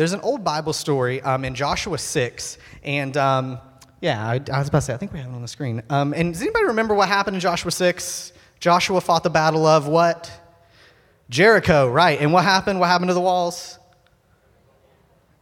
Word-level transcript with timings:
There's 0.00 0.14
an 0.14 0.20
old 0.22 0.42
Bible 0.42 0.72
story 0.72 1.20
um, 1.20 1.44
in 1.44 1.54
Joshua 1.54 1.98
6, 1.98 2.56
and 2.84 3.14
um, 3.18 3.58
yeah, 4.00 4.26
I, 4.26 4.40
I, 4.50 4.58
was 4.58 4.68
about 4.68 4.78
to 4.78 4.80
say, 4.80 4.94
I 4.94 4.96
think 4.96 5.12
we 5.12 5.18
have 5.18 5.28
it 5.30 5.34
on 5.34 5.42
the 5.42 5.46
screen. 5.46 5.82
Um, 5.90 6.14
and 6.14 6.32
does 6.32 6.40
anybody 6.40 6.64
remember 6.68 6.94
what 6.94 7.06
happened 7.06 7.34
in 7.34 7.40
Joshua 7.42 7.70
6? 7.70 8.32
Joshua 8.60 9.02
fought 9.02 9.24
the 9.24 9.28
battle 9.28 9.66
of 9.66 9.88
what? 9.88 10.32
Jericho, 11.28 11.86
right. 11.86 12.18
And 12.18 12.32
what 12.32 12.44
happened? 12.44 12.80
What 12.80 12.86
happened 12.86 13.10
to 13.10 13.14
the 13.14 13.20
walls? 13.20 13.78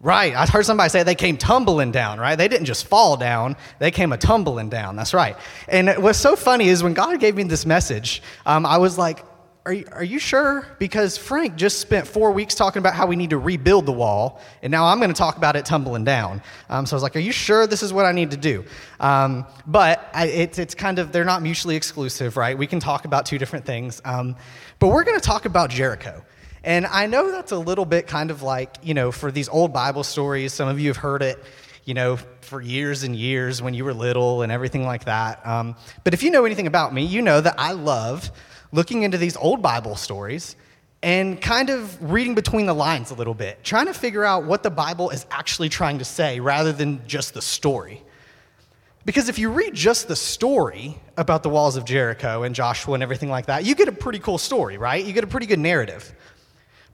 Right. 0.01 0.35
I 0.35 0.45
heard 0.45 0.67
somebody 0.67 0.91
say 0.91 1.05
they 1.05 1.15
came 1.15 1.37
tumbling 1.37 1.93
down, 1.93 2.19
right? 2.19 2.35
They 2.35 2.49
didn't 2.49 2.67
just 2.67 2.89
fall 2.89 3.17
down, 3.17 3.55
they 3.79 3.93
came 3.93 4.13
a 4.13 4.19
tumbling 4.19 4.71
down. 4.71 4.97
That's 4.97 5.15
right. 5.15 5.37
And 5.69 6.03
what's 6.03 6.19
so 6.19 6.35
funny 6.35 6.67
is 6.67 6.83
when 6.83 6.95
God 6.95 7.21
gave 7.21 7.37
me 7.37 7.45
this 7.45 7.65
message, 7.65 8.25
um, 8.45 8.67
I 8.67 8.79
was 8.79 8.99
like, 8.99 9.25
are 9.67 9.73
you, 9.73 9.87
are 9.93 10.05
you 10.05 10.19
sure? 10.19 10.67
Because 10.79 11.19
Frank 11.19 11.57
just 11.57 11.79
spent 11.81 12.07
four 12.07 12.33
weeks 12.33 12.55
talking 12.55 12.81
about 12.81 12.95
how 12.95 13.07
we 13.07 13.17
need 13.17 13.31
to 13.31 13.39
rebuild 13.39 13.87
the 13.87 13.93
wall, 13.93 14.41
and 14.63 14.71
now 14.71 14.87
I'm 14.87 14.99
going 14.99 15.11
to 15.11 15.17
talk 15.17 15.37
about 15.37 15.57
it 15.57 15.67
tumbling 15.67 16.05
down. 16.05 16.43
Um, 16.71 16.87
so 16.87 16.95
I 16.95 16.97
was 16.97 17.03
like, 17.03 17.17
Are 17.17 17.21
you 17.21 17.33
sure 17.33 17.67
this 17.67 17.83
is 17.83 17.93
what 17.93 18.07
I 18.07 18.13
need 18.13 18.31
to 18.31 18.37
do? 18.37 18.65
Um, 18.99 19.47
but 19.67 20.09
I, 20.15 20.27
it, 20.27 20.59
it's 20.59 20.75
kind 20.75 20.99
of, 20.99 21.13
they're 21.13 21.25
not 21.25 21.43
mutually 21.43 21.77
exclusive, 21.77 22.37
right? 22.37 22.57
We 22.57 22.67
can 22.67 22.81
talk 22.81 23.05
about 23.05 23.27
two 23.27 23.37
different 23.37 23.67
things. 23.67 24.01
Um, 24.05 24.37
but 24.79 24.89
we're 24.89 25.05
going 25.05 25.19
to 25.19 25.25
talk 25.25 25.45
about 25.45 25.71
Jericho. 25.71 26.25
And 26.65 26.87
I 26.87 27.07
know 27.07 27.31
that's 27.31 27.53
a 27.53 27.59
little 27.59 27.85
bit 27.85 28.07
kind 28.07 28.31
of 28.31 28.43
like, 28.43 28.77
you 28.83 28.95
know, 28.95 29.13
for 29.13 29.31
these 29.31 29.49
old 29.49 29.73
Bible 29.73 30.05
stories, 30.05 30.53
some 30.53 30.69
of 30.69 30.81
you 30.81 30.89
have 30.89 30.97
heard 30.97 31.23
it, 31.23 31.43
you 31.85 31.95
know, 31.95 32.19
for 32.41 32.61
years 32.61 33.03
and 33.03 33.15
years 33.15 33.63
when 33.63 33.75
you 33.75 33.85
were 33.85 33.95
little 33.95 34.43
and 34.43 34.51
everything 34.51 34.85
like 34.85 35.05
that. 35.05 35.47
Um, 35.47 35.77
but 36.05 36.15
if 36.15 36.23
you 36.23 36.31
know 36.31 36.45
anything 36.45 36.67
about 36.67 36.93
me, 36.93 37.05
you 37.05 37.23
know 37.23 37.41
that 37.41 37.55
I 37.59 37.73
love 37.73 38.31
looking 38.73 39.03
into 39.03 39.19
these 39.19 39.37
old 39.37 39.63
Bible 39.63 39.97
stories 39.97 40.57
and 41.03 41.41
kind 41.41 41.71
of 41.71 42.11
reading 42.11 42.35
between 42.35 42.67
the 42.67 42.75
lines 42.75 43.11
a 43.11 43.15
little 43.15 43.35
bit, 43.35 43.63
trying 43.63 43.87
to 43.87 43.95
figure 43.95 44.25
out 44.25 44.45
what 44.45 44.63
the 44.63 44.71
Bible 44.71 45.11
is 45.11 45.27
actually 45.31 45.69
trying 45.69 45.99
to 45.99 46.05
say 46.05 46.41
rather 46.41 46.73
than 46.73 47.07
just 47.07 47.35
the 47.35 47.43
story. 47.43 48.03
Because 49.05 49.29
if 49.29 49.39
you 49.39 49.51
read 49.51 49.75
just 49.75 50.09
the 50.09 50.17
story 50.17 50.99
about 51.17 51.43
the 51.43 51.49
walls 51.49 51.77
of 51.77 51.85
Jericho 51.85 52.43
and 52.43 52.55
Joshua 52.55 52.95
and 52.95 53.03
everything 53.03 53.31
like 53.31 53.47
that, 53.47 53.65
you 53.65 53.75
get 53.75 53.89
a 53.89 53.93
pretty 53.93 54.19
cool 54.19 54.39
story, 54.39 54.77
right? 54.77 55.05
You 55.05 55.13
get 55.13 55.25
a 55.25 55.29
pretty 55.29 55.47
good 55.47 55.61
narrative. 55.61 56.13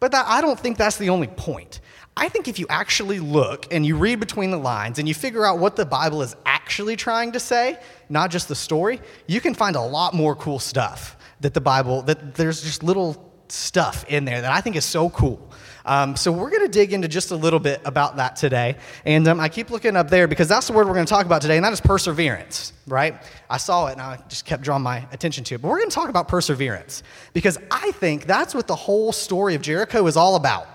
But 0.01 0.13
that, 0.13 0.27
I 0.29 0.41
don't 0.41 0.61
think 0.61 0.77
that's 0.77 0.97
the 0.99 1.09
only 1.09 1.27
point. 1.29 1.81
I 2.17 2.29
think 2.29 2.47
if 2.47 2.59
you 2.59 2.67
actually 2.69 3.19
look 3.19 3.67
and 3.73 3.85
you 3.85 3.97
read 3.97 4.21
between 4.21 4.51
the 4.51 4.59
lines 4.59 4.99
and 4.99 5.09
you 5.09 5.15
figure 5.15 5.45
out 5.45 5.59
what 5.59 5.75
the 5.75 5.87
Bible 5.87 6.23
is 6.23 6.37
actually 6.47 6.95
trying 6.95 7.33
to 7.33 7.41
say, 7.41 7.79
not 8.09 8.31
just 8.31 8.47
the 8.49 8.55
story, 8.55 9.01
you 9.27 9.41
can 9.41 9.55
find 9.55 9.75
a 9.75 9.81
lot 9.81 10.15
more 10.15 10.37
cool 10.37 10.61
stuff 10.61 11.17
that 11.45 11.53
the 11.53 11.61
Bible, 11.61 12.01
that 12.03 12.35
there's 12.35 12.63
just 12.63 12.83
little 12.83 13.31
stuff 13.49 14.07
in 14.09 14.25
there 14.25 14.41
that 14.41 14.51
I 14.51 14.63
think 14.63 14.77
is 14.77 14.85
so 14.87 15.11
cool. 15.11 15.51
Um, 15.85 16.17
so 16.17 16.33
we're 16.33 16.49
going 16.49 16.63
to 16.63 16.73
dig 16.73 16.95
into 16.95 17.07
just 17.07 17.33
a 17.33 17.37
little 17.37 17.59
bit 17.59 17.83
about 17.85 18.17
that 18.17 18.37
today. 18.37 18.77
And 19.05 19.29
um, 19.29 19.39
I 19.39 19.51
keep 19.51 19.69
looking 19.69 19.95
up 19.95 20.09
there 20.09 20.27
because 20.27 20.49
that's 20.49 20.67
the 20.67 20.73
word 20.73 20.87
we're 20.87 20.95
going 20.95 21.05
to 21.05 21.11
talk 21.11 21.27
about 21.27 21.43
today, 21.43 21.57
and 21.57 21.65
that 21.65 21.75
is 21.75 21.83
perseverance, 21.83 22.73
right? 22.87 23.23
I 23.51 23.59
saw 23.59 23.89
it 23.89 23.93
and 23.93 24.01
I 24.01 24.19
just 24.27 24.47
kept 24.47 24.63
drawing 24.63 24.83
my 24.83 25.07
attention 25.13 25.45
to 25.45 25.57
it. 25.57 25.61
But 25.61 25.69
we're 25.69 25.81
going 25.81 25.91
to 25.91 25.95
talk 25.95 26.09
about 26.09 26.29
perseverance 26.29 27.03
because 27.35 27.59
I 27.71 27.91
think 27.93 28.25
that's 28.25 28.55
what 28.55 28.67
the 28.67 28.75
whole 28.75 29.13
story 29.13 29.55
of 29.55 29.61
Jericho 29.61 30.07
is 30.07 30.17
all 30.17 30.37
about, 30.37 30.67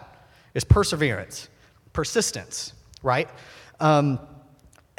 is 0.54 0.64
perseverance, 0.64 1.50
persistence, 1.94 2.74
right? 3.02 3.28
Um, 3.80 4.20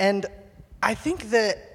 and 0.00 0.26
I 0.82 0.94
think 0.94 1.30
that 1.30 1.69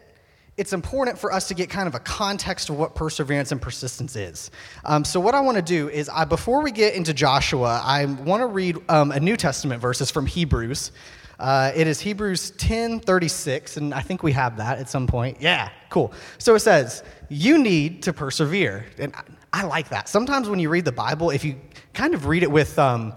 it's 0.58 0.72
important 0.72 1.18
for 1.18 1.34
us 1.34 1.50
to 1.50 1.54
get 1.54 1.70
kind 1.70 1.88
of 1.88 1.96
a 1.96 2.00
context 2.00 2.70
of 2.70 2.78
what 2.78 2.96
perseverance 2.96 3.52
and 3.52 3.62
persistence 3.62 4.16
is. 4.16 4.52
Um, 4.86 5.04
so, 5.04 5.20
what 5.20 5.36
I 5.36 5.42
want 5.42 5.58
to 5.58 5.62
do 5.62 5.90
is, 5.90 6.08
I, 6.08 6.24
before 6.24 6.62
we 6.62 6.72
get 6.72 6.94
into 6.94 7.14
Joshua, 7.14 7.82
I 7.84 8.06
want 8.06 8.42
to 8.42 8.48
read 8.48 8.78
um, 8.88 9.12
a 9.12 9.20
New 9.20 9.36
Testament 9.36 9.82
verses 9.82 10.12
from 10.12 10.26
Hebrews. 10.26 10.92
Uh, 11.38 11.74
it 11.76 11.88
is 11.88 12.00
Hebrews 12.00 12.52
10 12.52 13.02
36, 13.02 13.78
and 13.78 13.94
I 13.94 14.00
think 14.00 14.24
we 14.24 14.32
have 14.32 14.56
that 14.58 14.80
at 14.80 14.90
some 14.90 15.08
point. 15.08 15.38
Yeah, 15.42 15.70
cool. 15.90 16.14
So 16.38 16.56
it 16.56 16.62
says, 16.62 17.04
You 17.28 17.58
need 17.58 18.04
to 18.04 18.14
persevere. 18.14 18.86
And 18.98 19.14
I, 19.14 19.62
I 19.62 19.64
like 19.64 19.90
that. 19.90 20.08
Sometimes 20.08 20.48
when 20.48 20.60
you 20.60 20.70
read 20.70 20.86
the 20.86 20.94
Bible, 20.94 21.32
if 21.32 21.44
you 21.44 21.60
kind 21.94 22.14
of 22.14 22.28
read 22.28 22.44
it 22.44 22.52
with 22.52 22.80
um, 22.80 23.14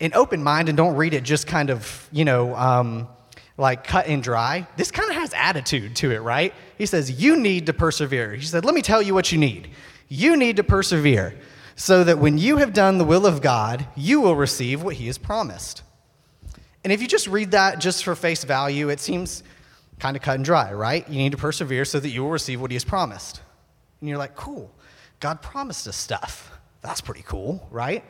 an 0.00 0.12
open 0.14 0.42
mind 0.42 0.68
and 0.68 0.76
don't 0.76 0.96
read 0.96 1.14
it 1.14 1.22
just 1.22 1.46
kind 1.46 1.70
of, 1.70 2.08
you 2.12 2.26
know, 2.26 2.54
um, 2.56 3.08
like 3.60 3.84
cut 3.84 4.06
and 4.06 4.22
dry. 4.22 4.66
This 4.76 4.90
kind 4.90 5.10
of 5.10 5.14
attitude 5.40 5.96
to 5.96 6.12
it, 6.12 6.18
right? 6.18 6.54
He 6.78 6.86
says, 6.86 7.10
You 7.10 7.36
need 7.36 7.66
to 7.66 7.72
persevere. 7.72 8.34
He 8.34 8.44
said, 8.44 8.64
Let 8.64 8.74
me 8.74 8.82
tell 8.82 9.02
you 9.02 9.14
what 9.14 9.32
you 9.32 9.38
need. 9.38 9.70
You 10.08 10.36
need 10.36 10.56
to 10.56 10.64
persevere 10.64 11.34
so 11.76 12.04
that 12.04 12.18
when 12.18 12.36
you 12.36 12.58
have 12.58 12.72
done 12.72 12.98
the 12.98 13.04
will 13.04 13.26
of 13.26 13.40
God, 13.40 13.86
you 13.96 14.20
will 14.20 14.36
receive 14.36 14.82
what 14.82 14.96
He 14.96 15.06
has 15.06 15.18
promised. 15.18 15.82
And 16.84 16.92
if 16.92 17.00
you 17.00 17.08
just 17.08 17.26
read 17.26 17.52
that 17.52 17.78
just 17.78 18.04
for 18.04 18.14
face 18.14 18.44
value, 18.44 18.88
it 18.88 19.00
seems 19.00 19.42
kind 19.98 20.16
of 20.16 20.22
cut 20.22 20.36
and 20.36 20.44
dry, 20.44 20.72
right? 20.72 21.08
You 21.08 21.18
need 21.18 21.32
to 21.32 21.38
persevere 21.38 21.84
so 21.84 22.00
that 22.00 22.08
you 22.08 22.22
will 22.22 22.30
receive 22.30 22.60
what 22.60 22.70
He 22.70 22.74
has 22.74 22.84
promised. 22.84 23.40
And 24.00 24.08
you're 24.08 24.18
like, 24.18 24.36
Cool, 24.36 24.70
God 25.20 25.42
promised 25.42 25.88
us 25.88 25.96
stuff. 25.96 26.52
That's 26.82 27.00
pretty 27.00 27.22
cool, 27.22 27.66
right? 27.70 28.04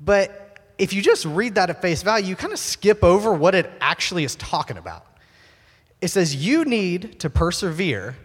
But 0.00 0.58
if 0.78 0.94
you 0.94 1.02
just 1.02 1.26
read 1.26 1.56
that 1.56 1.68
at 1.68 1.82
face 1.82 2.02
value, 2.02 2.26
you 2.26 2.36
kind 2.36 2.52
of 2.52 2.58
skip 2.58 3.04
over 3.04 3.34
what 3.34 3.54
it 3.54 3.70
actually 3.80 4.24
is 4.24 4.34
talking 4.36 4.78
about. 4.78 5.06
It 6.00 6.08
says, 6.08 6.34
You 6.34 6.64
need 6.64 7.20
to 7.20 7.30
persevere 7.30 8.16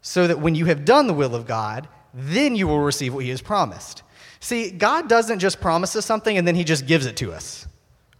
so 0.00 0.26
that 0.26 0.40
when 0.40 0.54
you 0.54 0.66
have 0.66 0.84
done 0.84 1.06
the 1.06 1.14
will 1.14 1.34
of 1.34 1.46
God, 1.46 1.88
then 2.12 2.56
you 2.56 2.66
will 2.66 2.80
receive 2.80 3.14
what 3.14 3.24
He 3.24 3.30
has 3.30 3.40
promised. 3.40 4.02
See, 4.40 4.70
God 4.70 5.08
doesn't 5.08 5.38
just 5.38 5.60
promise 5.60 5.94
us 5.94 6.04
something 6.04 6.36
and 6.36 6.46
then 6.46 6.54
He 6.54 6.64
just 6.64 6.86
gives 6.86 7.06
it 7.06 7.16
to 7.18 7.32
us, 7.32 7.66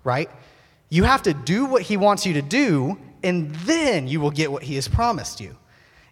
right? 0.05 0.31
You 0.89 1.05
have 1.05 1.23
to 1.23 1.35
do 1.35 1.65
what 1.65 1.83
He 1.83 1.97
wants 1.97 2.25
you 2.25 2.35
to 2.35 2.43
do, 2.43 2.99
and 3.23 3.55
then 3.57 4.07
you 4.07 4.21
will 4.21 4.31
get 4.31 4.53
what 4.53 4.63
He 4.63 4.77
has 4.77 4.89
promised 4.89 5.41
you. 5.41 5.57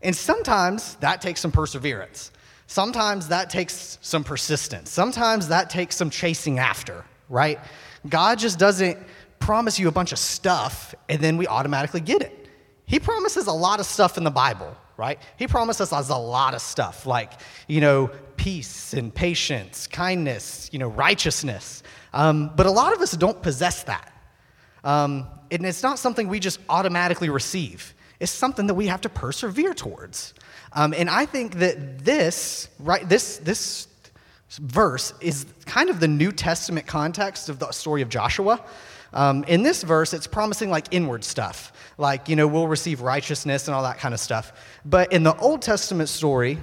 And 0.02 0.16
sometimes 0.16 0.96
that 0.96 1.20
takes 1.20 1.40
some 1.40 1.52
perseverance. 1.52 2.32
Sometimes 2.66 3.28
that 3.28 3.50
takes 3.50 3.98
some 4.00 4.24
persistence. 4.24 4.90
Sometimes 4.90 5.48
that 5.48 5.70
takes 5.70 5.96
some 5.96 6.08
chasing 6.10 6.58
after 6.58 7.04
right? 7.30 7.60
God 8.06 8.38
just 8.38 8.58
doesn't 8.58 8.98
promise 9.38 9.78
you 9.78 9.88
a 9.88 9.92
bunch 9.92 10.12
of 10.12 10.18
stuff 10.18 10.94
and 11.08 11.20
then 11.20 11.38
we 11.38 11.46
automatically 11.46 12.00
get 12.00 12.20
it. 12.20 12.39
He 12.90 12.98
promises 12.98 13.46
a 13.46 13.52
lot 13.52 13.78
of 13.78 13.86
stuff 13.86 14.18
in 14.18 14.24
the 14.24 14.32
Bible, 14.32 14.76
right? 14.96 15.20
He 15.36 15.46
promises 15.46 15.92
us 15.92 16.08
a 16.08 16.16
lot 16.16 16.54
of 16.54 16.60
stuff 16.60 17.06
like, 17.06 17.30
you 17.68 17.80
know, 17.80 18.10
peace 18.36 18.94
and 18.94 19.14
patience, 19.14 19.86
kindness, 19.86 20.68
you 20.72 20.80
know, 20.80 20.88
righteousness. 20.88 21.84
Um, 22.12 22.50
but 22.56 22.66
a 22.66 22.70
lot 22.72 22.92
of 22.92 23.00
us 23.00 23.12
don't 23.12 23.40
possess 23.40 23.84
that. 23.84 24.12
Um, 24.82 25.28
and 25.52 25.64
it's 25.64 25.84
not 25.84 26.00
something 26.00 26.26
we 26.26 26.40
just 26.40 26.58
automatically 26.68 27.28
receive. 27.28 27.94
It's 28.18 28.32
something 28.32 28.66
that 28.66 28.74
we 28.74 28.88
have 28.88 29.02
to 29.02 29.08
persevere 29.08 29.72
towards. 29.72 30.34
Um, 30.72 30.92
and 30.92 31.08
I 31.08 31.26
think 31.26 31.60
that 31.60 32.04
this, 32.04 32.68
right, 32.80 33.08
this, 33.08 33.36
this 33.36 33.86
verse 34.58 35.14
is 35.20 35.46
kind 35.64 35.90
of 35.90 36.00
the 36.00 36.08
New 36.08 36.32
Testament 36.32 36.88
context 36.88 37.48
of 37.48 37.60
the 37.60 37.70
story 37.70 38.02
of 38.02 38.08
Joshua. 38.08 38.60
Um, 39.12 39.44
in 39.44 39.62
this 39.62 39.82
verse, 39.82 40.12
it's 40.12 40.26
promising 40.26 40.70
like 40.70 40.86
inward 40.92 41.24
stuff, 41.24 41.72
like, 41.98 42.28
you 42.28 42.36
know, 42.36 42.46
we'll 42.46 42.68
receive 42.68 43.00
righteousness 43.00 43.66
and 43.66 43.74
all 43.74 43.82
that 43.82 43.98
kind 43.98 44.14
of 44.14 44.20
stuff. 44.20 44.52
But 44.84 45.12
in 45.12 45.22
the 45.22 45.36
Old 45.36 45.62
Testament 45.62 46.08
story 46.08 46.58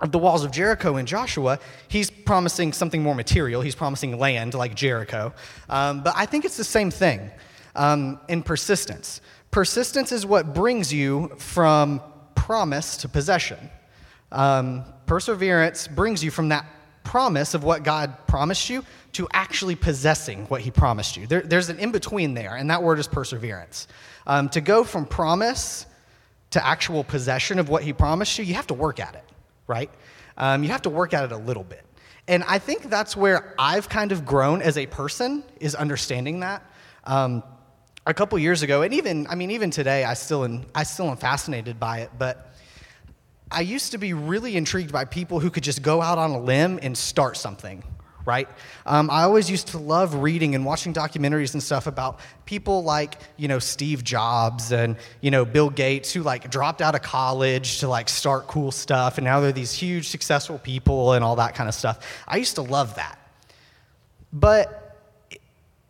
of 0.00 0.12
the 0.12 0.18
walls 0.18 0.44
of 0.44 0.50
Jericho 0.50 0.96
and 0.96 1.06
Joshua, 1.06 1.58
he's 1.88 2.10
promising 2.10 2.72
something 2.72 3.02
more 3.02 3.14
material. 3.14 3.62
He's 3.62 3.74
promising 3.74 4.18
land 4.18 4.54
like 4.54 4.74
Jericho. 4.74 5.32
Um, 5.68 6.02
but 6.02 6.14
I 6.16 6.26
think 6.26 6.44
it's 6.44 6.56
the 6.56 6.64
same 6.64 6.90
thing 6.90 7.30
um, 7.74 8.20
in 8.28 8.42
persistence. 8.42 9.20
Persistence 9.50 10.12
is 10.12 10.26
what 10.26 10.54
brings 10.54 10.92
you 10.92 11.32
from 11.38 12.02
promise 12.34 12.96
to 12.98 13.08
possession. 13.08 13.70
Um, 14.30 14.84
perseverance 15.06 15.88
brings 15.88 16.22
you 16.22 16.30
from 16.30 16.50
that 16.50 16.66
promise 17.08 17.54
of 17.54 17.64
what 17.64 17.84
God 17.84 18.26
promised 18.26 18.68
you 18.68 18.84
to 19.14 19.26
actually 19.32 19.74
possessing 19.74 20.44
what 20.48 20.60
He 20.60 20.70
promised 20.70 21.16
you. 21.16 21.26
There, 21.26 21.40
there's 21.40 21.70
an 21.70 21.78
in 21.78 21.90
between 21.90 22.34
there, 22.34 22.54
and 22.54 22.68
that 22.68 22.82
word 22.82 22.98
is 22.98 23.08
perseverance. 23.08 23.88
Um, 24.26 24.50
to 24.50 24.60
go 24.60 24.84
from 24.84 25.06
promise 25.06 25.86
to 26.50 26.64
actual 26.64 27.02
possession 27.04 27.58
of 27.58 27.70
what 27.70 27.82
He 27.82 27.94
promised 27.94 28.38
you, 28.38 28.44
you 28.44 28.52
have 28.54 28.66
to 28.66 28.74
work 28.74 29.00
at 29.00 29.14
it, 29.14 29.24
right? 29.66 29.90
Um, 30.36 30.62
you 30.62 30.68
have 30.68 30.82
to 30.82 30.90
work 30.90 31.14
at 31.14 31.24
it 31.24 31.32
a 31.32 31.38
little 31.38 31.64
bit. 31.64 31.82
And 32.28 32.44
I 32.44 32.58
think 32.58 32.90
that's 32.90 33.16
where 33.16 33.54
I've 33.58 33.88
kind 33.88 34.12
of 34.12 34.26
grown 34.26 34.60
as 34.60 34.76
a 34.76 34.84
person, 34.84 35.42
is 35.60 35.74
understanding 35.74 36.40
that. 36.40 36.62
Um, 37.04 37.42
a 38.04 38.12
couple 38.12 38.38
years 38.38 38.62
ago, 38.62 38.82
and 38.82 38.92
even, 38.92 39.26
I 39.28 39.34
mean, 39.34 39.50
even 39.52 39.70
today, 39.70 40.04
I 40.04 40.12
still, 40.12 40.44
am, 40.44 40.66
I 40.74 40.82
still 40.82 41.08
am 41.08 41.16
fascinated 41.16 41.80
by 41.80 42.00
it, 42.00 42.10
but 42.18 42.52
I 43.50 43.62
used 43.62 43.92
to 43.92 43.98
be 43.98 44.12
really 44.12 44.56
intrigued 44.56 44.92
by 44.92 45.04
people 45.04 45.40
who 45.40 45.50
could 45.50 45.62
just 45.62 45.82
go 45.82 46.02
out 46.02 46.18
on 46.18 46.30
a 46.30 46.40
limb 46.40 46.78
and 46.82 46.96
start 46.96 47.36
something, 47.36 47.82
right? 48.26 48.48
Um, 48.84 49.10
I 49.10 49.22
always 49.22 49.50
used 49.50 49.68
to 49.68 49.78
love 49.78 50.14
reading 50.14 50.54
and 50.54 50.66
watching 50.66 50.92
documentaries 50.92 51.54
and 51.54 51.62
stuff 51.62 51.86
about 51.86 52.20
people 52.44 52.84
like, 52.84 53.14
you 53.38 53.48
know, 53.48 53.58
Steve 53.58 54.04
Jobs 54.04 54.70
and, 54.70 54.96
you 55.22 55.30
know, 55.30 55.46
Bill 55.46 55.70
Gates 55.70 56.12
who 56.12 56.22
like 56.22 56.50
dropped 56.50 56.82
out 56.82 56.94
of 56.94 57.00
college 57.00 57.80
to 57.80 57.88
like 57.88 58.10
start 58.10 58.48
cool 58.48 58.70
stuff 58.70 59.16
and 59.16 59.24
now 59.24 59.40
they're 59.40 59.52
these 59.52 59.72
huge 59.72 60.08
successful 60.08 60.58
people 60.58 61.14
and 61.14 61.24
all 61.24 61.36
that 61.36 61.54
kind 61.54 61.68
of 61.68 61.74
stuff. 61.74 62.24
I 62.26 62.36
used 62.36 62.56
to 62.56 62.62
love 62.62 62.96
that. 62.96 63.18
But 64.30 64.96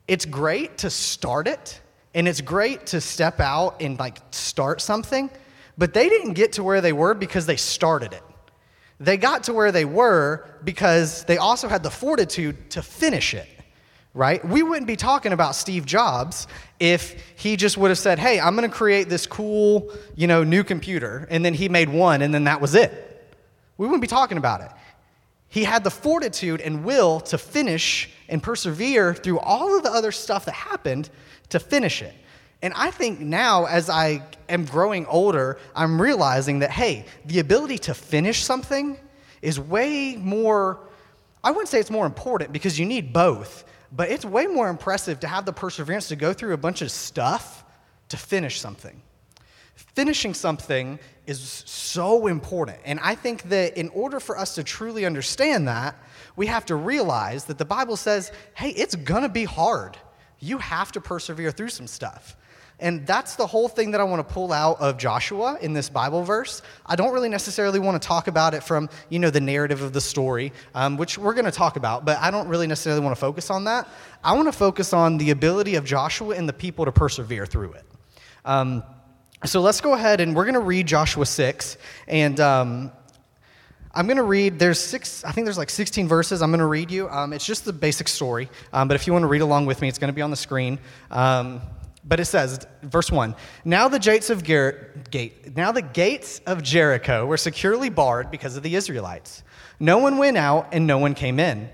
it's 0.06 0.24
great 0.24 0.78
to 0.78 0.90
start 0.90 1.48
it 1.48 1.80
and 2.14 2.28
it's 2.28 2.40
great 2.40 2.86
to 2.86 3.00
step 3.00 3.40
out 3.40 3.82
and 3.82 3.98
like 3.98 4.18
start 4.30 4.80
something, 4.80 5.28
but 5.78 5.94
they 5.94 6.08
didn't 6.08 6.34
get 6.34 6.52
to 6.54 6.64
where 6.64 6.80
they 6.80 6.92
were 6.92 7.14
because 7.14 7.46
they 7.46 7.56
started 7.56 8.12
it. 8.12 8.22
They 9.00 9.16
got 9.16 9.44
to 9.44 9.54
where 9.54 9.70
they 9.70 9.84
were 9.84 10.44
because 10.64 11.24
they 11.24 11.38
also 11.38 11.68
had 11.68 11.84
the 11.84 11.90
fortitude 11.90 12.70
to 12.70 12.82
finish 12.82 13.32
it, 13.32 13.48
right? 14.12 14.44
We 14.44 14.64
wouldn't 14.64 14.88
be 14.88 14.96
talking 14.96 15.32
about 15.32 15.54
Steve 15.54 15.86
Jobs 15.86 16.48
if 16.80 17.32
he 17.36 17.56
just 17.56 17.78
would 17.78 17.90
have 17.90 17.98
said, 17.98 18.18
"Hey, 18.18 18.40
I'm 18.40 18.56
going 18.56 18.68
to 18.68 18.76
create 18.76 19.08
this 19.08 19.24
cool, 19.24 19.92
you 20.16 20.26
know, 20.26 20.42
new 20.42 20.64
computer," 20.64 21.28
and 21.30 21.44
then 21.44 21.54
he 21.54 21.68
made 21.68 21.88
one 21.88 22.22
and 22.22 22.34
then 22.34 22.44
that 22.44 22.60
was 22.60 22.74
it. 22.74 23.36
We 23.78 23.86
wouldn't 23.86 24.02
be 24.02 24.08
talking 24.08 24.36
about 24.36 24.62
it. 24.62 24.70
He 25.48 25.62
had 25.62 25.84
the 25.84 25.90
fortitude 25.90 26.60
and 26.60 26.84
will 26.84 27.20
to 27.20 27.38
finish 27.38 28.10
and 28.28 28.42
persevere 28.42 29.14
through 29.14 29.38
all 29.38 29.76
of 29.76 29.84
the 29.84 29.90
other 29.90 30.12
stuff 30.12 30.44
that 30.44 30.52
happened 30.54 31.08
to 31.50 31.60
finish 31.60 32.02
it. 32.02 32.14
And 32.62 32.74
I 32.74 32.90
think 32.90 33.20
now, 33.20 33.66
as 33.66 33.88
I 33.88 34.22
am 34.48 34.64
growing 34.64 35.06
older, 35.06 35.58
I'm 35.76 36.00
realizing 36.00 36.58
that, 36.60 36.70
hey, 36.70 37.04
the 37.24 37.38
ability 37.38 37.78
to 37.78 37.94
finish 37.94 38.42
something 38.42 38.96
is 39.42 39.60
way 39.60 40.16
more, 40.16 40.80
I 41.44 41.50
wouldn't 41.50 41.68
say 41.68 41.78
it's 41.78 41.90
more 41.90 42.06
important 42.06 42.52
because 42.52 42.78
you 42.78 42.84
need 42.84 43.12
both, 43.12 43.64
but 43.92 44.10
it's 44.10 44.24
way 44.24 44.46
more 44.46 44.68
impressive 44.68 45.20
to 45.20 45.28
have 45.28 45.44
the 45.44 45.52
perseverance 45.52 46.08
to 46.08 46.16
go 46.16 46.32
through 46.32 46.52
a 46.52 46.56
bunch 46.56 46.82
of 46.82 46.90
stuff 46.90 47.64
to 48.08 48.16
finish 48.16 48.60
something. 48.60 49.00
Finishing 49.74 50.34
something 50.34 50.98
is 51.28 51.62
so 51.66 52.26
important. 52.26 52.78
And 52.84 52.98
I 53.00 53.14
think 53.14 53.44
that 53.44 53.76
in 53.76 53.88
order 53.90 54.18
for 54.18 54.36
us 54.36 54.56
to 54.56 54.64
truly 54.64 55.06
understand 55.06 55.68
that, 55.68 55.94
we 56.34 56.46
have 56.46 56.66
to 56.66 56.74
realize 56.74 57.44
that 57.44 57.58
the 57.58 57.64
Bible 57.64 57.96
says, 57.96 58.32
hey, 58.54 58.70
it's 58.70 58.96
gonna 58.96 59.28
be 59.28 59.44
hard. 59.44 59.96
You 60.40 60.58
have 60.58 60.90
to 60.92 61.00
persevere 61.00 61.52
through 61.52 61.68
some 61.68 61.86
stuff. 61.86 62.36
And 62.80 63.04
that's 63.06 63.34
the 63.34 63.46
whole 63.46 63.68
thing 63.68 63.90
that 63.90 64.00
I 64.00 64.04
want 64.04 64.26
to 64.26 64.34
pull 64.34 64.52
out 64.52 64.80
of 64.80 64.98
Joshua 64.98 65.58
in 65.60 65.72
this 65.72 65.88
Bible 65.88 66.22
verse. 66.22 66.62
I 66.86 66.94
don't 66.94 67.12
really 67.12 67.28
necessarily 67.28 67.80
want 67.80 68.00
to 68.00 68.06
talk 68.06 68.28
about 68.28 68.54
it 68.54 68.62
from, 68.62 68.88
you 69.08 69.18
know, 69.18 69.30
the 69.30 69.40
narrative 69.40 69.82
of 69.82 69.92
the 69.92 70.00
story, 70.00 70.52
um, 70.76 70.96
which 70.96 71.18
we're 71.18 71.34
going 71.34 71.44
to 71.44 71.50
talk 71.50 71.76
about, 71.76 72.04
but 72.04 72.18
I 72.18 72.30
don't 72.30 72.46
really 72.46 72.68
necessarily 72.68 73.02
want 73.02 73.16
to 73.16 73.20
focus 73.20 73.50
on 73.50 73.64
that. 73.64 73.88
I 74.22 74.34
want 74.34 74.46
to 74.46 74.52
focus 74.52 74.92
on 74.92 75.18
the 75.18 75.30
ability 75.30 75.74
of 75.74 75.84
Joshua 75.84 76.36
and 76.36 76.48
the 76.48 76.52
people 76.52 76.84
to 76.84 76.92
persevere 76.92 77.46
through 77.46 77.72
it. 77.72 77.84
Um, 78.44 78.84
so 79.44 79.60
let's 79.60 79.80
go 79.80 79.94
ahead 79.94 80.20
and 80.20 80.34
we're 80.34 80.44
going 80.44 80.54
to 80.54 80.60
read 80.60 80.86
Joshua 80.86 81.26
6. 81.26 81.78
And 82.06 82.38
um, 82.38 82.92
I'm 83.92 84.06
going 84.06 84.18
to 84.18 84.22
read, 84.22 84.60
there's 84.60 84.78
six, 84.78 85.24
I 85.24 85.32
think 85.32 85.46
there's 85.46 85.58
like 85.58 85.70
16 85.70 86.06
verses 86.06 86.42
I'm 86.42 86.50
going 86.50 86.60
to 86.60 86.66
read 86.66 86.92
you. 86.92 87.08
Um, 87.08 87.32
it's 87.32 87.44
just 87.46 87.64
the 87.64 87.72
basic 87.72 88.06
story. 88.06 88.48
Um, 88.72 88.86
but 88.86 88.94
if 88.94 89.08
you 89.08 89.12
want 89.12 89.24
to 89.24 89.28
read 89.28 89.40
along 89.40 89.66
with 89.66 89.80
me, 89.80 89.88
it's 89.88 89.98
going 89.98 90.12
to 90.12 90.14
be 90.14 90.22
on 90.22 90.30
the 90.30 90.36
screen. 90.36 90.78
But 92.04 92.20
it 92.20 92.26
says, 92.26 92.66
verse 92.82 93.10
1 93.10 93.34
Now 93.64 93.88
the 93.88 93.98
gates 93.98 94.30
of 94.30 94.42
Ger- 94.42 94.92
gate, 95.10 95.56
now 95.56 95.72
the 95.72 95.82
gates 95.82 96.40
of 96.46 96.62
Jericho 96.62 97.26
were 97.26 97.36
securely 97.36 97.90
barred 97.90 98.30
because 98.30 98.56
of 98.56 98.62
the 98.62 98.76
Israelites. 98.76 99.42
No 99.80 99.98
one 99.98 100.18
went 100.18 100.36
out 100.36 100.68
and 100.72 100.86
no 100.86 100.98
one 100.98 101.14
came 101.14 101.38
in. 101.40 101.68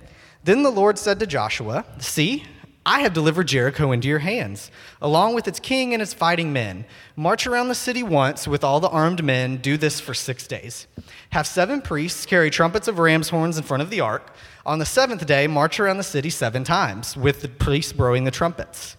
Then 0.44 0.62
the 0.62 0.71
Lord 0.71 0.99
said 0.99 1.21
to 1.21 1.26
Joshua, 1.26 1.85
See, 1.99 2.44
I 2.87 3.00
have 3.00 3.15
delivered 3.15 3.49
Jericho 3.49 3.93
into 3.93 4.09
your 4.09 4.19
hands, 4.19 4.71
along 5.00 5.35
with 5.35 5.49
its 5.49 5.59
king 5.59 5.94
and 5.94 6.03
its 6.03 6.12
fighting 6.12 6.53
men. 6.53 6.85
March 7.17 7.47
around 7.47 7.69
the 7.69 7.75
city 7.75 8.03
once 8.03 8.47
with 8.47 8.62
all 8.62 8.79
the 8.79 8.91
armed 8.91 9.25
men. 9.25 9.56
Do 9.56 9.79
this 9.79 10.00
for 10.00 10.12
six 10.12 10.47
days. 10.47 10.87
Have 11.31 11.47
seven 11.47 11.81
priests 11.81 12.26
carry 12.26 12.50
trumpets 12.50 12.87
of 12.87 12.99
ram's 12.99 13.31
horns 13.31 13.56
in 13.56 13.65
front 13.65 13.82
of 13.82 13.88
the 13.88 14.00
ark. 14.00 14.35
On 14.67 14.79
the 14.79 14.87
seventh 14.87 15.25
day, 15.25 15.47
march 15.47 15.81
around 15.81 15.97
the 15.97 16.03
city 16.03 16.29
seven 16.29 16.62
times, 16.62 17.17
with 17.17 17.41
the 17.41 17.49
priests 17.49 17.94
blowing 17.94 18.25
the 18.25 18.31
trumpets. 18.31 18.99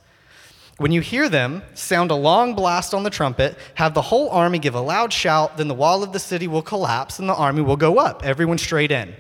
When 0.78 0.92
you 0.92 1.00
hear 1.00 1.30
them 1.30 1.64
sound 1.74 2.12
a 2.12 2.16
long 2.16 2.54
blast 2.54 2.94
on 2.94 3.04
the 3.04 3.10
trumpet, 3.10 3.58
have 3.76 3.94
the 3.94 4.02
whole 4.02 4.30
army 4.30 4.60
give 4.60 4.76
a 4.76 4.82
loud 4.82 5.14
shout, 5.14 5.56
then 5.56 5.70
the 5.70 5.74
wall 5.74 6.04
of 6.04 6.12
the 6.12 6.20
city 6.20 6.50
will 6.50 6.62
collapse 6.62 7.18
and 7.18 7.30
the 7.30 7.36
army 7.36 7.62
will 7.62 7.78
go 7.78 7.98
up, 7.98 8.26
everyone 8.26 8.58
straight 8.58 8.92
in. 8.92 9.16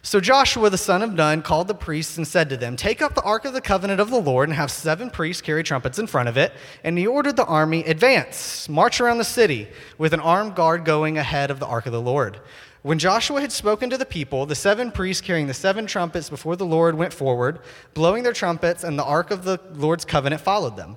So 0.00 0.20
Joshua 0.20 0.70
the 0.70 0.78
son 0.78 1.02
of 1.02 1.12
Nun 1.12 1.42
called 1.42 1.68
the 1.68 1.74
priests 1.74 2.16
and 2.16 2.26
said 2.26 2.48
to 2.48 2.56
them, 2.56 2.76
Take 2.76 3.02
up 3.02 3.14
the 3.14 3.22
ark 3.22 3.44
of 3.44 3.52
the 3.52 3.60
covenant 3.60 4.00
of 4.00 4.08
the 4.08 4.20
Lord 4.20 4.48
and 4.48 4.56
have 4.56 4.70
seven 4.70 5.10
priests 5.10 5.42
carry 5.42 5.64
trumpets 5.64 5.98
in 5.98 6.06
front 6.06 6.30
of 6.30 6.38
it. 6.38 6.52
And 6.82 6.96
he 6.96 7.06
ordered 7.06 7.36
the 7.36 7.44
army, 7.44 7.84
Advance, 7.84 8.68
march 8.68 9.00
around 9.00 9.18
the 9.18 9.24
city, 9.24 9.68
with 9.98 10.14
an 10.14 10.20
armed 10.20 10.54
guard 10.54 10.84
going 10.84 11.18
ahead 11.18 11.50
of 11.50 11.58
the 11.58 11.66
ark 11.66 11.84
of 11.86 11.92
the 11.92 12.00
Lord. 12.00 12.40
When 12.86 13.00
Joshua 13.00 13.40
had 13.40 13.50
spoken 13.50 13.90
to 13.90 13.98
the 13.98 14.06
people, 14.06 14.46
the 14.46 14.54
seven 14.54 14.92
priests 14.92 15.20
carrying 15.20 15.48
the 15.48 15.54
seven 15.54 15.86
trumpets 15.86 16.30
before 16.30 16.54
the 16.54 16.64
Lord 16.64 16.94
went 16.94 17.12
forward, 17.12 17.58
blowing 17.94 18.22
their 18.22 18.32
trumpets, 18.32 18.84
and 18.84 18.96
the 18.96 19.02
ark 19.02 19.32
of 19.32 19.42
the 19.42 19.58
Lord's 19.74 20.04
covenant 20.04 20.40
followed 20.40 20.76
them. 20.76 20.96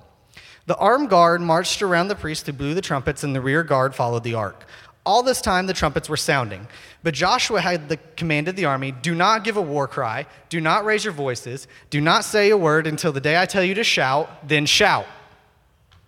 The 0.66 0.76
armed 0.76 1.10
guard 1.10 1.40
marched 1.40 1.82
around 1.82 2.06
the 2.06 2.14
priests 2.14 2.46
who 2.46 2.52
blew 2.52 2.74
the 2.74 2.80
trumpets, 2.80 3.24
and 3.24 3.34
the 3.34 3.40
rear 3.40 3.64
guard 3.64 3.92
followed 3.92 4.22
the 4.22 4.34
ark. 4.34 4.66
All 5.04 5.24
this 5.24 5.40
time 5.40 5.66
the 5.66 5.72
trumpets 5.72 6.08
were 6.08 6.16
sounding. 6.16 6.68
But 7.02 7.14
Joshua 7.14 7.60
had 7.60 7.88
the, 7.88 7.96
commanded 8.14 8.54
the 8.54 8.66
army 8.66 8.92
do 8.92 9.12
not 9.12 9.42
give 9.42 9.56
a 9.56 9.60
war 9.60 9.88
cry, 9.88 10.26
do 10.48 10.60
not 10.60 10.84
raise 10.84 11.04
your 11.04 11.12
voices, 11.12 11.66
do 11.90 12.00
not 12.00 12.24
say 12.24 12.50
a 12.50 12.56
word 12.56 12.86
until 12.86 13.10
the 13.10 13.20
day 13.20 13.36
I 13.36 13.46
tell 13.46 13.64
you 13.64 13.74
to 13.74 13.82
shout, 13.82 14.46
then 14.46 14.64
shout. 14.64 15.06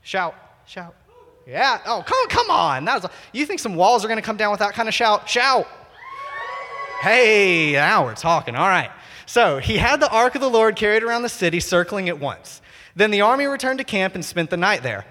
Shout, 0.04 0.36
shout. 0.64 0.94
Yeah. 1.46 1.80
Oh, 1.86 2.02
come, 2.06 2.28
come 2.28 2.50
on. 2.50 2.84
That 2.84 3.02
was, 3.02 3.10
you 3.32 3.46
think 3.46 3.60
some 3.60 3.74
walls 3.74 4.04
are 4.04 4.08
going 4.08 4.18
to 4.18 4.24
come 4.24 4.36
down 4.36 4.50
with 4.50 4.60
that 4.60 4.74
kind 4.74 4.88
of 4.88 4.94
shout? 4.94 5.28
Shout. 5.28 5.66
Hey, 7.00 7.72
now 7.72 8.04
we're 8.04 8.14
talking. 8.14 8.54
All 8.54 8.68
right. 8.68 8.90
So 9.26 9.58
he 9.58 9.78
had 9.78 9.98
the 9.98 10.10
ark 10.10 10.34
of 10.34 10.40
the 10.40 10.50
Lord 10.50 10.76
carried 10.76 11.02
around 11.02 11.22
the 11.22 11.28
city, 11.28 11.58
circling 11.58 12.06
it 12.06 12.20
once. 12.20 12.60
Then 12.94 13.10
the 13.10 13.22
army 13.22 13.46
returned 13.46 13.78
to 13.78 13.84
camp 13.84 14.14
and 14.14 14.24
spent 14.24 14.50
the 14.50 14.56
night 14.56 14.82
there. 14.82 15.04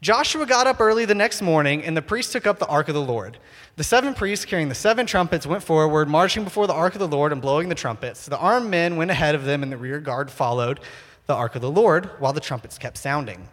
Joshua 0.00 0.46
got 0.46 0.66
up 0.66 0.80
early 0.80 1.04
the 1.04 1.14
next 1.14 1.42
morning, 1.42 1.84
and 1.84 1.94
the 1.94 2.00
priests 2.00 2.32
took 2.32 2.46
up 2.46 2.58
the 2.58 2.66
ark 2.66 2.88
of 2.88 2.94
the 2.94 3.02
Lord. 3.02 3.36
The 3.76 3.84
seven 3.84 4.14
priests 4.14 4.46
carrying 4.46 4.70
the 4.70 4.74
seven 4.74 5.04
trumpets 5.04 5.46
went 5.46 5.62
forward, 5.62 6.08
marching 6.08 6.42
before 6.42 6.66
the 6.66 6.72
ark 6.72 6.94
of 6.94 7.00
the 7.00 7.08
Lord 7.08 7.32
and 7.32 7.42
blowing 7.42 7.68
the 7.68 7.74
trumpets. 7.74 8.24
The 8.24 8.38
armed 8.38 8.70
men 8.70 8.96
went 8.96 9.10
ahead 9.10 9.34
of 9.34 9.44
them, 9.44 9.62
and 9.62 9.70
the 9.70 9.76
rear 9.76 10.00
guard 10.00 10.30
followed 10.30 10.80
the 11.26 11.34
ark 11.34 11.54
of 11.54 11.60
the 11.60 11.70
Lord 11.70 12.06
while 12.18 12.32
the 12.32 12.40
trumpets 12.40 12.78
kept 12.78 12.96
sounding. 12.96 13.46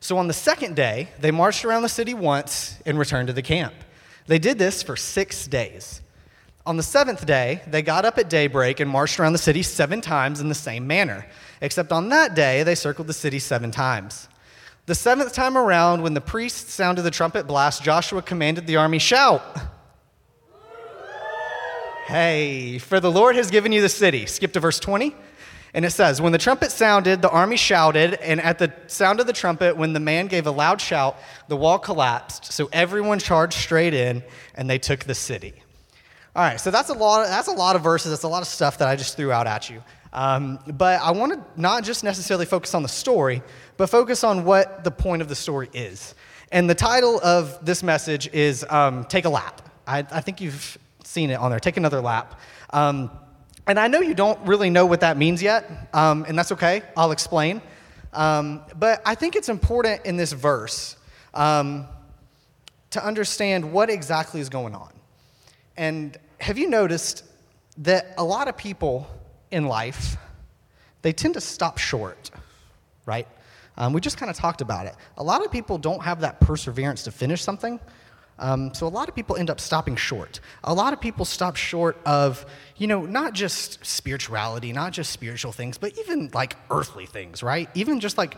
So 0.00 0.16
on 0.16 0.28
the 0.28 0.34
second 0.34 0.76
day, 0.76 1.08
they 1.20 1.30
marched 1.30 1.64
around 1.64 1.82
the 1.82 1.88
city 1.88 2.14
once 2.14 2.78
and 2.86 2.98
returned 2.98 3.28
to 3.28 3.34
the 3.34 3.42
camp. 3.42 3.74
They 4.26 4.38
did 4.38 4.58
this 4.58 4.82
for 4.82 4.96
six 4.96 5.46
days. 5.46 6.00
On 6.64 6.76
the 6.76 6.82
seventh 6.82 7.26
day, 7.26 7.62
they 7.66 7.82
got 7.82 8.04
up 8.04 8.16
at 8.18 8.30
daybreak 8.30 8.80
and 8.80 8.90
marched 8.90 9.20
around 9.20 9.32
the 9.32 9.38
city 9.38 9.62
seven 9.62 10.00
times 10.00 10.40
in 10.40 10.48
the 10.48 10.54
same 10.54 10.86
manner, 10.86 11.26
except 11.60 11.92
on 11.92 12.08
that 12.10 12.34
day, 12.34 12.62
they 12.62 12.74
circled 12.74 13.08
the 13.08 13.12
city 13.12 13.38
seven 13.38 13.70
times. 13.70 14.28
The 14.86 14.94
seventh 14.94 15.32
time 15.32 15.56
around, 15.56 16.02
when 16.02 16.14
the 16.14 16.20
priest 16.20 16.70
sounded 16.70 17.02
the 17.02 17.10
trumpet 17.10 17.46
blast, 17.46 17.82
Joshua 17.82 18.22
commanded 18.22 18.66
the 18.66 18.76
army, 18.76 18.98
Shout! 18.98 19.42
Hey, 22.06 22.78
for 22.78 22.98
the 23.00 23.10
Lord 23.10 23.36
has 23.36 23.50
given 23.50 23.70
you 23.70 23.82
the 23.82 23.88
city. 23.88 24.26
Skip 24.26 24.52
to 24.54 24.60
verse 24.60 24.80
20. 24.80 25.14
And 25.72 25.84
it 25.84 25.90
says, 25.90 26.20
When 26.20 26.32
the 26.32 26.38
trumpet 26.38 26.72
sounded, 26.72 27.22
the 27.22 27.30
army 27.30 27.56
shouted, 27.56 28.14
and 28.14 28.40
at 28.40 28.58
the 28.58 28.72
sound 28.86 29.20
of 29.20 29.26
the 29.26 29.32
trumpet, 29.32 29.76
when 29.76 29.92
the 29.92 30.00
man 30.00 30.26
gave 30.26 30.46
a 30.46 30.50
loud 30.50 30.80
shout, 30.80 31.16
the 31.48 31.56
wall 31.56 31.78
collapsed. 31.78 32.52
So 32.52 32.68
everyone 32.72 33.18
charged 33.18 33.54
straight 33.54 33.94
in, 33.94 34.22
and 34.54 34.68
they 34.68 34.78
took 34.78 35.04
the 35.04 35.14
city. 35.14 35.54
All 36.34 36.42
right, 36.42 36.60
so 36.60 36.70
that's 36.70 36.90
a 36.90 36.94
lot. 36.94 37.26
That's 37.26 37.48
a 37.48 37.52
lot 37.52 37.76
of 37.76 37.82
verses. 37.82 38.10
That's 38.10 38.22
a 38.22 38.28
lot 38.28 38.42
of 38.42 38.48
stuff 38.48 38.78
that 38.78 38.88
I 38.88 38.96
just 38.96 39.16
threw 39.16 39.32
out 39.32 39.46
at 39.46 39.68
you. 39.70 39.82
Um, 40.12 40.58
but 40.66 41.00
I 41.00 41.12
want 41.12 41.32
to 41.32 41.60
not 41.60 41.84
just 41.84 42.02
necessarily 42.02 42.46
focus 42.46 42.74
on 42.74 42.82
the 42.82 42.88
story, 42.88 43.42
but 43.76 43.88
focus 43.88 44.24
on 44.24 44.44
what 44.44 44.82
the 44.82 44.90
point 44.90 45.22
of 45.22 45.28
the 45.28 45.34
story 45.34 45.68
is. 45.72 46.14
And 46.52 46.68
the 46.68 46.74
title 46.74 47.20
of 47.22 47.64
this 47.64 47.82
message 47.82 48.28
is 48.32 48.64
um, 48.68 49.04
Take 49.04 49.24
a 49.24 49.28
Lap. 49.28 49.62
I, 49.86 49.98
I, 50.10 50.20
think 50.20 50.40
you've 50.40 50.78
seen 51.04 51.30
it 51.30 51.34
on 51.34 51.50
there. 51.50 51.60
Take 51.60 51.76
another 51.76 52.00
lap. 52.00 52.40
Um, 52.70 53.10
and 53.66 53.78
I 53.78 53.88
know 53.88 54.00
you 54.00 54.14
don't 54.14 54.40
really 54.46 54.70
know 54.70 54.86
what 54.86 55.00
that 55.00 55.16
means 55.16 55.42
yet, 55.42 55.88
um, 55.92 56.24
and 56.26 56.38
that's 56.38 56.52
okay. 56.52 56.82
I'll 56.96 57.12
explain. 57.12 57.62
Um, 58.12 58.62
but 58.76 59.00
I 59.06 59.14
think 59.14 59.36
it's 59.36 59.48
important 59.48 60.04
in 60.04 60.16
this 60.16 60.32
verse 60.32 60.96
um, 61.34 61.86
to 62.90 63.04
understand 63.04 63.72
what 63.72 63.88
exactly 63.90 64.40
is 64.40 64.48
going 64.48 64.74
on. 64.74 64.92
And 65.76 66.16
have 66.40 66.58
you 66.58 66.68
noticed 66.68 67.24
that 67.78 68.14
a 68.18 68.24
lot 68.24 68.48
of 68.48 68.56
people 68.56 69.06
in 69.50 69.66
life, 69.66 70.16
they 71.02 71.12
tend 71.12 71.34
to 71.34 71.40
stop 71.40 71.78
short, 71.78 72.30
right? 73.06 73.26
Um, 73.76 73.92
we 73.92 74.00
just 74.00 74.18
kind 74.18 74.30
of 74.30 74.36
talked 74.36 74.60
about 74.60 74.86
it. 74.86 74.96
A 75.16 75.22
lot 75.22 75.44
of 75.44 75.50
people 75.50 75.78
don't 75.78 76.02
have 76.02 76.20
that 76.20 76.40
perseverance 76.40 77.04
to 77.04 77.12
finish 77.12 77.42
something. 77.42 77.80
Um, 78.40 78.74
so 78.74 78.86
a 78.86 78.88
lot 78.88 79.08
of 79.08 79.14
people 79.14 79.36
end 79.36 79.50
up 79.50 79.60
stopping 79.60 79.96
short. 79.96 80.40
A 80.64 80.74
lot 80.74 80.92
of 80.92 81.00
people 81.00 81.24
stop 81.24 81.56
short 81.56 81.98
of, 82.04 82.44
you 82.76 82.86
know, 82.86 83.06
not 83.06 83.34
just 83.34 83.84
spirituality, 83.84 84.72
not 84.72 84.92
just 84.92 85.12
spiritual 85.12 85.52
things, 85.52 85.78
but 85.78 85.96
even 85.98 86.30
like 86.34 86.56
earthly 86.70 87.06
things, 87.06 87.42
right? 87.42 87.68
Even 87.74 88.00
just 88.00 88.18
like 88.18 88.36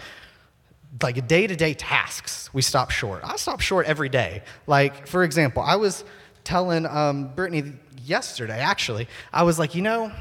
like 1.01 1.27
day-to-day 1.27 1.73
tasks, 1.73 2.51
we 2.53 2.61
stop 2.61 2.91
short. 2.91 3.23
I 3.25 3.37
stop 3.37 3.61
short 3.61 3.87
every 3.87 4.11
day. 4.11 4.43
Like, 4.67 5.07
for 5.07 5.25
example, 5.25 5.63
I 5.63 5.77
was 5.77 6.05
telling 6.45 6.85
um, 6.85 7.29
Brittany 7.35 7.73
yesterday, 8.05 8.59
actually, 8.59 9.09
I 9.33 9.45
was 9.45 9.59
like, 9.59 9.75
you 9.75 9.81
know, 9.81 10.13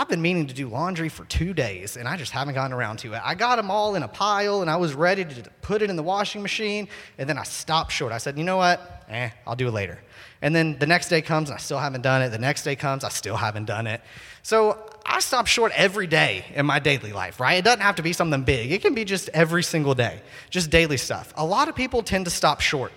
I've 0.00 0.08
been 0.08 0.22
meaning 0.22 0.46
to 0.46 0.54
do 0.54 0.68
laundry 0.68 1.08
for 1.08 1.24
two 1.24 1.52
days 1.52 1.96
and 1.96 2.06
I 2.06 2.16
just 2.16 2.30
haven't 2.30 2.54
gotten 2.54 2.72
around 2.72 2.98
to 3.00 3.14
it. 3.14 3.20
I 3.24 3.34
got 3.34 3.56
them 3.56 3.68
all 3.68 3.96
in 3.96 4.04
a 4.04 4.08
pile 4.08 4.60
and 4.62 4.70
I 4.70 4.76
was 4.76 4.94
ready 4.94 5.24
to 5.24 5.42
put 5.60 5.82
it 5.82 5.90
in 5.90 5.96
the 5.96 6.04
washing 6.04 6.40
machine 6.40 6.86
and 7.18 7.28
then 7.28 7.36
I 7.36 7.42
stopped 7.42 7.90
short. 7.90 8.12
I 8.12 8.18
said, 8.18 8.38
you 8.38 8.44
know 8.44 8.58
what? 8.58 9.04
Eh, 9.08 9.30
I'll 9.44 9.56
do 9.56 9.66
it 9.66 9.72
later. 9.72 9.98
And 10.40 10.54
then 10.54 10.78
the 10.78 10.86
next 10.86 11.08
day 11.08 11.20
comes 11.20 11.50
and 11.50 11.56
I 11.56 11.58
still 11.58 11.80
haven't 11.80 12.02
done 12.02 12.22
it. 12.22 12.28
The 12.28 12.38
next 12.38 12.62
day 12.62 12.76
comes, 12.76 13.02
I 13.02 13.08
still 13.08 13.34
haven't 13.34 13.64
done 13.64 13.88
it. 13.88 14.00
So 14.44 14.78
I 15.04 15.18
stop 15.18 15.48
short 15.48 15.72
every 15.74 16.06
day 16.06 16.44
in 16.54 16.64
my 16.64 16.78
daily 16.78 17.12
life, 17.12 17.40
right? 17.40 17.58
It 17.58 17.64
doesn't 17.64 17.80
have 17.80 17.96
to 17.96 18.02
be 18.02 18.12
something 18.12 18.44
big, 18.44 18.70
it 18.70 18.82
can 18.82 18.94
be 18.94 19.04
just 19.04 19.28
every 19.30 19.64
single 19.64 19.96
day, 19.96 20.20
just 20.48 20.70
daily 20.70 20.96
stuff. 20.96 21.32
A 21.36 21.44
lot 21.44 21.66
of 21.66 21.74
people 21.74 22.04
tend 22.04 22.26
to 22.26 22.30
stop 22.30 22.60
short. 22.60 22.92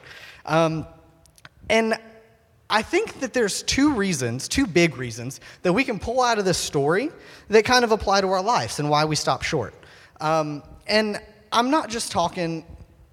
Um, 0.46 0.86
and 1.68 1.98
I 2.72 2.82
think 2.82 3.20
that 3.20 3.34
there's 3.34 3.64
two 3.64 3.94
reasons, 3.94 4.48
two 4.48 4.66
big 4.66 4.98
reasons, 4.98 5.42
that 5.62 5.74
we 5.74 5.84
can 5.84 6.00
pull 6.00 6.22
out 6.22 6.40
of 6.40 6.46
this 6.46 6.58
story 6.58 7.12
that 7.50 7.66
kind 7.66 7.84
of 7.84 7.92
apply 7.92 8.22
to 8.22 8.28
our 8.28 8.42
lives 8.42 8.80
and 8.80 8.90
why 8.90 9.04
we 9.04 9.18
stop 9.18 9.44
short. 9.44 9.74
Um, 10.22 10.64
and 10.88 11.22
I'm 11.52 11.70
not 11.70 11.90
just 11.90 12.14
talking 12.14 12.66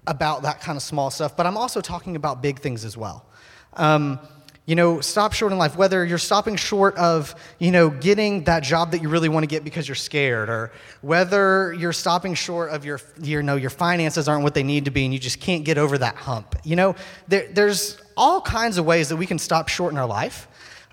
about 0.07 0.43
that 0.43 0.61
kind 0.61 0.77
of 0.77 0.81
small 0.81 1.11
stuff, 1.11 1.35
but 1.35 1.45
I'm 1.45 1.57
also 1.57 1.81
talking 1.81 2.15
about 2.15 2.41
big 2.41 2.59
things 2.59 2.85
as 2.85 2.95
well. 2.95 3.25
Um, 3.73 4.19
you 4.65 4.75
know, 4.75 5.01
stop 5.01 5.33
short 5.33 5.51
in 5.51 5.57
life, 5.57 5.75
whether 5.75 6.05
you're 6.05 6.19
stopping 6.19 6.55
short 6.55 6.95
of, 6.95 7.33
you 7.57 7.71
know, 7.71 7.89
getting 7.89 8.43
that 8.43 8.61
job 8.61 8.91
that 8.91 9.01
you 9.01 9.09
really 9.09 9.27
want 9.27 9.43
to 9.43 9.47
get 9.47 9.63
because 9.63 9.87
you're 9.87 9.95
scared, 9.95 10.47
or 10.47 10.71
whether 11.01 11.73
you're 11.73 11.91
stopping 11.91 12.35
short 12.35 12.69
of 12.69 12.85
your, 12.85 13.01
you 13.19 13.41
know, 13.41 13.55
your 13.55 13.71
finances 13.71 14.29
aren't 14.29 14.43
what 14.43 14.53
they 14.53 14.61
need 14.61 14.85
to 14.85 14.91
be 14.91 15.05
and 15.05 15.13
you 15.13 15.19
just 15.19 15.41
can't 15.41 15.65
get 15.65 15.79
over 15.79 15.97
that 15.97 16.15
hump. 16.15 16.55
You 16.63 16.75
know, 16.75 16.95
there, 17.27 17.47
there's 17.51 17.99
all 18.19 18.41
kinds 18.41 18.77
of 18.77 18.85
ways 18.85 19.09
that 19.09 19.15
we 19.15 19.25
can 19.25 19.39
stop 19.39 19.69
short 19.69 19.93
in 19.93 19.97
our 19.97 20.05
life. 20.05 20.47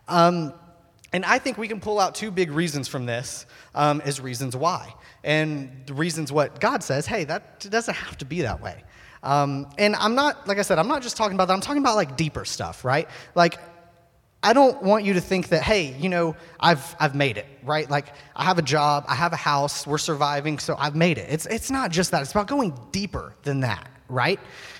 Um, 0.06 0.54
and 1.12 1.25
I 1.25 1.38
think 1.40 1.59
we 1.59 1.66
can 1.66 1.80
pull 1.80 1.99
out 1.99 2.14
two 2.14 2.30
big 2.30 2.52
reasons 2.52 2.87
from 2.87 3.04
this 3.04 3.47
um, 3.75 4.00
as 4.02 4.21
reasons 4.21 4.54
why. 4.54 4.95
And 5.25 5.83
the 5.87 5.95
reasons 5.95 6.30
what 6.30 6.61
God 6.61 6.85
says, 6.85 7.04
hey, 7.04 7.25
that 7.25 7.68
doesn't 7.68 7.95
have 7.95 8.16
to 8.18 8.25
be 8.25 8.42
that 8.42 8.62
way. 8.62 8.85
Um, 9.25 9.66
and 9.76 9.97
I'm 9.97 10.14
not, 10.14 10.47
like 10.47 10.59
I 10.59 10.62
said, 10.62 10.78
I'm 10.78 10.87
not 10.87 11.02
just 11.02 11.16
talking 11.16 11.35
about 11.35 11.49
that. 11.49 11.54
I'm 11.54 11.61
talking 11.61 11.83
about 11.83 11.97
like 11.97 12.16
deeper 12.16 12.45
stuff, 12.45 12.85
right? 12.85 13.09
Like, 13.35 13.59
I 14.40 14.52
don't 14.52 14.80
want 14.85 15.04
you 15.04 15.14
to 15.14 15.21
think 15.21 15.49
that, 15.49 15.62
hey, 15.62 15.97
you 15.99 16.09
know, 16.09 16.37
I've, 16.61 16.95
I've 17.00 17.16
made 17.16 17.38
it, 17.38 17.47
right? 17.64 17.90
Like, 17.90 18.06
I 18.37 18.45
have 18.45 18.59
a 18.59 18.62
job, 18.62 19.04
I 19.09 19.16
have 19.16 19.33
a 19.33 19.37
house, 19.37 19.85
we're 19.85 19.99
surviving, 19.99 20.61
so 20.61 20.76
I've 20.78 20.95
made 20.95 21.18
it. 21.18 21.26
It's, 21.28 21.47
it's 21.47 21.73
not 21.73 21.90
just 21.90 22.12
that, 22.12 22.23
it's 22.23 22.30
about 22.30 22.47
going 22.47 22.78
deeper 22.92 23.35
than 23.42 23.61
that, 23.61 23.88
right? 24.09 24.38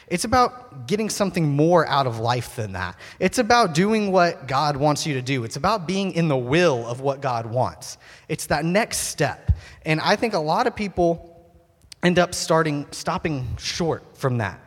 It's 0.09 0.25
about 0.25 0.87
getting 0.87 1.11
something 1.11 1.49
more 1.49 1.87
out 1.87 2.07
of 2.07 2.21
life 2.21 2.57
than 2.57 2.73
that. 2.73 2.97
It's 3.19 3.39
about 3.39 3.75
doing 3.75 4.13
what 4.13 4.47
God 4.47 4.77
wants 4.77 5.05
you 5.07 5.15
to 5.15 5.23
do. 5.23 5.43
It's 5.43 5.57
about 5.57 5.87
being 5.87 6.13
in 6.13 6.29
the 6.29 6.37
will 6.37 6.87
of 6.87 7.01
what 7.01 7.21
God 7.21 7.47
wants. 7.47 7.99
It's 8.29 8.47
that 8.47 8.65
next 8.65 8.99
step. 8.99 9.51
And 9.85 10.01
I 10.01 10.15
think 10.15 10.35
a 10.35 10.39
lot 10.39 10.69
of 10.69 10.77
people 10.77 11.45
end 12.05 12.21
up 12.21 12.35
starting 12.35 12.87
stopping 12.93 13.57
short 13.59 14.17
from 14.17 14.39
that. 14.39 14.61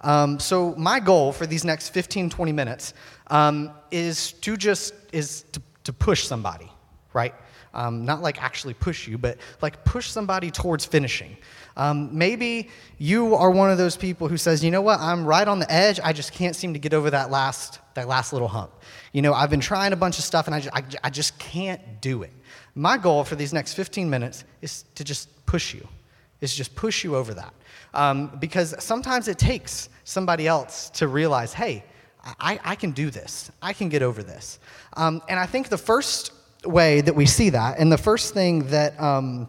Um, 0.00 0.38
so 0.38 0.74
my 0.76 1.00
goal 1.00 1.32
for 1.32 1.46
these 1.46 1.64
next 1.64 1.88
15, 1.88 2.30
20 2.30 2.52
minutes 2.52 2.94
um, 3.28 3.72
is 3.90 4.32
to 4.32 4.56
just 4.56 4.94
is 5.12 5.44
to, 5.52 5.62
to 5.84 5.92
push 5.92 6.24
somebody, 6.24 6.70
right? 7.12 7.34
Um, 7.72 8.04
not 8.04 8.22
like 8.22 8.40
actually 8.40 8.74
push 8.74 9.08
you, 9.08 9.18
but 9.18 9.38
like 9.60 9.84
push 9.84 10.08
somebody 10.08 10.50
towards 10.50 10.84
finishing. 10.84 11.36
Um, 11.76 12.16
maybe 12.16 12.70
you 12.98 13.34
are 13.34 13.50
one 13.50 13.70
of 13.70 13.78
those 13.78 13.96
people 13.96 14.28
who 14.28 14.36
says, 14.36 14.62
you 14.62 14.70
know 14.70 14.80
what, 14.80 15.00
I'm 15.00 15.24
right 15.24 15.46
on 15.46 15.58
the 15.58 15.70
edge. 15.70 15.98
I 16.02 16.12
just 16.12 16.32
can't 16.32 16.54
seem 16.54 16.72
to 16.74 16.78
get 16.78 16.94
over 16.94 17.10
that 17.10 17.30
last, 17.30 17.80
that 17.94 18.06
last 18.06 18.32
little 18.32 18.48
hump. 18.48 18.70
You 19.12 19.22
know, 19.22 19.34
I've 19.34 19.50
been 19.50 19.60
trying 19.60 19.92
a 19.92 19.96
bunch 19.96 20.18
of 20.18 20.24
stuff 20.24 20.46
and 20.46 20.54
I 20.54 20.60
just, 20.60 20.76
I, 20.76 20.84
I 21.04 21.10
just 21.10 21.38
can't 21.38 22.00
do 22.00 22.22
it. 22.22 22.32
My 22.74 22.96
goal 22.96 23.24
for 23.24 23.34
these 23.36 23.52
next 23.52 23.74
15 23.74 24.08
minutes 24.08 24.44
is 24.62 24.84
to 24.94 25.04
just 25.04 25.44
push 25.46 25.74
you, 25.74 25.86
is 26.40 26.54
just 26.54 26.74
push 26.76 27.04
you 27.04 27.16
over 27.16 27.34
that. 27.34 27.52
Um, 27.92 28.36
because 28.40 28.74
sometimes 28.82 29.28
it 29.28 29.38
takes 29.38 29.88
somebody 30.04 30.46
else 30.46 30.90
to 30.90 31.08
realize, 31.08 31.52
hey, 31.52 31.84
I, 32.40 32.58
I 32.64 32.74
can 32.74 32.92
do 32.92 33.10
this. 33.10 33.50
I 33.60 33.72
can 33.72 33.88
get 33.88 34.02
over 34.02 34.22
this. 34.22 34.58
Um, 34.94 35.22
and 35.28 35.38
I 35.38 35.46
think 35.46 35.68
the 35.68 35.78
first 35.78 36.32
way 36.64 37.00
that 37.00 37.14
we 37.14 37.26
see 37.26 37.50
that, 37.50 37.78
and 37.78 37.92
the 37.92 37.98
first 37.98 38.32
thing 38.32 38.68
that, 38.68 38.98
um, 39.00 39.48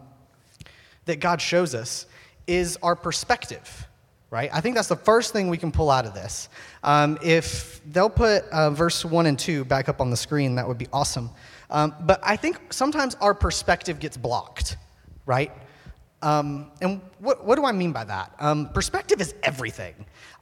that 1.06 1.20
God 1.20 1.40
shows 1.40 1.74
us, 1.74 2.06
is 2.46 2.78
our 2.82 2.96
perspective, 2.96 3.86
right? 4.30 4.50
I 4.52 4.60
think 4.60 4.74
that's 4.76 4.88
the 4.88 4.96
first 4.96 5.32
thing 5.32 5.48
we 5.48 5.58
can 5.58 5.72
pull 5.72 5.90
out 5.90 6.06
of 6.06 6.14
this. 6.14 6.48
Um, 6.82 7.18
if 7.22 7.80
they'll 7.86 8.10
put 8.10 8.44
uh, 8.44 8.70
verse 8.70 9.04
1 9.04 9.26
and 9.26 9.38
2 9.38 9.64
back 9.64 9.88
up 9.88 10.00
on 10.00 10.10
the 10.10 10.16
screen, 10.16 10.54
that 10.56 10.66
would 10.66 10.78
be 10.78 10.88
awesome. 10.92 11.30
Um, 11.70 11.94
but 12.00 12.20
I 12.22 12.36
think 12.36 12.72
sometimes 12.72 13.16
our 13.16 13.34
perspective 13.34 13.98
gets 13.98 14.16
blocked, 14.16 14.76
right? 15.24 15.52
Um, 16.22 16.70
and 16.80 17.00
what, 17.18 17.44
what, 17.44 17.56
do 17.56 17.64
I 17.64 17.72
mean 17.72 17.92
by 17.92 18.04
that? 18.04 18.32
Um, 18.38 18.70
perspective 18.70 19.20
is 19.20 19.34
everything. 19.42 19.94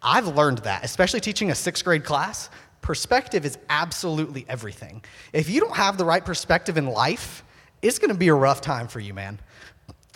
I've 0.03 0.29
learned 0.29 0.59
that, 0.59 0.85
especially 0.85 1.21
teaching 1.21 1.51
a 1.51 1.55
sixth 1.55 1.85
grade 1.85 2.05
class. 2.05 2.51
Perspective 2.81 3.45
is 3.45 3.59
absolutely 3.71 4.45
everything. 4.49 5.03
If 5.33 5.49
you 5.49 5.61
don't 5.61 5.75
have 5.77 5.97
the 5.97 6.05
right 6.05 6.25
perspective 6.25 6.77
in 6.77 6.87
life, 6.87 7.43
it's 7.83 7.99
to 7.99 8.15
be 8.15 8.29
a 8.29 8.35
rough 8.35 8.61
time 8.61 8.89
for 8.89 9.01
you, 9.01 9.15
man. 9.15 9.41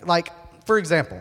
Like, 0.03 0.31
for 0.65 0.77
example, 0.77 1.19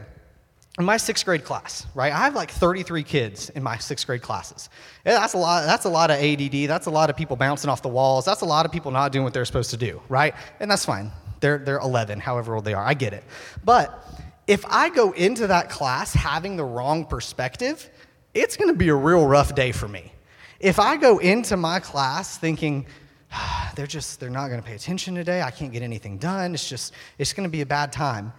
in 0.79 0.85
my 0.85 0.97
sixth 0.97 1.25
grade 1.25 1.45
class, 1.45 1.87
right? 1.95 2.13
I 2.13 2.19
have 2.19 2.35
like 2.35 2.51
33 2.51 3.03
kids 3.03 3.51
in 3.51 3.63
my 3.63 3.79
sixth 3.79 4.07
grade 4.07 4.23
classes. 4.23 4.71
That's 5.05 5.35
a 5.35 5.39
lot. 5.39 5.67
That's 5.67 5.85
a 5.85 5.89
lot 5.89 6.11
of 6.11 6.19
ADD. 6.19 6.69
That's 6.69 6.87
a 6.87 6.91
lot 6.91 7.11
of 7.11 7.17
people 7.17 7.37
bouncing 7.37 7.69
off 7.69 7.83
the 7.83 7.89
walls. 7.89 8.25
That's 8.25 8.43
a 8.43 8.47
lot 8.47 8.65
of 8.65 8.73
people 8.73 8.91
not 8.91 9.11
doing 9.13 9.25
what 9.25 9.35
they're 9.35 9.45
supposed 9.45 9.71
to 9.71 9.77
do, 9.77 10.01
right? 10.09 10.35
And 10.61 10.71
that's 10.71 10.85
fine. 10.85 11.11
They're 11.41 11.59
they're 11.59 11.79
11, 11.79 12.21
however 12.21 12.55
old 12.55 12.65
they 12.65 12.75
are. 12.75 12.85
I 12.85 12.95
get 12.95 13.13
it. 13.13 13.25
But 13.65 14.07
if 14.47 14.65
I 14.67 14.89
go 14.89 15.13
into 15.13 15.49
that 15.49 15.69
class 15.69 16.15
having 16.15 16.57
the 16.57 16.65
wrong 16.65 17.05
perspective, 17.05 17.91
it's 18.33 18.57
going 18.57 18.71
to 18.71 18.77
be 18.77 18.89
a 18.89 18.95
real 18.95 19.27
rough 19.27 19.55
day 19.55 19.73
for 19.73 19.89
me. 19.89 20.13
If 20.61 20.79
I 20.79 20.97
go 20.97 21.19
into 21.19 21.57
my 21.57 21.81
class 21.81 22.39
thinking, 22.39 22.87
they're 23.75 23.87
just 23.87 24.21
they're 24.21 24.31
not 24.31 24.49
going 24.49 24.61
to 24.61 24.67
pay 24.67 24.75
attention 24.75 25.15
today 25.15 25.43
i 25.43 25.51
can't 25.51 25.73
get 25.73 25.83
anything 25.83 26.19
done 26.19 26.55
it's 26.55 26.69
just 26.69 26.95
it's 27.19 27.33
going 27.33 27.47
to 27.47 27.51
be 27.51 27.61
a 27.61 27.67
bad 27.67 27.93
time 27.93 28.33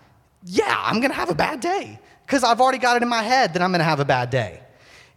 yeah 0.45 0.81
i'm 0.83 0.99
going 0.99 1.11
to 1.11 1.15
have 1.15 1.29
a 1.29 1.35
bad 1.35 1.59
day 1.59 1.99
because 2.29 2.43
i've 2.43 2.61
already 2.61 2.77
got 2.77 2.95
it 2.95 3.01
in 3.01 3.09
my 3.09 3.23
head 3.23 3.53
that 3.53 3.61
i'm 3.63 3.71
going 3.71 3.79
to 3.79 3.85
have 3.85 3.99
a 3.99 4.05
bad 4.05 4.29
day. 4.29 4.61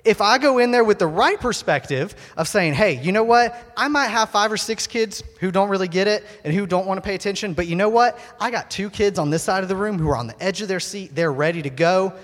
If 0.02 0.20
i 0.20 0.38
go 0.38 0.58
in 0.58 0.70
there 0.70 0.82
with 0.82 0.98
the 0.98 1.06
right 1.06 1.38
perspective 1.38 2.14
of 2.38 2.48
saying 2.48 2.72
hey 2.72 3.00
you 3.02 3.12
know 3.12 3.22
what? 3.22 3.54
I 3.76 3.88
might 3.88 4.08
have 4.08 4.30
five 4.30 4.50
or 4.50 4.56
six 4.56 4.86
kids 4.86 5.22
who 5.38 5.52
don't 5.52 5.68
really 5.68 5.88
get 5.88 6.08
it 6.08 6.24
and 6.42 6.54
who 6.54 6.66
don't 6.66 6.86
want 6.86 6.98
to 6.98 7.02
pay 7.02 7.14
attention 7.14 7.52
but 7.52 7.66
you 7.66 7.76
know 7.76 7.90
what? 7.90 8.18
I 8.40 8.50
got 8.50 8.70
two 8.70 8.88
kids 8.88 9.18
on 9.18 9.28
this 9.28 9.42
side 9.42 9.62
of 9.62 9.68
the 9.68 9.76
room 9.76 9.98
who 9.98 10.08
are 10.08 10.16
on 10.16 10.26
the 10.26 10.42
edge 10.42 10.62
of 10.62 10.68
their 10.68 10.80
seat. 10.80 11.14
They're 11.14 11.32
ready 11.32 11.62
to 11.62 11.70
go. 11.70 12.14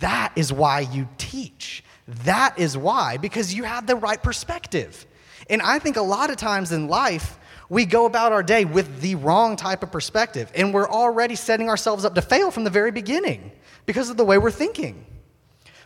That 0.00 0.32
is 0.34 0.52
why 0.52 0.80
you 0.80 1.08
teach. 1.16 1.84
That 2.24 2.58
is 2.58 2.76
why, 2.76 3.16
because 3.16 3.54
you 3.54 3.62
have 3.62 3.86
the 3.86 3.96
right 3.96 4.22
perspective. 4.22 5.06
And 5.48 5.62
I 5.62 5.78
think 5.78 5.96
a 5.96 6.02
lot 6.02 6.30
of 6.30 6.36
times 6.36 6.72
in 6.72 6.88
life, 6.88 7.38
we 7.70 7.86
go 7.86 8.04
about 8.04 8.32
our 8.32 8.42
day 8.42 8.66
with 8.66 9.00
the 9.00 9.14
wrong 9.14 9.56
type 9.56 9.82
of 9.82 9.90
perspective, 9.90 10.52
and 10.54 10.74
we're 10.74 10.88
already 10.88 11.34
setting 11.34 11.70
ourselves 11.70 12.04
up 12.04 12.14
to 12.16 12.22
fail 12.22 12.50
from 12.50 12.64
the 12.64 12.70
very 12.70 12.90
beginning 12.90 13.52
because 13.86 14.10
of 14.10 14.16
the 14.16 14.24
way 14.24 14.38
we're 14.38 14.50
thinking. 14.50 15.06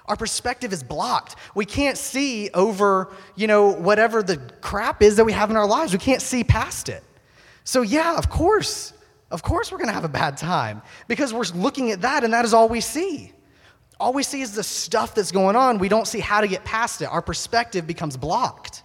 Our 0.07 0.17
perspective 0.17 0.73
is 0.73 0.83
blocked. 0.83 1.37
We 1.55 1.67
can't 1.67 1.99
see 1.99 2.49
over, 2.55 3.13
you 3.37 3.47
know, 3.47 3.73
whatever 3.73 4.23
the 4.23 4.39
crap 4.61 5.03
is 5.03 5.17
that 5.17 5.25
we 5.25 5.33
have 5.33 5.51
in 5.51 5.57
our 5.57 5.67
lives. 5.67 5.93
We 5.93 5.99
can't 5.99 6.23
see 6.23 6.45
past 6.45 6.89
it. 6.89 7.05
So, 7.65 7.83
yeah, 7.83 8.17
of 8.17 8.31
course, 8.31 8.95
of 9.31 9.43
course 9.43 9.71
we're 9.71 9.77
going 9.77 9.89
to 9.89 9.95
have 9.95 10.05
a 10.05 10.09
bad 10.09 10.39
time 10.39 10.81
because 11.07 11.35
we're 11.35 11.45
looking 11.55 11.91
at 11.91 12.01
that 12.01 12.25
and 12.25 12.33
that 12.33 12.47
is 12.47 12.55
all 12.55 12.69
we 12.69 12.81
see. 12.81 13.33
All 14.01 14.15
we 14.15 14.23
see 14.23 14.41
is 14.41 14.55
the 14.55 14.63
stuff 14.63 15.15
that's 15.15 15.33
going 15.33 15.57
on. 15.57 15.79
We 15.79 15.89
don't 15.91 16.07
see 16.07 16.21
how 16.21 16.41
to 16.41 16.49
get 16.49 16.65
past 16.65 17.03
it. 17.03 17.07
Our 17.07 17.21
perspective 17.21 17.87
becomes 17.87 18.17
blocked. 18.17 18.85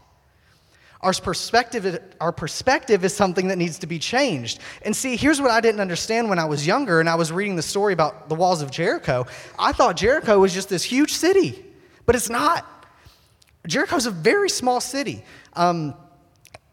Our 1.04 1.14
perspective, 1.14 2.02
our 2.22 2.32
perspective 2.32 3.04
is 3.04 3.14
something 3.14 3.50
that 3.50 3.58
needs 3.58 3.78
to 3.80 3.88
be 3.88 4.00
changed. 4.00 4.60
And 4.84 4.96
see, 4.96 5.18
here's 5.18 5.42
what 5.42 5.52
I 5.52 5.60
didn't 5.60 5.82
understand 5.82 6.30
when 6.30 6.40
I 6.40 6.46
was 6.46 6.66
younger 6.66 7.02
and 7.02 7.10
I 7.10 7.16
was 7.16 7.30
reading 7.30 7.58
the 7.58 7.62
story 7.62 7.92
about 7.92 8.30
the 8.30 8.36
walls 8.36 8.62
of 8.62 8.72
Jericho. 8.72 9.28
I 9.60 9.74
thought 9.74 9.98
Jericho 9.98 10.40
was 10.40 10.54
just 10.54 10.70
this 10.70 10.82
huge 10.82 11.12
city, 11.12 11.64
but 12.06 12.16
it's 12.16 12.30
not. 12.30 12.66
Jericho's 13.68 14.06
a 14.06 14.12
very 14.12 14.50
small 14.50 14.80
city. 14.80 15.26
Um, 15.54 15.94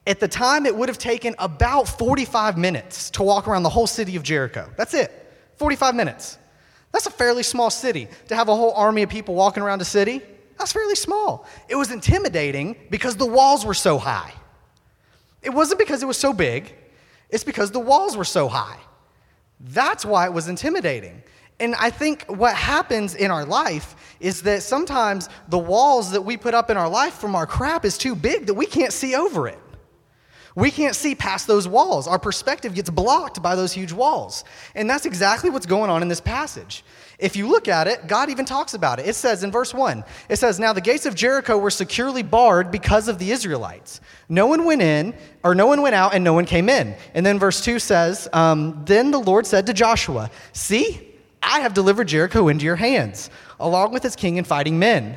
at 0.06 0.20
the 0.20 0.28
time, 0.28 0.64
it 0.64 0.76
would 0.76 0.88
have 0.88 0.98
taken 0.98 1.34
about 1.40 1.88
45 1.88 2.56
minutes 2.56 3.10
to 3.10 3.24
walk 3.24 3.48
around 3.48 3.64
the 3.64 3.68
whole 3.68 3.88
city 3.88 4.14
of 4.14 4.22
Jericho. 4.22 4.70
That's 4.76 4.94
it, 4.94 5.10
45 5.56 5.96
minutes. 5.96 6.38
That's 6.92 7.06
a 7.06 7.10
fairly 7.10 7.42
small 7.42 7.70
city. 7.70 8.06
To 8.28 8.36
have 8.36 8.48
a 8.48 8.54
whole 8.54 8.74
army 8.74 9.02
of 9.02 9.10
people 9.10 9.34
walking 9.34 9.62
around 9.62 9.82
a 9.82 9.84
city, 9.84 10.22
that's 10.60 10.72
fairly 10.72 10.94
small. 10.94 11.46
It 11.68 11.74
was 11.74 11.90
intimidating 11.90 12.76
because 12.90 13.16
the 13.16 13.26
walls 13.26 13.64
were 13.64 13.74
so 13.74 13.96
high. 13.96 14.32
It 15.42 15.50
wasn't 15.50 15.78
because 15.78 16.02
it 16.02 16.06
was 16.06 16.18
so 16.18 16.34
big, 16.34 16.74
it's 17.30 17.44
because 17.44 17.70
the 17.70 17.80
walls 17.80 18.14
were 18.16 18.24
so 18.24 18.46
high. 18.46 18.78
That's 19.58 20.04
why 20.04 20.26
it 20.26 20.32
was 20.32 20.48
intimidating. 20.48 21.22
And 21.60 21.74
I 21.76 21.90
think 21.90 22.24
what 22.26 22.54
happens 22.54 23.14
in 23.14 23.30
our 23.30 23.44
life 23.44 24.16
is 24.20 24.42
that 24.42 24.62
sometimes 24.62 25.28
the 25.48 25.58
walls 25.58 26.10
that 26.12 26.22
we 26.22 26.36
put 26.36 26.54
up 26.54 26.68
in 26.68 26.76
our 26.76 26.88
life 26.88 27.14
from 27.14 27.34
our 27.34 27.46
crap 27.46 27.84
is 27.86 27.96
too 27.96 28.14
big 28.14 28.46
that 28.46 28.54
we 28.54 28.66
can't 28.66 28.92
see 28.92 29.14
over 29.14 29.48
it. 29.48 29.58
We 30.56 30.70
can't 30.70 30.96
see 30.96 31.14
past 31.14 31.46
those 31.46 31.68
walls. 31.68 32.08
Our 32.08 32.18
perspective 32.18 32.74
gets 32.74 32.90
blocked 32.90 33.40
by 33.40 33.54
those 33.54 33.72
huge 33.72 33.92
walls. 33.92 34.44
And 34.74 34.90
that's 34.90 35.06
exactly 35.06 35.48
what's 35.48 35.66
going 35.66 35.90
on 35.90 36.02
in 36.02 36.08
this 36.08 36.20
passage. 36.20 36.84
If 37.20 37.36
you 37.36 37.46
look 37.46 37.68
at 37.68 37.86
it, 37.86 38.08
God 38.08 38.30
even 38.30 38.44
talks 38.44 38.74
about 38.74 38.98
it. 38.98 39.06
It 39.06 39.14
says 39.14 39.44
in 39.44 39.52
verse 39.52 39.72
1, 39.72 40.02
it 40.28 40.36
says, 40.36 40.58
Now 40.58 40.72
the 40.72 40.80
gates 40.80 41.06
of 41.06 41.14
Jericho 41.14 41.56
were 41.56 41.70
securely 41.70 42.22
barred 42.22 42.70
because 42.70 43.06
of 43.06 43.18
the 43.18 43.30
Israelites. 43.30 44.00
No 44.28 44.46
one 44.46 44.64
went 44.64 44.82
in, 44.82 45.14
or 45.44 45.54
no 45.54 45.66
one 45.66 45.82
went 45.82 45.94
out, 45.94 46.14
and 46.14 46.24
no 46.24 46.32
one 46.32 46.46
came 46.46 46.68
in. 46.68 46.96
And 47.14 47.24
then 47.24 47.38
verse 47.38 47.62
2 47.62 47.78
says, 47.78 48.28
um, 48.32 48.82
Then 48.86 49.10
the 49.10 49.20
Lord 49.20 49.46
said 49.46 49.66
to 49.66 49.72
Joshua, 49.72 50.30
See, 50.52 51.06
I 51.42 51.60
have 51.60 51.74
delivered 51.74 52.08
Jericho 52.08 52.48
into 52.48 52.64
your 52.64 52.76
hands, 52.76 53.30
along 53.60 53.92
with 53.92 54.04
its 54.04 54.16
king 54.16 54.38
and 54.38 54.46
fighting 54.46 54.78
men. 54.78 55.16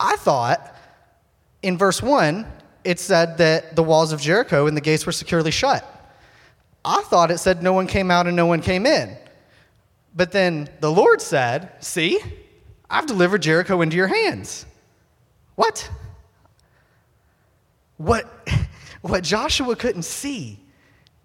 I 0.00 0.16
thought 0.16 0.73
in 1.64 1.78
verse 1.78 2.02
1, 2.02 2.46
it 2.84 3.00
said 3.00 3.38
that 3.38 3.74
the 3.74 3.82
walls 3.82 4.12
of 4.12 4.20
Jericho 4.20 4.66
and 4.66 4.76
the 4.76 4.82
gates 4.82 5.06
were 5.06 5.12
securely 5.12 5.50
shut. 5.50 5.82
I 6.84 7.02
thought 7.04 7.30
it 7.30 7.38
said 7.38 7.62
no 7.62 7.72
one 7.72 7.86
came 7.86 8.10
out 8.10 8.26
and 8.26 8.36
no 8.36 8.44
one 8.44 8.60
came 8.60 8.84
in. 8.84 9.16
But 10.14 10.30
then 10.30 10.68
the 10.80 10.92
Lord 10.92 11.22
said, 11.22 11.72
See, 11.80 12.20
I've 12.90 13.06
delivered 13.06 13.40
Jericho 13.40 13.80
into 13.80 13.96
your 13.96 14.08
hands. 14.08 14.66
What? 15.54 15.90
What, 17.96 18.26
what 19.00 19.24
Joshua 19.24 19.74
couldn't 19.74 20.04
see, 20.04 20.60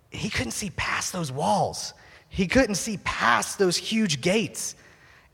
he 0.10 0.30
couldn't 0.30 0.54
see 0.54 0.70
past 0.72 1.12
those 1.12 1.34
walls. 1.34 1.94
He 2.30 2.48
couldn't 2.48 2.76
see 2.76 2.98
past 3.04 3.60
those 3.60 3.76
huge 3.76 4.22
gates. 4.22 4.76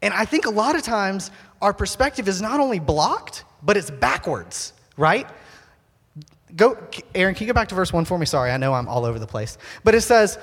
And 0.01 0.15
I 0.15 0.25
think 0.25 0.47
a 0.47 0.49
lot 0.49 0.75
of 0.75 0.81
times 0.81 1.29
our 1.61 1.73
perspective 1.73 2.27
is 2.27 2.41
not 2.41 2.59
only 2.59 2.79
blocked, 2.79 3.43
but 3.61 3.77
it's 3.77 3.91
backwards, 3.91 4.73
right? 4.97 5.27
Go, 6.55 6.77
Aaron, 7.13 7.35
can 7.35 7.47
you 7.47 7.53
go 7.53 7.55
back 7.55 7.69
to 7.69 7.75
verse 7.75 7.91
1 7.91 8.05
for 8.05 8.17
me? 8.17 8.25
Sorry, 8.25 8.51
I 8.51 8.57
know 8.57 8.73
I'm 8.73 8.87
all 8.87 9.05
over 9.05 9.19
the 9.19 9.27
place. 9.27 9.57
But 9.83 9.95
it 9.95 10.01
says, 10.01 10.37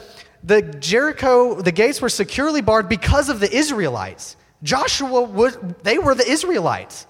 the 0.45 0.63
Jericho, 0.63 1.61
the 1.61 1.73
gates 1.73 2.01
were 2.01 2.09
securely 2.09 2.61
barred 2.61 2.89
because 2.89 3.29
of 3.29 3.41
the 3.41 3.51
Israelites. 3.51 4.37
Joshua, 4.63 5.23
was, 5.23 5.57
they 5.83 5.99
were 5.99 6.15
the 6.15 6.29
Israelites. 6.29 7.07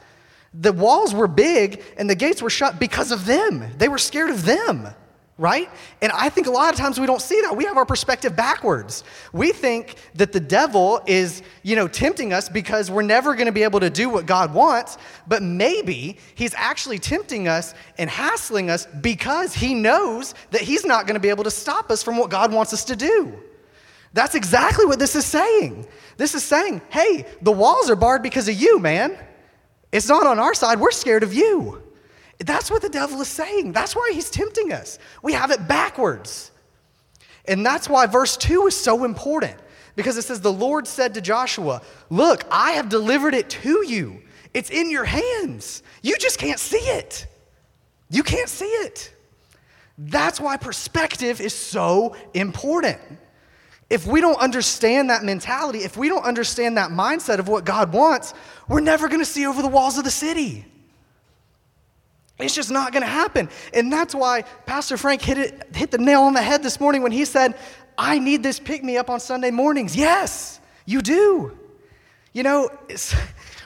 The 0.54 0.72
walls 0.72 1.14
were 1.14 1.28
big 1.28 1.82
and 1.96 2.08
the 2.08 2.14
gates 2.14 2.42
were 2.42 2.50
shut 2.50 2.78
because 2.78 3.10
of 3.10 3.24
them. 3.24 3.64
They 3.78 3.88
were 3.88 3.98
scared 3.98 4.30
of 4.30 4.44
them 4.44 4.94
right? 5.38 5.68
And 6.02 6.12
I 6.12 6.28
think 6.28 6.46
a 6.46 6.50
lot 6.50 6.72
of 6.72 6.78
times 6.78 7.00
we 7.00 7.06
don't 7.06 7.22
see 7.22 7.40
that. 7.40 7.56
We 7.56 7.64
have 7.64 7.76
our 7.76 7.86
perspective 7.86 8.36
backwards. 8.36 9.02
We 9.32 9.52
think 9.52 9.96
that 10.14 10.32
the 10.32 10.40
devil 10.40 11.00
is, 11.06 11.42
you 11.62 11.74
know, 11.74 11.88
tempting 11.88 12.32
us 12.32 12.48
because 12.48 12.90
we're 12.90 13.02
never 13.02 13.34
going 13.34 13.46
to 13.46 13.52
be 13.52 13.62
able 13.62 13.80
to 13.80 13.90
do 13.90 14.08
what 14.08 14.26
God 14.26 14.52
wants, 14.52 14.98
but 15.26 15.42
maybe 15.42 16.18
he's 16.34 16.54
actually 16.54 16.98
tempting 16.98 17.48
us 17.48 17.74
and 17.98 18.10
hassling 18.10 18.70
us 18.70 18.86
because 19.00 19.54
he 19.54 19.74
knows 19.74 20.34
that 20.50 20.60
he's 20.60 20.84
not 20.84 21.06
going 21.06 21.14
to 21.14 21.20
be 21.20 21.30
able 21.30 21.44
to 21.44 21.50
stop 21.50 21.90
us 21.90 22.02
from 22.02 22.18
what 22.18 22.30
God 22.30 22.52
wants 22.52 22.72
us 22.72 22.84
to 22.84 22.96
do. 22.96 23.32
That's 24.12 24.34
exactly 24.34 24.84
what 24.84 24.98
this 24.98 25.16
is 25.16 25.24
saying. 25.24 25.86
This 26.18 26.34
is 26.34 26.44
saying, 26.44 26.82
hey, 26.90 27.26
the 27.40 27.52
walls 27.52 27.88
are 27.88 27.96
barred 27.96 28.22
because 28.22 28.48
of 28.48 28.54
you, 28.54 28.78
man. 28.78 29.18
It's 29.90 30.08
not 30.08 30.26
on 30.26 30.38
our 30.38 30.54
side. 30.54 30.78
We're 30.78 30.90
scared 30.90 31.22
of 31.22 31.32
you. 31.32 31.81
That's 32.38 32.70
what 32.70 32.82
the 32.82 32.88
devil 32.88 33.20
is 33.20 33.28
saying. 33.28 33.72
That's 33.72 33.94
why 33.94 34.10
he's 34.14 34.30
tempting 34.30 34.72
us. 34.72 34.98
We 35.22 35.32
have 35.32 35.50
it 35.50 35.68
backwards. 35.68 36.50
And 37.46 37.64
that's 37.64 37.88
why 37.88 38.06
verse 38.06 38.36
2 38.36 38.66
is 38.66 38.76
so 38.76 39.04
important 39.04 39.56
because 39.96 40.16
it 40.16 40.22
says, 40.22 40.40
The 40.40 40.52
Lord 40.52 40.86
said 40.86 41.14
to 41.14 41.20
Joshua, 41.20 41.82
Look, 42.10 42.44
I 42.50 42.72
have 42.72 42.88
delivered 42.88 43.34
it 43.34 43.50
to 43.50 43.84
you. 43.86 44.22
It's 44.54 44.70
in 44.70 44.90
your 44.90 45.04
hands. 45.04 45.82
You 46.02 46.16
just 46.18 46.38
can't 46.38 46.60
see 46.60 46.76
it. 46.76 47.26
You 48.10 48.22
can't 48.22 48.48
see 48.48 48.66
it. 48.66 49.12
That's 49.98 50.40
why 50.40 50.56
perspective 50.56 51.40
is 51.40 51.54
so 51.54 52.16
important. 52.34 52.98
If 53.88 54.06
we 54.06 54.20
don't 54.20 54.38
understand 54.38 55.10
that 55.10 55.22
mentality, 55.22 55.80
if 55.80 55.96
we 55.96 56.08
don't 56.08 56.24
understand 56.24 56.78
that 56.78 56.90
mindset 56.90 57.38
of 57.38 57.48
what 57.48 57.64
God 57.64 57.92
wants, 57.92 58.32
we're 58.68 58.80
never 58.80 59.08
going 59.08 59.20
to 59.20 59.26
see 59.26 59.46
over 59.46 59.60
the 59.60 59.68
walls 59.68 59.98
of 59.98 60.04
the 60.04 60.10
city. 60.10 60.64
It's 62.42 62.54
just 62.54 62.70
not 62.70 62.92
going 62.92 63.02
to 63.02 63.08
happen. 63.08 63.48
And 63.72 63.92
that's 63.92 64.14
why 64.14 64.42
Pastor 64.66 64.96
Frank 64.96 65.22
hit, 65.22 65.38
it, 65.38 65.76
hit 65.76 65.90
the 65.90 65.98
nail 65.98 66.22
on 66.22 66.34
the 66.34 66.42
head 66.42 66.62
this 66.62 66.80
morning 66.80 67.02
when 67.02 67.12
he 67.12 67.24
said, 67.24 67.56
I 67.96 68.18
need 68.18 68.42
this 68.42 68.58
pick 68.58 68.82
me 68.82 68.96
up 68.96 69.10
on 69.10 69.20
Sunday 69.20 69.50
mornings. 69.50 69.94
Yes, 69.96 70.60
you 70.86 71.02
do. 71.02 71.58
You 72.32 72.42
know, 72.42 72.70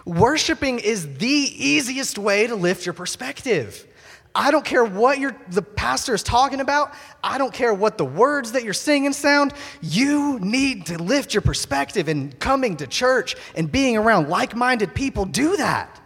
worshiping 0.05 0.81
is 0.81 1.19
the 1.19 1.27
easiest 1.27 2.19
way 2.19 2.47
to 2.47 2.57
lift 2.57 2.85
your 2.85 2.93
perspective. 2.93 3.87
I 4.35 4.51
don't 4.51 4.65
care 4.65 4.85
what 4.85 5.19
the 5.51 5.63
pastor 5.63 6.15
is 6.15 6.23
talking 6.23 6.61
about. 6.61 6.93
I 7.25 7.39
don't 7.39 7.55
care 7.55 7.73
what 7.73 7.97
the 7.97 8.05
words 8.05 8.53
that 8.53 8.65
you're 8.65 8.75
singing 8.75 9.15
sound. 9.15 9.55
You 9.81 10.39
need 10.41 10.87
to 10.87 11.03
lift 11.03 11.33
your 11.33 11.41
perspective 11.41 12.09
and 12.09 12.39
coming 12.39 12.77
to 12.77 12.87
church 12.87 13.35
and 13.55 13.73
being 13.73 13.97
around 13.97 14.29
like 14.29 14.55
minded 14.55 14.95
people 14.95 15.25
do 15.25 15.57
that. 15.57 16.01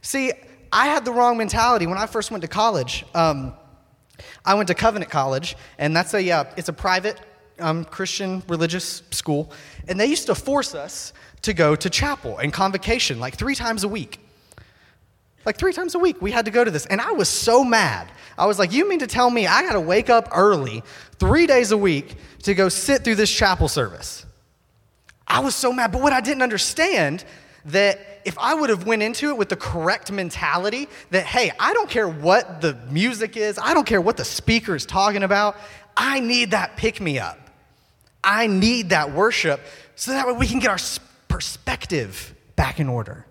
See, 0.00 0.32
I 0.74 0.86
had 0.86 1.04
the 1.04 1.12
wrong 1.12 1.38
mentality 1.38 1.86
when 1.86 1.98
I 1.98 2.06
first 2.06 2.32
went 2.32 2.42
to 2.42 2.48
college. 2.48 3.04
Um, 3.14 3.54
I 4.44 4.54
went 4.54 4.66
to 4.68 4.74
Covenant 4.74 5.08
College, 5.08 5.56
and 5.78 5.94
that's 5.94 6.12
a 6.14 6.30
uh, 6.32 6.44
it's 6.56 6.68
a 6.68 6.72
private 6.72 7.20
um, 7.60 7.84
Christian 7.84 8.42
religious 8.48 9.02
school, 9.12 9.52
and 9.86 10.00
they 10.00 10.06
used 10.06 10.26
to 10.26 10.34
force 10.34 10.74
us 10.74 11.12
to 11.42 11.54
go 11.54 11.76
to 11.76 11.88
chapel 11.88 12.38
and 12.38 12.52
convocation 12.52 13.20
like 13.20 13.36
three 13.36 13.54
times 13.54 13.84
a 13.84 13.88
week. 13.88 14.18
Like 15.46 15.58
three 15.58 15.72
times 15.72 15.94
a 15.94 15.98
week, 16.00 16.20
we 16.20 16.32
had 16.32 16.46
to 16.46 16.50
go 16.50 16.64
to 16.64 16.72
this, 16.72 16.86
and 16.86 17.00
I 17.00 17.12
was 17.12 17.28
so 17.28 17.62
mad. 17.62 18.10
I 18.36 18.46
was 18.46 18.58
like, 18.58 18.72
"You 18.72 18.88
mean 18.88 18.98
to 18.98 19.06
tell 19.06 19.30
me 19.30 19.46
I 19.46 19.62
got 19.62 19.74
to 19.74 19.80
wake 19.80 20.10
up 20.10 20.28
early 20.34 20.82
three 21.20 21.46
days 21.46 21.70
a 21.70 21.78
week 21.78 22.16
to 22.42 22.52
go 22.52 22.68
sit 22.68 23.04
through 23.04 23.14
this 23.14 23.30
chapel 23.30 23.68
service?" 23.68 24.26
I 25.28 25.38
was 25.38 25.54
so 25.54 25.72
mad, 25.72 25.92
but 25.92 26.02
what 26.02 26.12
I 26.12 26.20
didn't 26.20 26.42
understand 26.42 27.24
that 27.66 27.98
if 28.24 28.38
I 28.38 28.54
would 28.54 28.70
have 28.70 28.86
went 28.86 29.02
into 29.02 29.30
it 29.30 29.36
with 29.36 29.48
the 29.48 29.56
correct 29.56 30.12
mentality 30.12 30.88
that 31.10 31.24
hey, 31.24 31.52
I 31.58 31.72
don't 31.72 31.88
care 31.88 32.08
what 32.08 32.60
the 32.60 32.74
music 32.90 33.36
is, 33.36 33.58
I 33.58 33.74
don't 33.74 33.86
care 33.86 34.00
what 34.00 34.16
the 34.16 34.24
speaker 34.24 34.74
is 34.74 34.86
talking 34.86 35.22
about, 35.22 35.56
I 35.96 36.20
need 36.20 36.50
that 36.52 36.76
pick 36.76 37.00
me 37.00 37.18
up. 37.18 37.38
I 38.22 38.46
need 38.46 38.90
that 38.90 39.12
worship 39.12 39.60
so 39.96 40.12
that 40.12 40.26
way 40.26 40.32
we 40.32 40.46
can 40.46 40.58
get 40.58 40.70
our 40.70 40.78
perspective 41.28 42.34
back 42.56 42.80
in 42.80 42.88
order. 42.88 43.26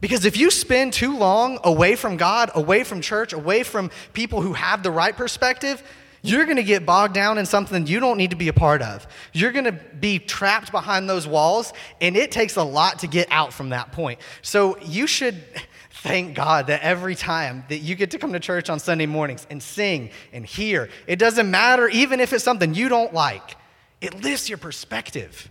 Because 0.00 0.24
if 0.24 0.36
you 0.36 0.50
spend 0.50 0.94
too 0.94 1.16
long 1.16 1.58
away 1.62 1.94
from 1.94 2.16
God, 2.16 2.50
away 2.54 2.84
from 2.84 3.02
church, 3.02 3.32
away 3.32 3.62
from 3.62 3.90
people 4.14 4.40
who 4.40 4.54
have 4.54 4.82
the 4.82 4.90
right 4.90 5.14
perspective, 5.14 5.82
you're 6.22 6.44
going 6.44 6.56
to 6.56 6.62
get 6.62 6.84
bogged 6.84 7.14
down 7.14 7.38
in 7.38 7.46
something 7.46 7.86
you 7.86 8.00
don't 8.00 8.18
need 8.18 8.30
to 8.30 8.36
be 8.36 8.48
a 8.48 8.52
part 8.52 8.82
of. 8.82 9.06
You're 9.32 9.52
going 9.52 9.64
to 9.64 9.72
be 9.72 10.18
trapped 10.18 10.70
behind 10.70 11.08
those 11.08 11.26
walls, 11.26 11.72
and 12.00 12.16
it 12.16 12.30
takes 12.30 12.56
a 12.56 12.62
lot 12.62 13.00
to 13.00 13.06
get 13.06 13.28
out 13.30 13.52
from 13.52 13.70
that 13.70 13.92
point. 13.92 14.20
So 14.42 14.78
you 14.78 15.06
should 15.06 15.42
thank 15.90 16.34
God 16.34 16.66
that 16.66 16.82
every 16.82 17.14
time 17.14 17.64
that 17.68 17.78
you 17.78 17.94
get 17.94 18.10
to 18.12 18.18
come 18.18 18.32
to 18.32 18.40
church 18.40 18.68
on 18.68 18.78
Sunday 18.78 19.06
mornings 19.06 19.46
and 19.50 19.62
sing 19.62 20.10
and 20.32 20.44
hear, 20.44 20.90
it 21.06 21.18
doesn't 21.18 21.50
matter, 21.50 21.88
even 21.88 22.20
if 22.20 22.32
it's 22.32 22.44
something 22.44 22.74
you 22.74 22.88
don't 22.88 23.14
like, 23.14 23.56
it 24.00 24.22
lifts 24.22 24.48
your 24.48 24.58
perspective. 24.58 25.48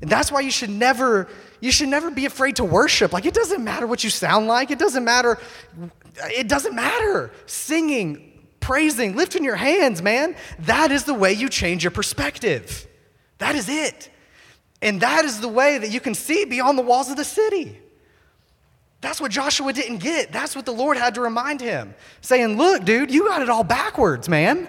And 0.00 0.10
that's 0.10 0.32
why 0.32 0.40
you 0.40 0.50
should 0.50 0.70
never 0.70 1.28
you 1.60 1.70
should 1.70 1.88
never 1.88 2.10
be 2.10 2.26
afraid 2.26 2.56
to 2.56 2.64
worship. 2.64 3.12
Like 3.12 3.24
it 3.24 3.34
doesn't 3.34 3.62
matter 3.62 3.86
what 3.86 4.02
you 4.02 4.10
sound 4.10 4.48
like. 4.48 4.72
It 4.72 4.78
doesn't 4.78 5.04
matter 5.04 5.38
it 6.16 6.48
doesn't 6.48 6.74
matter. 6.74 7.30
Singing, 7.46 8.31
praising, 8.62 9.14
lifting 9.16 9.44
your 9.44 9.56
hands, 9.56 10.00
man. 10.00 10.34
That 10.60 10.90
is 10.90 11.04
the 11.04 11.12
way 11.12 11.34
you 11.34 11.50
change 11.50 11.84
your 11.84 11.90
perspective. 11.90 12.86
That 13.38 13.54
is 13.54 13.68
it. 13.68 14.08
And 14.80 15.00
that 15.02 15.24
is 15.24 15.40
the 15.40 15.48
way 15.48 15.78
that 15.78 15.90
you 15.90 16.00
can 16.00 16.14
see 16.14 16.44
beyond 16.44 16.78
the 16.78 16.82
walls 16.82 17.10
of 17.10 17.16
the 17.16 17.24
city. 17.24 17.78
That's 19.02 19.20
what 19.20 19.30
Joshua 19.30 19.72
didn't 19.72 19.98
get. 19.98 20.32
That's 20.32 20.56
what 20.56 20.64
the 20.64 20.72
Lord 20.72 20.96
had 20.96 21.16
to 21.16 21.20
remind 21.20 21.60
him, 21.60 21.94
saying, 22.20 22.56
Look, 22.56 22.84
dude, 22.84 23.10
you 23.10 23.28
got 23.28 23.42
it 23.42 23.50
all 23.50 23.64
backwards, 23.64 24.28
man. 24.28 24.68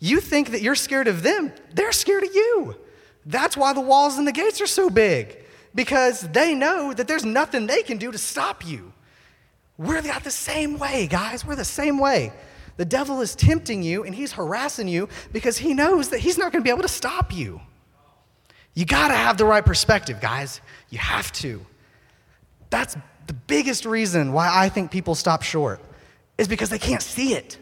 You 0.00 0.20
think 0.20 0.50
that 0.50 0.60
you're 0.60 0.74
scared 0.74 1.08
of 1.08 1.22
them, 1.22 1.52
they're 1.72 1.92
scared 1.92 2.24
of 2.24 2.34
you. 2.34 2.76
That's 3.24 3.56
why 3.56 3.72
the 3.72 3.80
walls 3.80 4.18
and 4.18 4.26
the 4.26 4.32
gates 4.32 4.60
are 4.60 4.66
so 4.66 4.90
big, 4.90 5.38
because 5.74 6.22
they 6.22 6.54
know 6.54 6.92
that 6.92 7.06
there's 7.06 7.24
nothing 7.24 7.66
they 7.66 7.82
can 7.82 7.98
do 7.98 8.10
to 8.10 8.18
stop 8.18 8.66
you. 8.66 8.92
We're 9.76 10.02
got 10.02 10.24
the 10.24 10.30
same 10.30 10.78
way, 10.78 11.06
guys. 11.06 11.44
We're 11.44 11.54
the 11.54 11.64
same 11.64 11.98
way. 11.98 12.32
The 12.78 12.84
devil 12.84 13.20
is 13.20 13.34
tempting 13.34 13.82
you 13.82 14.04
and 14.04 14.14
he's 14.14 14.32
harassing 14.32 14.88
you 14.88 15.08
because 15.32 15.58
he 15.58 15.74
knows 15.74 16.08
that 16.10 16.20
he's 16.20 16.38
not 16.38 16.52
going 16.52 16.62
to 16.62 16.64
be 16.64 16.70
able 16.70 16.82
to 16.82 16.88
stop 16.88 17.34
you. 17.34 17.60
You 18.72 18.86
got 18.86 19.08
to 19.08 19.14
have 19.14 19.36
the 19.36 19.44
right 19.44 19.66
perspective, 19.66 20.20
guys. 20.20 20.60
You 20.88 20.98
have 20.98 21.32
to. 21.32 21.60
That's 22.70 22.96
the 23.26 23.32
biggest 23.32 23.84
reason 23.84 24.32
why 24.32 24.48
I 24.50 24.68
think 24.68 24.92
people 24.92 25.16
stop 25.16 25.42
short 25.42 25.80
is 26.38 26.46
because 26.46 26.70
they 26.70 26.78
can't 26.78 27.02
see 27.02 27.34
it. 27.34 27.58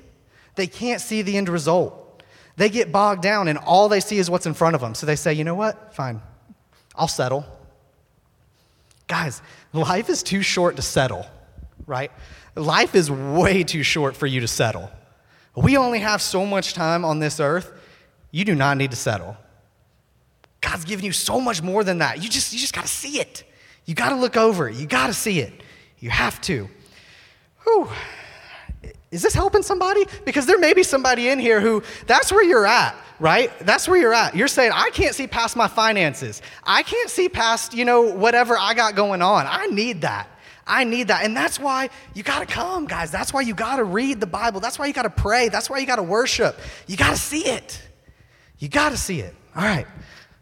They 0.55 0.66
can't 0.66 1.00
see 1.00 1.22
the 1.22 1.38
end 1.38 1.48
result. 1.48 2.22
They 2.57 2.68
get 2.68 2.92
bogged 2.92 3.22
down 3.22 3.48
and 3.48 3.57
all 3.57 3.88
they 3.88 4.00
see 4.00 4.18
is 4.18 4.31
what's 4.31 4.46
in 4.46 4.52
front 4.55 4.74
of 4.74 4.83
them. 4.83 4.94
So 4.94 5.07
they 5.07 5.16
say, 5.16 5.33
you 5.33 5.44
know 5.44 5.55
what? 5.55 5.94
Fine. 5.94 6.20
I'll 6.94 7.09
settle. 7.09 7.46
Guys, 9.09 9.40
life 9.72 10.11
is 10.11 10.22
too 10.22 10.42
short 10.42 10.76
to 10.76 10.83
settle. 10.83 11.24
right? 11.87 12.11
Life 12.55 12.94
is 12.94 13.11
way 13.11 13.64
too 13.64 13.83
short 13.83 14.14
for 14.14 14.26
you 14.26 14.40
to 14.40 14.48
settle. 14.48 14.90
We 15.57 15.77
only 15.77 16.01
have 16.01 16.21
so 16.21 16.45
much 16.45 16.75
time 16.75 17.05
on 17.05 17.19
this 17.19 17.40
earth. 17.40 17.73
You 18.31 18.45
do 18.45 18.55
not 18.55 18.77
need 18.77 18.90
to 18.90 18.97
settle. 18.97 19.37
God's 20.61 20.85
given 20.85 21.05
you 21.05 21.12
so 21.12 21.40
much 21.40 21.62
more 21.62 21.83
than 21.83 21.99
that. 21.99 22.23
You 22.23 22.29
just, 22.29 22.53
you 22.53 22.59
just 22.59 22.75
got 22.75 22.83
to 22.83 22.90
see 22.90 23.19
it. 23.21 23.45
You 23.87 23.95
got 23.95 24.11
to 24.11 24.16
look 24.16 24.37
over 24.37 24.69
it. 24.69 24.77
You 24.77 24.87
got 24.87 25.07
to 25.07 25.14
see 25.14 25.40
it. 25.40 25.53
You 25.99 26.11
have 26.11 26.40
to. 26.42 26.69
Whew. 27.64 27.88
Is 29.11 29.23
this 29.23 29.33
helping 29.33 29.62
somebody? 29.62 30.05
Because 30.25 30.45
there 30.47 30.59
may 30.59 30.75
be 30.75 30.83
somebody 30.83 31.29
in 31.29 31.38
here 31.38 31.61
who 31.61 31.83
that's 32.07 32.31
where 32.31 32.45
you're 32.45 32.66
at, 32.66 32.95
right? 33.19 33.51
That's 33.61 33.88
where 33.88 33.99
you're 33.99 34.12
at. 34.12 34.35
You're 34.35 34.49
saying, 34.49 34.73
I 34.75 34.90
can't 34.90 35.14
see 35.14 35.27
past 35.27 35.57
my 35.57 35.69
finances. 35.69 36.42
I 36.64 36.83
can't 36.83 37.09
see 37.09 37.29
past, 37.29 37.73
you 37.73 37.85
know, 37.85 38.03
whatever 38.03 38.59
I 38.59 38.75
got 38.75 38.95
going 38.95 39.23
on. 39.23 39.47
I 39.49 39.66
need 39.66 40.03
that. 40.03 40.29
I 40.66 40.85
need 40.85 41.09
that. 41.09 41.24
And 41.24 41.37
that's 41.37 41.61
why 41.61 41.90
you 42.14 42.22
got 42.22 42.40
to 42.40 42.46
come, 42.46 42.87
guys. 42.87 43.11
That's 43.11 43.33
why 43.33 43.42
you 43.42 43.55
got 43.55 43.76
to 43.76 43.85
read 43.85 44.20
the 44.20 44.26
Bible. 44.26 44.61
That's 44.61 44.79
why 44.79 44.87
you 44.87 44.92
got 44.92 45.02
to 45.02 45.11
pray. 45.11 45.48
That's 45.48 45.70
why 45.70 45.79
you 45.79 45.87
got 45.87 45.96
to 45.96 46.02
worship. 46.02 46.59
You 46.87 46.96
got 46.96 47.11
to 47.11 47.16
see 47.16 47.46
it. 47.46 47.81
You 48.59 48.68
got 48.68 48.90
to 48.90 48.96
see 48.96 49.20
it. 49.20 49.35
All 49.55 49.62
right. 49.62 49.87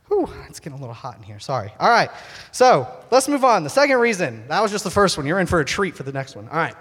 Whew, 0.09 0.29
it's 0.49 0.61
getting 0.61 0.79
a 0.79 0.81
little 0.81 0.95
hot 0.95 1.17
in 1.17 1.23
here. 1.23 1.39
Sorry. 1.39 1.73
All 1.79 1.91
right. 1.91 2.11
So 2.53 2.89
let's 3.11 3.29
move 3.29 3.45
on. 3.45 3.65
The 3.65 3.71
second 3.71 3.99
reason, 3.99 4.47
that 4.49 4.63
was 4.63 4.71
just 4.71 4.85
the 4.85 4.91
first 4.91 5.17
one. 5.17 5.27
You're 5.27 5.41
in 5.41 5.47
for 5.47 5.61
a 5.61 5.65
treat 5.65 5.95
for 5.95 6.05
the 6.05 6.13
next 6.13 6.37
one. 6.37 6.49
All 6.49 6.57
right. 6.57 6.75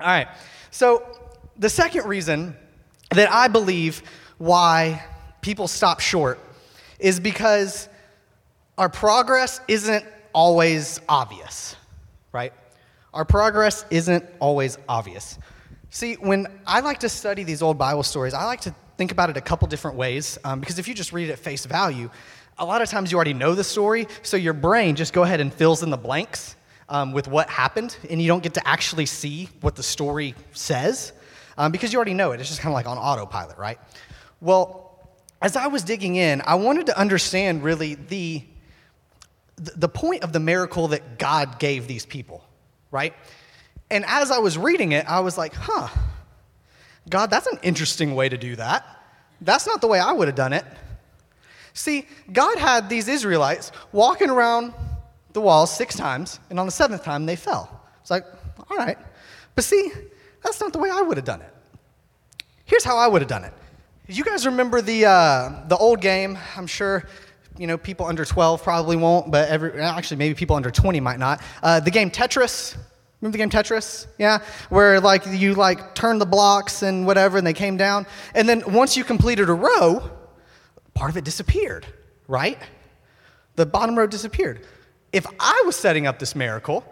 All 0.00 0.06
right. 0.06 0.28
So 0.70 1.04
the 1.58 1.68
second 1.68 2.06
reason 2.06 2.56
that 3.10 3.30
I 3.30 3.48
believe 3.48 4.02
why 4.38 5.04
people 5.42 5.68
stop 5.68 6.00
short 6.00 6.38
is 6.98 7.20
because 7.20 7.88
our 8.78 8.88
progress 8.88 9.60
isn't 9.68 10.04
always 10.32 11.00
obvious, 11.08 11.76
right? 12.32 12.52
Our 13.12 13.24
progress 13.24 13.84
isn't 13.90 14.24
always 14.38 14.78
obvious. 14.88 15.38
See, 15.90 16.14
when 16.14 16.46
I 16.66 16.80
like 16.80 17.00
to 17.00 17.08
study 17.08 17.42
these 17.42 17.62
old 17.62 17.76
Bible 17.76 18.02
stories, 18.02 18.34
I 18.34 18.44
like 18.44 18.60
to 18.62 18.74
think 18.96 19.10
about 19.10 19.30
it 19.30 19.36
a 19.36 19.40
couple 19.40 19.66
different 19.66 19.96
ways 19.96 20.38
um, 20.44 20.60
because 20.60 20.78
if 20.78 20.86
you 20.86 20.94
just 20.94 21.12
read 21.12 21.28
it 21.28 21.32
at 21.32 21.38
face 21.38 21.64
value, 21.64 22.10
a 22.58 22.64
lot 22.64 22.82
of 22.82 22.88
times 22.88 23.10
you 23.10 23.16
already 23.16 23.34
know 23.34 23.54
the 23.54 23.64
story, 23.64 24.06
so 24.22 24.36
your 24.36 24.52
brain 24.52 24.94
just 24.94 25.12
go 25.12 25.22
ahead 25.22 25.40
and 25.40 25.52
fills 25.52 25.82
in 25.82 25.90
the 25.90 25.96
blanks 25.96 26.54
um, 26.88 27.12
with 27.12 27.26
what 27.26 27.48
happened, 27.48 27.96
and 28.10 28.20
you 28.20 28.28
don't 28.28 28.42
get 28.42 28.54
to 28.54 28.68
actually 28.68 29.06
see 29.06 29.48
what 29.62 29.74
the 29.74 29.82
story 29.82 30.34
says 30.52 31.12
um, 31.56 31.72
because 31.72 31.92
you 31.92 31.96
already 31.96 32.14
know 32.14 32.32
it. 32.32 32.40
It's 32.40 32.48
just 32.48 32.60
kind 32.60 32.72
of 32.72 32.74
like 32.74 32.86
on 32.86 32.98
autopilot, 32.98 33.58
right? 33.58 33.78
Well, 34.40 34.98
as 35.42 35.56
I 35.56 35.68
was 35.68 35.82
digging 35.82 36.16
in, 36.16 36.42
I 36.44 36.54
wanted 36.54 36.86
to 36.86 36.98
understand 36.98 37.62
really 37.64 37.94
the, 37.94 38.42
the 39.60 39.88
point 39.88 40.24
of 40.24 40.32
the 40.32 40.40
miracle 40.40 40.88
that 40.88 41.18
God 41.18 41.58
gave 41.58 41.86
these 41.86 42.06
people, 42.06 42.44
right? 42.90 43.14
And 43.90 44.04
as 44.06 44.30
I 44.30 44.38
was 44.38 44.56
reading 44.56 44.92
it, 44.92 45.06
I 45.06 45.20
was 45.20 45.36
like, 45.36 45.54
huh, 45.54 45.88
God, 47.08 47.30
that's 47.30 47.46
an 47.46 47.58
interesting 47.62 48.14
way 48.14 48.28
to 48.28 48.38
do 48.38 48.56
that. 48.56 48.86
That's 49.40 49.66
not 49.66 49.80
the 49.80 49.86
way 49.86 49.98
I 49.98 50.12
would 50.12 50.28
have 50.28 50.36
done 50.36 50.52
it. 50.52 50.64
See, 51.72 52.06
God 52.32 52.58
had 52.58 52.88
these 52.88 53.08
Israelites 53.08 53.72
walking 53.92 54.30
around 54.30 54.72
the 55.32 55.40
walls 55.40 55.74
six 55.74 55.96
times, 55.96 56.40
and 56.50 56.58
on 56.58 56.66
the 56.66 56.72
seventh 56.72 57.04
time 57.04 57.26
they 57.26 57.36
fell. 57.36 57.82
It's 58.00 58.10
like, 58.10 58.24
all 58.70 58.76
right. 58.76 58.98
But 59.54 59.64
see, 59.64 59.92
that's 60.42 60.60
not 60.60 60.72
the 60.72 60.78
way 60.78 60.90
I 60.90 61.02
would 61.02 61.16
have 61.16 61.26
done 61.26 61.42
it. 61.42 61.52
Here's 62.64 62.84
how 62.84 62.96
I 62.96 63.06
would 63.06 63.22
have 63.22 63.28
done 63.28 63.44
it. 63.44 63.52
You 64.06 64.24
guys 64.24 64.46
remember 64.46 64.80
the, 64.80 65.06
uh, 65.06 65.68
the 65.68 65.76
old 65.76 66.00
game? 66.00 66.38
I'm 66.56 66.66
sure 66.66 67.04
you 67.60 67.66
know 67.66 67.78
people 67.78 68.06
under 68.06 68.24
12 68.24 68.62
probably 68.62 68.96
won't, 68.96 69.30
but 69.30 69.48
every, 69.48 69.80
actually 69.80 70.16
maybe 70.16 70.34
people 70.34 70.56
under 70.56 70.70
20 70.70 70.98
might 71.00 71.18
not. 71.18 71.42
Uh, 71.62 71.80
the 71.80 71.90
game 71.90 72.10
Tetris. 72.10 72.76
Remember 73.20 73.36
the 73.36 73.38
game 73.38 73.50
Tetris? 73.50 74.06
Yeah, 74.18 74.42
where 74.70 74.98
like 75.00 75.24
you 75.26 75.54
like 75.54 75.94
turn 75.94 76.18
the 76.18 76.26
blocks 76.26 76.82
and 76.82 77.06
whatever, 77.06 77.38
and 77.38 77.46
they 77.46 77.52
came 77.52 77.76
down, 77.76 78.06
and 78.34 78.48
then 78.48 78.62
once 78.72 78.96
you 78.96 79.04
completed 79.04 79.50
a 79.50 79.54
row, 79.54 80.10
part 80.94 81.10
of 81.10 81.16
it 81.16 81.24
disappeared, 81.24 81.86
right? 82.26 82.58
The 83.56 83.66
bottom 83.66 83.96
row 83.96 84.06
disappeared 84.06 84.64
if 85.12 85.26
I 85.38 85.62
was 85.66 85.76
setting 85.76 86.06
up 86.06 86.18
this 86.18 86.34
miracle, 86.34 86.84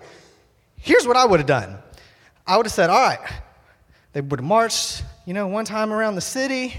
here's 0.77 1.07
what 1.07 1.17
I 1.17 1.25
would 1.25 1.41
have 1.41 1.47
done. 1.47 1.79
I 2.47 2.57
would 2.57 2.67
have 2.67 2.73
said, 2.73 2.91
all 2.91 3.01
right, 3.01 3.21
they 4.13 4.21
would 4.21 4.41
have 4.41 4.47
marched, 4.47 5.05
you 5.27 5.35
know, 5.35 5.47
one 5.47 5.65
time 5.65 5.93
around 5.93 6.15
the 6.15 6.21
city, 6.21 6.75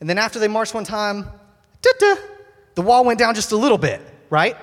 and 0.00 0.08
then 0.08 0.18
after 0.18 0.38
they 0.38 0.48
marched 0.48 0.74
one 0.74 0.84
time, 0.84 1.26
the 2.74 2.82
wall 2.82 3.04
went 3.04 3.18
down 3.18 3.34
just 3.34 3.52
a 3.52 3.56
little 3.56 3.78
bit, 3.78 4.00
right? 4.30 4.56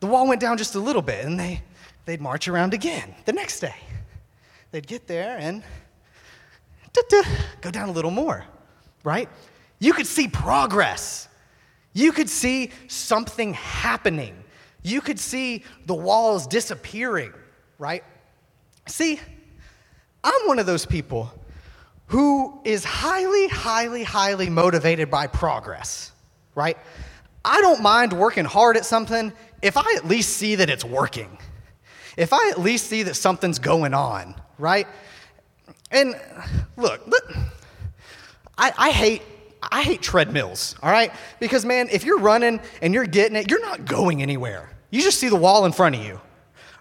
The 0.00 0.06
wall 0.06 0.26
went 0.28 0.40
down 0.40 0.58
just 0.58 0.74
a 0.74 0.80
little 0.80 1.02
bit, 1.02 1.24
and 1.24 1.38
they, 1.38 1.62
they'd 2.04 2.20
march 2.20 2.48
around 2.48 2.74
again 2.74 3.14
the 3.24 3.32
next 3.32 3.60
day. 3.60 3.74
They'd 4.70 4.86
get 4.86 5.06
there 5.06 5.36
and 5.38 5.62
go 7.60 7.70
down 7.70 7.88
a 7.88 7.92
little 7.92 8.10
more, 8.10 8.44
right? 9.04 9.28
You 9.78 9.92
could 9.92 10.06
see 10.06 10.28
progress. 10.28 11.28
You 11.92 12.12
could 12.12 12.28
see 12.28 12.70
something 12.88 13.54
happening 13.54 14.40
you 14.82 15.00
could 15.00 15.18
see 15.18 15.64
the 15.86 15.94
walls 15.94 16.46
disappearing, 16.46 17.32
right? 17.78 18.02
See, 18.86 19.20
I'm 20.24 20.46
one 20.46 20.58
of 20.58 20.66
those 20.66 20.86
people 20.86 21.32
who 22.06 22.60
is 22.64 22.84
highly, 22.84 23.48
highly, 23.48 24.02
highly 24.02 24.50
motivated 24.50 25.10
by 25.10 25.26
progress, 25.26 26.12
right? 26.54 26.76
I 27.44 27.60
don't 27.60 27.82
mind 27.82 28.12
working 28.12 28.44
hard 28.44 28.76
at 28.76 28.84
something 28.84 29.32
if 29.62 29.76
I 29.76 29.94
at 29.96 30.06
least 30.06 30.36
see 30.36 30.56
that 30.56 30.70
it's 30.70 30.84
working, 30.84 31.38
if 32.16 32.32
I 32.32 32.50
at 32.50 32.60
least 32.60 32.86
see 32.86 33.02
that 33.04 33.14
something's 33.14 33.58
going 33.58 33.94
on, 33.94 34.34
right? 34.58 34.86
And 35.90 36.14
look, 36.76 37.06
look 37.06 37.32
I, 38.56 38.72
I 38.76 38.90
hate 38.90 39.22
I 39.62 39.82
hate 39.82 40.02
treadmills, 40.02 40.74
all 40.82 40.90
right? 40.90 41.12
Because, 41.38 41.64
man, 41.64 41.88
if 41.92 42.04
you're 42.04 42.18
running 42.18 42.60
and 42.80 42.94
you're 42.94 43.06
getting 43.06 43.36
it, 43.36 43.50
you're 43.50 43.60
not 43.60 43.84
going 43.84 44.22
anywhere. 44.22 44.70
You 44.90 45.02
just 45.02 45.20
see 45.20 45.28
the 45.28 45.36
wall 45.36 45.66
in 45.66 45.72
front 45.72 45.96
of 45.96 46.04
you 46.04 46.20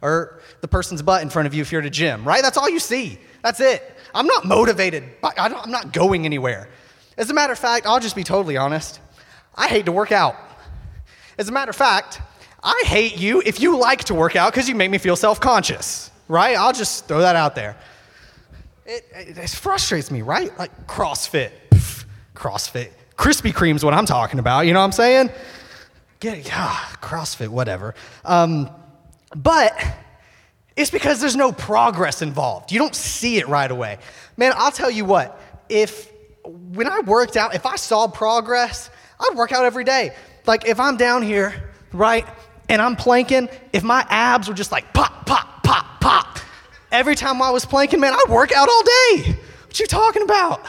or 0.02 0.40
the 0.62 0.68
person's 0.68 1.02
butt 1.02 1.22
in 1.22 1.30
front 1.30 1.46
of 1.48 1.54
you 1.54 1.62
if 1.62 1.72
you're 1.72 1.82
at 1.82 1.88
a 1.88 1.92
gym, 1.92 2.26
right? 2.26 2.42
That's 2.42 2.58
all 2.58 2.70
you 2.70 2.80
see. 2.80 3.20
That's 3.44 3.60
it. 3.60 3.98
I'm 4.16 4.28
not 4.28 4.46
motivated. 4.46 5.04
I'm 5.24 5.70
not 5.70 5.94
going 5.94 6.26
anywhere. 6.26 6.70
As 7.18 7.30
a 7.30 7.34
matter 7.34 7.54
of 7.54 7.60
fact, 7.60 7.86
I'll 7.86 8.00
just 8.00 8.16
be 8.16 8.24
totally 8.24 8.58
honest. 8.58 9.00
I 9.60 9.68
hate 9.68 9.86
to 9.86 9.92
work 9.92 10.14
out. 10.14 10.38
As 11.38 11.50
a 11.50 11.52
matter 11.52 11.70
of 11.70 11.76
fact, 11.76 12.22
I 12.64 12.82
hate 12.86 13.20
you 13.20 13.44
if 13.46 13.60
you 13.60 13.78
like 13.78 14.06
to 14.06 14.16
work 14.16 14.38
out 14.38 14.54
because 14.54 14.70
you 14.70 14.74
make 14.74 14.90
me 14.90 14.98
feel 14.98 15.18
self 15.18 15.42
conscious, 15.42 16.10
right? 16.30 16.58
I'll 16.58 16.74
just 16.74 17.08
throw 17.08 17.20
that 17.20 17.36
out 17.36 17.56
there. 17.56 17.76
It, 18.86 19.06
it, 19.14 19.38
it 19.38 19.50
frustrates 19.50 20.12
me, 20.12 20.22
right? 20.22 20.58
Like 20.58 20.88
CrossFit. 20.88 21.52
CrossFit. 22.36 22.90
Krispy 23.18 23.52
Kreme's 23.52 23.84
what 23.84 23.94
I'm 23.94 24.06
talking 24.06 24.40
about, 24.40 24.62
you 24.62 24.72
know 24.72 24.80
what 24.80 24.86
I'm 24.86 24.92
saying? 24.94 25.30
Get 26.22 26.48
yeah, 26.48 26.74
CrossFit, 27.02 27.50
whatever. 27.50 27.96
Um, 28.24 28.70
but 29.36 29.74
it's 30.78 30.90
because 30.90 31.20
there's 31.20 31.36
no 31.36 31.52
progress 31.52 32.22
involved. 32.22 32.72
You 32.72 32.80
don't 32.80 32.96
see 32.96 33.38
it 33.38 33.48
right 33.50 33.70
away. 33.70 33.98
Man, 34.38 34.54
I'll 34.56 34.72
tell 34.72 34.90
you 34.90 35.04
what, 35.04 35.38
if 35.68 36.10
when 36.46 36.88
I 36.88 37.02
worked 37.02 37.36
out, 37.36 37.56
if 37.56 37.66
I 37.66 37.76
saw 37.76 38.08
progress, 38.08 38.90
I'd 39.20 39.36
work 39.36 39.52
out 39.52 39.66
every 39.66 39.84
day. 39.84 40.16
Like 40.46 40.68
if 40.68 40.80
I'm 40.80 40.98
down 40.98 41.22
here, 41.22 41.72
right, 41.92 42.26
and 42.70 42.82
I'm 42.82 42.96
planking, 42.96 43.50
if 43.74 43.84
my 43.84 44.06
abs 44.10 44.48
were 44.48 44.54
just 44.54 44.72
like 44.72 44.94
pop, 44.94 45.26
pop, 45.26 45.64
pop, 45.64 46.00
pop, 46.00 46.40
every 46.92 47.16
time 47.16 47.42
I 47.42 47.50
was 47.50 47.66
planking, 47.66 48.00
man, 48.00 48.14
I'd 48.14 48.30
work 48.30 48.52
out 48.52 48.70
all 48.70 48.84
day. 48.84 49.38
What 49.66 49.80
you 49.80 49.88
talking 49.88 50.24
about? 50.24 50.66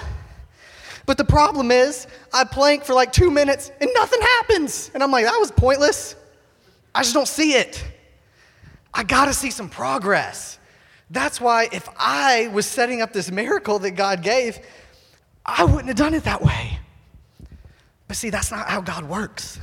But 1.07 1.19
the 1.19 1.25
problem 1.25 1.71
is, 1.71 2.07
I 2.33 2.45
plank 2.45 2.85
for 2.85 2.95
like 2.95 3.13
two 3.13 3.31
minutes 3.31 3.73
and 3.81 3.91
nothing 3.95 4.21
happens. 4.21 4.91
And 4.95 5.03
I'm 5.03 5.11
like, 5.11 5.25
that 5.25 5.39
was 5.39 5.51
pointless. 5.51 6.15
I 6.95 7.03
just 7.03 7.15
don't 7.15 7.29
see 7.29 7.55
it. 7.55 7.85
I 8.93 9.03
gotta 9.03 9.33
see 9.33 9.51
some 9.51 9.69
progress. 9.69 10.59
That's 11.11 11.41
why 11.41 11.69
if 11.73 11.89
I 11.99 12.49
was 12.49 12.67
setting 12.67 13.03
up 13.03 13.13
this 13.13 13.31
miracle 13.31 13.79
that 13.81 13.93
God 13.93 14.23
gave, 14.23 14.59
I 15.45 15.65
wouldn't 15.65 15.89
have 15.89 15.97
done 15.97 16.15
it 16.15 16.25
that 16.25 16.43
way. 16.43 16.79
But 18.11 18.17
see, 18.17 18.31
that's 18.31 18.51
not 18.51 18.69
how 18.69 18.81
God 18.81 19.05
works. 19.05 19.61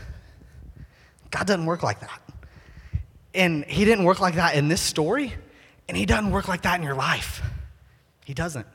God 1.31 1.45
doesn't 1.47 1.65
work 1.65 1.83
like 1.83 1.99
that. 1.99 2.21
And 3.33 3.65
He 3.65 3.83
didn't 3.83 4.05
work 4.05 4.21
like 4.21 4.36
that 4.36 4.55
in 4.55 4.69
this 4.69 4.79
story, 4.79 5.33
and 5.89 5.97
He 5.97 6.05
doesn't 6.05 6.31
work 6.31 6.47
like 6.47 6.62
that 6.62 6.79
in 6.79 6.81
your 6.81 6.95
life. 6.95 7.41
He 8.23 8.33
doesn't. 8.33 8.65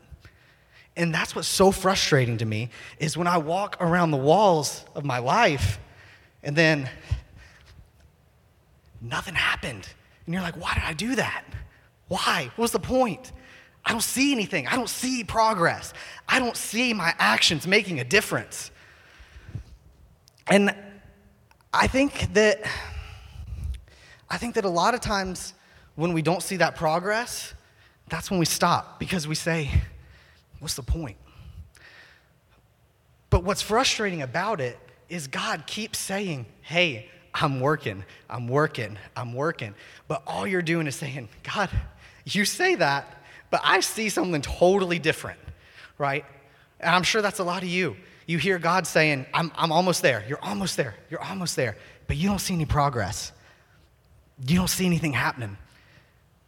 And 0.94 1.14
that's 1.14 1.34
what's 1.34 1.48
so 1.48 1.72
frustrating 1.72 2.36
to 2.36 2.44
me 2.44 2.68
is 2.98 3.16
when 3.16 3.26
I 3.26 3.38
walk 3.38 3.78
around 3.80 4.10
the 4.10 4.18
walls 4.18 4.84
of 4.94 5.06
my 5.06 5.20
life 5.20 5.78
and 6.42 6.54
then 6.54 6.90
nothing 9.00 9.34
happened. 9.34 9.88
And 10.26 10.34
you're 10.34 10.42
like, 10.42 10.60
why 10.60 10.74
did 10.74 10.82
I 10.82 10.92
do 10.92 11.14
that? 11.14 11.44
Why? 12.08 12.50
What 12.56 12.64
was 12.64 12.72
the 12.72 12.78
point? 12.78 13.32
I 13.86 13.92
don't 13.92 14.02
see 14.02 14.32
anything. 14.32 14.66
I 14.66 14.76
don't 14.76 14.90
see 14.90 15.24
progress. 15.24 15.94
I 16.28 16.40
don't 16.40 16.58
see 16.58 16.92
my 16.92 17.14
actions 17.18 17.66
making 17.66 18.00
a 18.00 18.04
difference. 18.04 18.70
And 20.48 20.74
I 21.72 21.86
think 21.86 22.34
that 22.34 22.62
I 24.28 24.38
think 24.38 24.54
that 24.54 24.64
a 24.64 24.70
lot 24.70 24.94
of 24.94 25.00
times 25.00 25.54
when 25.94 26.12
we 26.12 26.22
don't 26.22 26.42
see 26.42 26.56
that 26.56 26.74
progress, 26.74 27.52
that's 28.08 28.30
when 28.30 28.40
we 28.40 28.46
stop 28.46 28.98
because 28.98 29.28
we 29.28 29.34
say, 29.34 29.70
What's 30.58 30.74
the 30.74 30.82
point? 30.82 31.16
But 33.30 33.44
what's 33.44 33.62
frustrating 33.62 34.22
about 34.22 34.60
it 34.60 34.78
is 35.08 35.26
God 35.26 35.66
keeps 35.66 35.98
saying, 35.98 36.46
Hey, 36.62 37.08
I'm 37.34 37.60
working, 37.60 38.04
I'm 38.28 38.48
working, 38.48 38.98
I'm 39.16 39.32
working. 39.32 39.74
But 40.08 40.22
all 40.26 40.46
you're 40.46 40.62
doing 40.62 40.86
is 40.86 40.96
saying, 40.96 41.28
God, 41.42 41.70
you 42.24 42.44
say 42.44 42.74
that, 42.76 43.24
but 43.50 43.60
I 43.64 43.80
see 43.80 44.08
something 44.08 44.42
totally 44.42 44.98
different, 44.98 45.40
right? 45.98 46.24
And 46.80 46.94
I'm 46.94 47.02
sure 47.02 47.22
that's 47.22 47.38
a 47.38 47.44
lot 47.44 47.62
of 47.62 47.68
you. 47.68 47.96
You 48.26 48.38
hear 48.38 48.58
God 48.58 48.86
saying, 48.86 49.26
I'm, 49.34 49.50
I'm 49.56 49.72
almost 49.72 50.02
there, 50.02 50.24
you're 50.28 50.42
almost 50.42 50.76
there, 50.76 50.94
you're 51.10 51.22
almost 51.22 51.56
there, 51.56 51.76
but 52.06 52.16
you 52.16 52.28
don't 52.28 52.38
see 52.38 52.54
any 52.54 52.66
progress. 52.66 53.32
You 54.46 54.56
don't 54.56 54.70
see 54.70 54.86
anything 54.86 55.12
happening. 55.12 55.56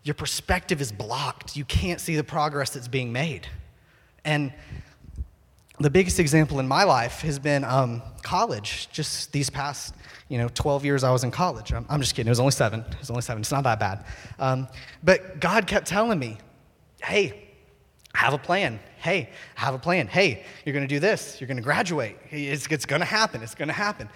Your 0.03 0.15
perspective 0.15 0.81
is 0.81 0.93
blocked. 0.93 1.57
You 1.57 1.65
can't 1.65 2.01
see 2.01 2.17
the 2.17 2.25
progress 2.25 2.71
that's 2.71 2.89
being 2.89 3.13
made. 3.13 3.47
And 4.25 4.53
the 5.81 5.91
biggest 5.91 6.21
example 6.21 6.61
in 6.61 6.69
my 6.69 6.85
life 6.85 7.21
has 7.23 7.39
been 7.39 7.65
um, 7.65 8.03
college. 8.23 8.89
Just 8.93 9.33
these 9.33 9.51
past, 9.51 9.95
you 10.29 10.39
know, 10.39 10.49
12 10.49 10.85
years 10.85 11.05
I 11.05 11.11
was 11.11 11.25
in 11.25 11.31
college. 11.31 11.73
I'm, 11.73 11.85
I'm, 11.89 12.01
just 12.01 12.15
kidding. 12.15 12.29
It 12.29 12.31
was 12.31 12.41
only 12.41 12.53
seven. 12.53 12.81
It 12.81 12.99
was 13.01 13.11
only 13.11 13.23
seven. 13.23 13.41
It's 13.41 13.51
not 13.51 13.65
that 13.65 13.81
bad. 13.81 14.05
Um, 14.39 14.69
but 15.03 15.41
God 15.41 15.67
kept 15.67 15.87
telling 15.87 16.19
me, 16.19 16.39
hey, 17.03 17.49
have 18.15 18.35
a 18.35 18.39
plan. 18.39 18.79
Hey, 19.05 19.29
I 19.59 19.61
have 19.61 19.75
a 19.75 19.79
plan. 19.79 20.07
Hey, 20.07 20.45
you're 20.65 20.73
going 20.73 20.89
to 20.89 20.89
do 20.89 20.99
this. 20.99 21.39
You're 21.39 21.47
going 21.47 21.59
to 21.59 21.63
graduate. 21.63 22.17
It's, 22.31 22.67
it's 22.69 22.87
going 22.87 23.01
to 23.01 23.07
happen. 23.07 23.43
It's 23.43 23.55
going 23.55 23.69
to 23.69 23.75
happen. 23.75 24.09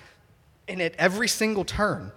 And 0.66 0.80
at 0.80 0.94
every 0.96 1.28
single 1.28 1.62
turn, 1.62 2.10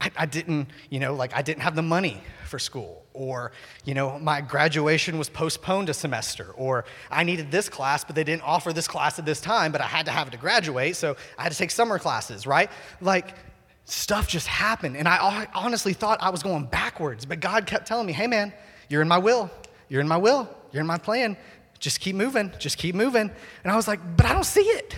I, 0.00 0.10
I 0.16 0.24
didn't, 0.24 0.68
you 0.88 1.00
know, 1.00 1.12
like 1.12 1.36
I 1.36 1.42
didn't 1.42 1.60
have 1.60 1.74
the 1.74 1.82
money 1.82 2.22
for 2.46 2.58
school, 2.58 3.04
or, 3.12 3.52
you 3.84 3.92
know, 3.92 4.18
my 4.18 4.40
graduation 4.40 5.18
was 5.18 5.28
postponed 5.28 5.90
a 5.90 5.94
semester, 5.94 6.52
or 6.56 6.86
I 7.10 7.22
needed 7.22 7.50
this 7.50 7.68
class, 7.68 8.02
but 8.02 8.16
they 8.16 8.24
didn't 8.24 8.42
offer 8.42 8.72
this 8.72 8.88
class 8.88 9.18
at 9.18 9.26
this 9.26 9.42
time, 9.42 9.72
but 9.72 9.82
I 9.82 9.86
had 9.86 10.06
to 10.06 10.12
have 10.12 10.28
it 10.28 10.30
to 10.30 10.38
graduate, 10.38 10.96
so 10.96 11.18
I 11.36 11.42
had 11.42 11.52
to 11.52 11.58
take 11.58 11.70
summer 11.70 11.98
classes, 11.98 12.46
right? 12.46 12.70
Like, 13.02 13.36
stuff 13.84 14.26
just 14.26 14.46
happened. 14.46 14.96
And 14.96 15.06
I 15.06 15.46
honestly 15.54 15.92
thought 15.92 16.22
I 16.22 16.30
was 16.30 16.42
going 16.42 16.64
backwards, 16.64 17.26
but 17.26 17.40
God 17.40 17.66
kept 17.66 17.86
telling 17.86 18.06
me, 18.06 18.14
hey, 18.14 18.26
man, 18.26 18.54
you're 18.88 19.02
in 19.02 19.08
my 19.08 19.18
will. 19.18 19.50
You're 19.90 20.00
in 20.00 20.08
my 20.08 20.16
will. 20.16 20.48
You're 20.74 20.80
in 20.80 20.86
my 20.86 20.98
plan. 20.98 21.36
Just 21.78 22.00
keep 22.00 22.16
moving. 22.16 22.52
Just 22.58 22.76
keep 22.76 22.94
moving. 22.94 23.30
And 23.62 23.72
I 23.72 23.76
was 23.76 23.86
like, 23.86 24.00
but 24.16 24.26
I 24.26 24.32
don't 24.32 24.44
see 24.44 24.62
it. 24.62 24.96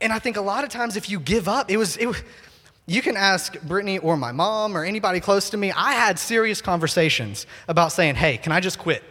And 0.00 0.12
I 0.12 0.18
think 0.18 0.36
a 0.36 0.40
lot 0.40 0.62
of 0.62 0.70
times 0.70 0.96
if 0.96 1.10
you 1.10 1.18
give 1.18 1.48
up, 1.48 1.70
it 1.70 1.76
was, 1.76 1.96
it 1.96 2.06
was 2.06 2.22
you 2.86 3.02
can 3.02 3.16
ask 3.16 3.60
Brittany 3.62 3.98
or 3.98 4.16
my 4.16 4.32
mom 4.32 4.76
or 4.76 4.84
anybody 4.84 5.20
close 5.20 5.50
to 5.50 5.56
me. 5.56 5.72
I 5.72 5.92
had 5.92 6.18
serious 6.18 6.62
conversations 6.62 7.46
about 7.68 7.92
saying, 7.92 8.14
hey, 8.14 8.36
can 8.36 8.52
I 8.52 8.60
just 8.60 8.78
quit? 8.78 9.02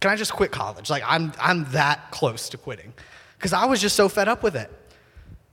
Can 0.00 0.10
I 0.10 0.16
just 0.16 0.32
quit 0.32 0.50
college? 0.50 0.90
Like, 0.90 1.02
I'm, 1.06 1.32
I'm 1.40 1.64
that 1.72 2.10
close 2.10 2.48
to 2.50 2.58
quitting 2.58 2.92
because 3.38 3.52
I 3.52 3.64
was 3.66 3.80
just 3.80 3.96
so 3.96 4.08
fed 4.08 4.28
up 4.28 4.42
with 4.42 4.56
it. 4.56 4.70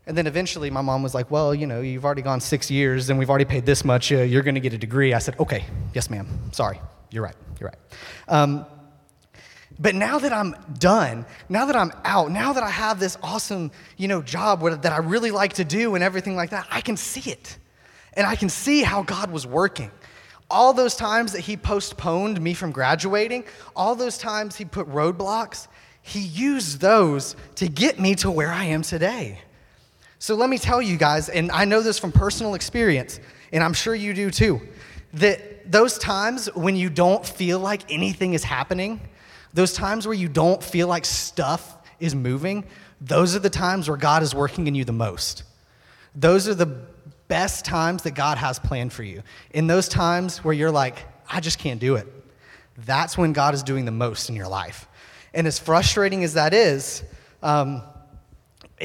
And 0.08 0.18
then 0.18 0.26
eventually 0.26 0.70
my 0.72 0.82
mom 0.82 1.04
was 1.04 1.14
like, 1.14 1.30
well, 1.30 1.54
you 1.54 1.68
know, 1.68 1.82
you've 1.82 2.06
already 2.06 2.24
gone 2.24 2.42
six 2.42 2.72
years 2.72 3.10
and 3.10 3.20
we've 3.20 3.30
already 3.30 3.46
paid 3.46 3.66
this 3.66 3.86
much. 3.86 4.12
Uh, 4.12 4.18
you're 4.18 4.42
going 4.42 4.56
to 4.56 4.62
get 4.62 4.74
a 4.74 4.78
degree. 4.78 5.14
I 5.14 5.20
said, 5.20 5.40
okay, 5.40 5.64
yes, 5.94 6.10
ma'am. 6.10 6.28
Sorry. 6.52 6.80
You're 7.12 7.24
right. 7.24 7.36
You're 7.60 7.70
right. 7.70 7.80
Um, 8.28 8.66
but 9.82 9.96
now 9.96 10.20
that 10.20 10.32
I'm 10.32 10.56
done, 10.78 11.26
now 11.50 11.66
that 11.66 11.76
I'm 11.76 11.92
out, 12.06 12.30
now 12.30 12.54
that 12.54 12.62
I 12.62 12.70
have 12.70 13.00
this 13.00 13.18
awesome, 13.24 13.72
you 13.98 14.08
know, 14.08 14.22
job 14.22 14.62
that 14.84 14.94
I 14.94 14.98
really 14.98 15.32
like 15.32 15.54
to 15.54 15.66
do 15.66 15.96
and 15.96 16.04
everything 16.04 16.36
like 16.36 16.52
that, 16.52 16.68
I 16.70 16.82
can 16.82 16.96
see 16.96 17.32
it. 17.32 17.58
And 18.14 18.28
I 18.28 18.36
can 18.36 18.48
see 18.48 18.84
how 18.84 19.02
God 19.02 19.32
was 19.32 19.48
working. 19.48 19.90
All 20.52 20.74
those 20.74 20.96
times 20.96 21.32
that 21.32 21.40
he 21.40 21.58
postponed 21.58 22.40
me 22.40 22.54
from 22.54 22.72
graduating, 22.72 23.44
all 23.76 23.96
those 23.96 24.20
times 24.20 24.56
he 24.56 24.66
put 24.66 24.88
roadblocks, 24.88 25.68
he 26.04 26.20
used 26.20 26.80
those 26.80 27.36
to 27.56 27.68
get 27.68 28.00
me 28.00 28.14
to 28.16 28.30
where 28.30 28.52
I 28.52 28.66
am 28.66 28.84
today. 28.84 29.40
So 30.20 30.36
let 30.36 30.50
me 30.50 30.60
tell 30.60 30.82
you 30.82 30.98
guys, 30.98 31.30
and 31.30 31.50
I 31.52 31.66
know 31.66 31.82
this 31.82 31.98
from 31.98 32.12
personal 32.12 32.54
experience, 32.54 33.20
and 33.52 33.64
I'm 33.64 33.74
sure 33.74 33.96
you 33.96 34.14
do 34.14 34.30
too, 34.30 34.62
that 35.14 35.72
those 35.72 35.98
times 35.98 36.54
when 36.54 36.76
you 36.76 36.92
don't 36.92 37.26
feel 37.26 37.60
like 37.60 37.92
anything 37.92 38.36
is 38.36 38.44
happening, 38.44 39.00
those 39.54 39.74
times 39.74 40.08
where 40.08 40.16
you 40.16 40.28
don't 40.28 40.64
feel 40.64 40.88
like 40.88 41.06
stuff 41.06 41.78
is 42.00 42.16
moving, 42.16 42.66
those 43.00 43.36
are 43.36 43.40
the 43.40 43.50
times 43.50 43.88
where 43.88 43.98
God 43.98 44.24
is 44.24 44.34
working 44.34 44.68
in 44.68 44.76
you 44.76 44.86
the 44.86 44.92
most. 44.92 45.44
Those 46.16 46.48
are 46.48 46.54
the 46.54 46.78
best 47.28 47.66
times 47.66 48.04
that 48.04 48.12
God 48.12 48.38
has 48.38 48.60
planned 48.60 48.94
for 48.94 49.04
you. 49.04 49.24
In 49.52 49.68
those 49.68 49.88
times 49.88 50.44
where 50.44 50.54
you're 50.54 50.72
like, 50.72 51.06
I 51.30 51.40
just 51.40 51.60
can't 51.60 51.80
do 51.80 51.96
it, 51.96 52.08
that's 52.78 53.18
when 53.18 53.34
God 53.34 53.54
is 53.54 53.64
doing 53.64 53.86
the 53.86 53.92
most 53.92 54.30
in 54.30 54.36
your 54.36 54.48
life. 54.48 54.88
And 55.34 55.48
as 55.48 55.58
frustrating 55.58 56.24
as 56.24 56.34
that 56.34 56.54
is, 56.54 57.04
um, 57.42 57.84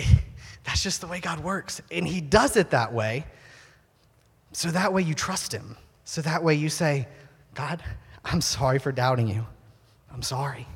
that's 0.64 0.83
just 0.83 1.00
the 1.00 1.07
way 1.07 1.20
God 1.20 1.40
works. 1.40 1.81
And 1.90 2.07
He 2.07 2.20
does 2.20 2.57
it 2.57 2.70
that 2.70 2.92
way. 2.92 3.26
So 4.52 4.70
that 4.70 4.92
way 4.92 5.02
you 5.02 5.14
trust 5.14 5.52
Him. 5.52 5.76
So 6.05 6.22
that 6.22 6.42
way 6.42 6.55
you 6.55 6.68
say, 6.68 7.09
God, 7.55 7.83
I'm 8.24 8.40
sorry 8.40 8.79
for 8.79 8.92
doubting 8.92 9.29
you. 9.29 9.46
I'm 10.16 10.22
sorry, 10.22 10.66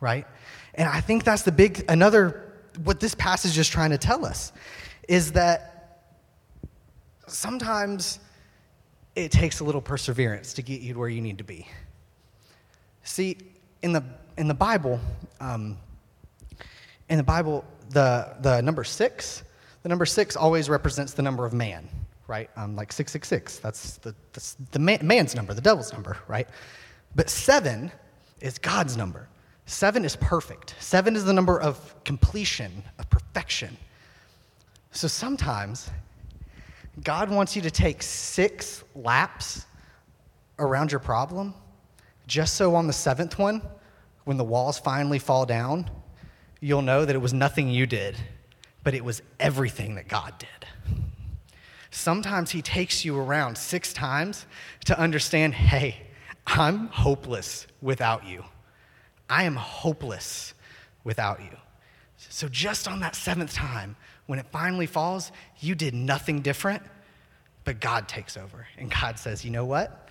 right? 0.00 0.28
And 0.76 0.88
I 0.88 1.00
think 1.00 1.24
that's 1.24 1.42
the 1.42 1.50
big, 1.50 1.84
another, 1.88 2.52
what 2.84 3.00
this 3.00 3.16
passage 3.16 3.58
is 3.58 3.68
trying 3.68 3.90
to 3.90 3.98
tell 3.98 4.24
us 4.24 4.52
is 5.08 5.32
that 5.32 6.04
sometimes 7.26 8.20
it 9.16 9.32
takes 9.32 9.58
a 9.58 9.64
little 9.64 9.80
perseverance 9.80 10.52
to 10.52 10.62
get 10.62 10.82
you 10.82 10.92
to 10.92 11.00
where 11.00 11.08
you 11.08 11.20
need 11.20 11.38
to 11.38 11.44
be. 11.44 11.66
See, 13.02 13.38
in 13.82 13.92
the, 13.92 14.04
in 14.38 14.46
the 14.46 14.54
Bible, 14.54 15.00
um, 15.40 15.76
in 17.08 17.16
the 17.16 17.24
Bible, 17.24 17.64
the, 17.90 18.36
the 18.40 18.60
number 18.60 18.84
six, 18.84 19.42
the 19.82 19.88
number 19.88 20.06
six 20.06 20.36
always 20.36 20.68
represents 20.68 21.12
the 21.12 21.22
number 21.22 21.44
of 21.44 21.52
man, 21.52 21.88
right? 22.28 22.50
Um, 22.54 22.76
like 22.76 22.92
666, 22.92 23.58
that's 23.58 23.96
the, 23.96 24.14
that's 24.32 24.56
the 24.70 24.78
man, 24.78 25.04
man's 25.04 25.34
number, 25.34 25.54
the 25.54 25.60
devil's 25.60 25.92
number, 25.92 26.18
right? 26.28 26.46
But 27.16 27.28
seven 27.28 27.90
is 28.40 28.58
God's 28.58 28.96
number. 28.96 29.28
Seven 29.66 30.04
is 30.04 30.16
perfect. 30.16 30.74
Seven 30.78 31.16
is 31.16 31.24
the 31.24 31.32
number 31.32 31.60
of 31.60 31.94
completion, 32.04 32.84
of 32.98 33.10
perfection. 33.10 33.76
So 34.92 35.08
sometimes 35.08 35.90
God 37.02 37.30
wants 37.30 37.56
you 37.56 37.62
to 37.62 37.70
take 37.70 38.02
six 38.02 38.84
laps 38.94 39.66
around 40.58 40.90
your 40.92 41.00
problem, 41.00 41.54
just 42.26 42.54
so 42.54 42.74
on 42.74 42.86
the 42.86 42.92
seventh 42.92 43.38
one, 43.38 43.60
when 44.24 44.36
the 44.36 44.44
walls 44.44 44.78
finally 44.78 45.18
fall 45.18 45.46
down, 45.46 45.90
you'll 46.60 46.82
know 46.82 47.04
that 47.04 47.14
it 47.14 47.20
was 47.20 47.34
nothing 47.34 47.68
you 47.68 47.86
did, 47.86 48.16
but 48.82 48.94
it 48.94 49.04
was 49.04 49.22
everything 49.38 49.96
that 49.96 50.08
God 50.08 50.34
did. 50.38 50.48
Sometimes 51.90 52.50
He 52.50 52.62
takes 52.62 53.04
you 53.04 53.18
around 53.18 53.56
six 53.56 53.92
times 53.92 54.46
to 54.86 54.98
understand 54.98 55.54
hey, 55.54 56.05
I'm 56.46 56.88
hopeless 56.88 57.66
without 57.82 58.26
you. 58.26 58.44
I 59.28 59.44
am 59.44 59.56
hopeless 59.56 60.54
without 61.04 61.40
you. 61.40 61.56
So, 62.16 62.48
just 62.48 62.88
on 62.88 63.00
that 63.00 63.14
seventh 63.14 63.52
time, 63.52 63.96
when 64.26 64.38
it 64.38 64.46
finally 64.50 64.86
falls, 64.86 65.32
you 65.58 65.74
did 65.74 65.94
nothing 65.94 66.40
different, 66.40 66.82
but 67.64 67.80
God 67.80 68.08
takes 68.08 68.36
over. 68.36 68.66
And 68.78 68.90
God 68.90 69.18
says, 69.18 69.44
You 69.44 69.50
know 69.50 69.64
what? 69.64 70.08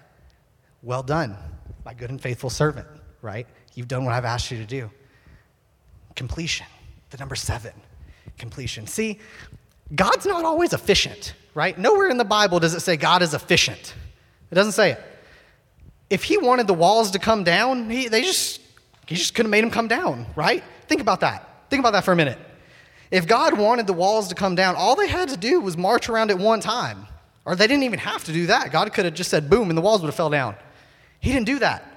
Well 0.84 1.04
done, 1.04 1.36
my 1.84 1.94
good 1.94 2.10
and 2.10 2.22
faithful 2.22 2.50
servant, 2.50 2.88
right? 3.22 3.48
You've 3.74 3.88
done 3.88 4.06
what 4.06 4.14
I've 4.14 4.26
asked 4.26 4.52
you 4.52 4.58
to 4.58 4.66
do. 4.66 4.92
Completion, 6.16 6.68
the 7.10 7.18
number 7.18 7.36
seven, 7.36 7.74
completion. 8.38 8.86
See, 8.88 9.20
God's 9.94 10.26
not 10.26 10.46
always 10.46 10.74
efficient, 10.74 11.34
right? 11.54 11.78
Nowhere 11.78 12.10
in 12.10 12.18
the 12.18 12.26
Bible 12.26 12.60
does 12.60 12.74
it 12.74 12.82
say 12.82 12.98
God 12.98 13.22
is 13.22 13.34
efficient. 13.34 13.96
It 14.52 14.56
doesn't 14.56 14.74
say 14.74 14.92
it 14.92 15.04
if 16.10 16.24
he 16.24 16.38
wanted 16.38 16.68
the 16.68 16.74
walls 16.74 17.12
to 17.12 17.20
come 17.20 17.44
down, 17.44 17.90
he, 17.90 18.08
they 18.08 18.22
just, 18.22 18.62
he 19.06 19.16
just 19.16 19.34
could 19.34 19.46
have 19.46 19.52
made 19.52 19.64
them 19.64 19.72
come 19.72 19.88
down, 19.88 20.26
right? 20.36 20.64
Think 20.88 21.02
about 21.02 21.22
that. 21.22 21.70
Think 21.70 21.80
about 21.80 21.92
that 21.94 22.04
for 22.04 22.12
a 22.12 22.16
minute. 22.16 22.38
If 23.12 23.28
God 23.28 23.58
wanted 23.58 23.88
the 23.88 23.94
walls 23.94 24.28
to 24.30 24.36
come 24.36 24.56
down, 24.56 24.76
all 24.76 24.96
they 24.96 25.08
had 25.08 25.30
to 25.30 25.38
do 25.38 25.60
was 25.62 25.78
march 25.78 26.10
around 26.10 26.32
at 26.32 26.38
one 26.38 26.60
time. 26.60 27.08
Or 27.46 27.56
they 27.56 27.68
didn't 27.68 27.84
even 27.84 28.00
have 28.00 28.24
to 28.26 28.34
do 28.34 28.48
that. 28.48 28.72
God 28.72 28.92
could 28.94 29.06
have 29.06 29.14
just 29.14 29.30
said 29.30 29.50
boom 29.50 29.70
and 29.70 29.78
the 29.78 29.82
walls 29.82 30.02
would 30.02 30.08
have 30.08 30.16
fell 30.16 30.32
down. 30.32 30.56
He 31.20 31.32
didn't 31.32 31.46
do 31.46 31.60
that. 31.60 31.92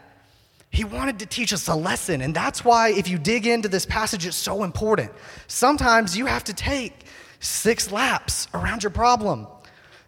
He 0.71 0.85
wanted 0.85 1.19
to 1.21 1.27
teach 1.27 1.53
us 1.53 1.67
a 1.69 1.75
lesson. 1.75 2.21
And 2.21 2.35
that's 2.35 2.65
why, 2.65 2.91
if 2.91 3.09
you 3.09 3.19
dig 3.19 3.47
into 3.47 3.69
this 3.69 3.87
passage, 3.87 4.27
it's 4.27 4.37
so 4.37 4.63
important. 4.63 5.11
Sometimes 5.47 6.17
you 6.17 6.27
have 6.27 6.45
to 6.45 6.53
take 6.53 7.07
six 7.41 7.91
laps 7.91 8.49
around 8.53 8.83
your 8.83 8.91
problem. 8.91 9.47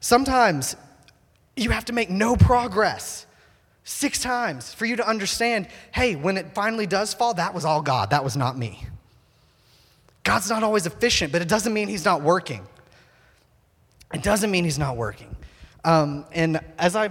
Sometimes 0.01 0.77
you 1.57 1.71
have 1.71 1.87
to 1.87 1.95
make 1.95 2.11
no 2.11 2.37
progress 2.37 3.27
six 3.85 4.21
times 4.21 4.73
for 4.73 4.87
you 4.87 4.97
to 4.97 5.07
understand 5.07 5.69
hey, 5.93 6.17
when 6.17 6.37
it 6.37 6.55
finally 6.55 6.87
does 6.87 7.15
fall, 7.15 7.35
that 7.35 7.55
was 7.55 7.65
all 7.65 7.83
God, 7.83 8.11
that 8.11 8.25
was 8.25 8.37
not 8.37 8.57
me. 8.57 8.87
God's 10.23 10.51
not 10.51 10.63
always 10.63 10.87
efficient, 10.87 11.33
but 11.33 11.43
it 11.43 11.49
doesn't 11.49 11.73
mean 11.73 11.89
He's 11.89 12.05
not 12.05 12.23
working. 12.23 12.67
It 14.13 14.23
doesn't 14.23 14.51
mean 14.51 14.65
He's 14.65 14.79
not 14.79 14.97
working. 14.97 15.35
Um, 15.85 16.27
and 16.33 16.61
as 16.79 16.95
I 16.95 17.11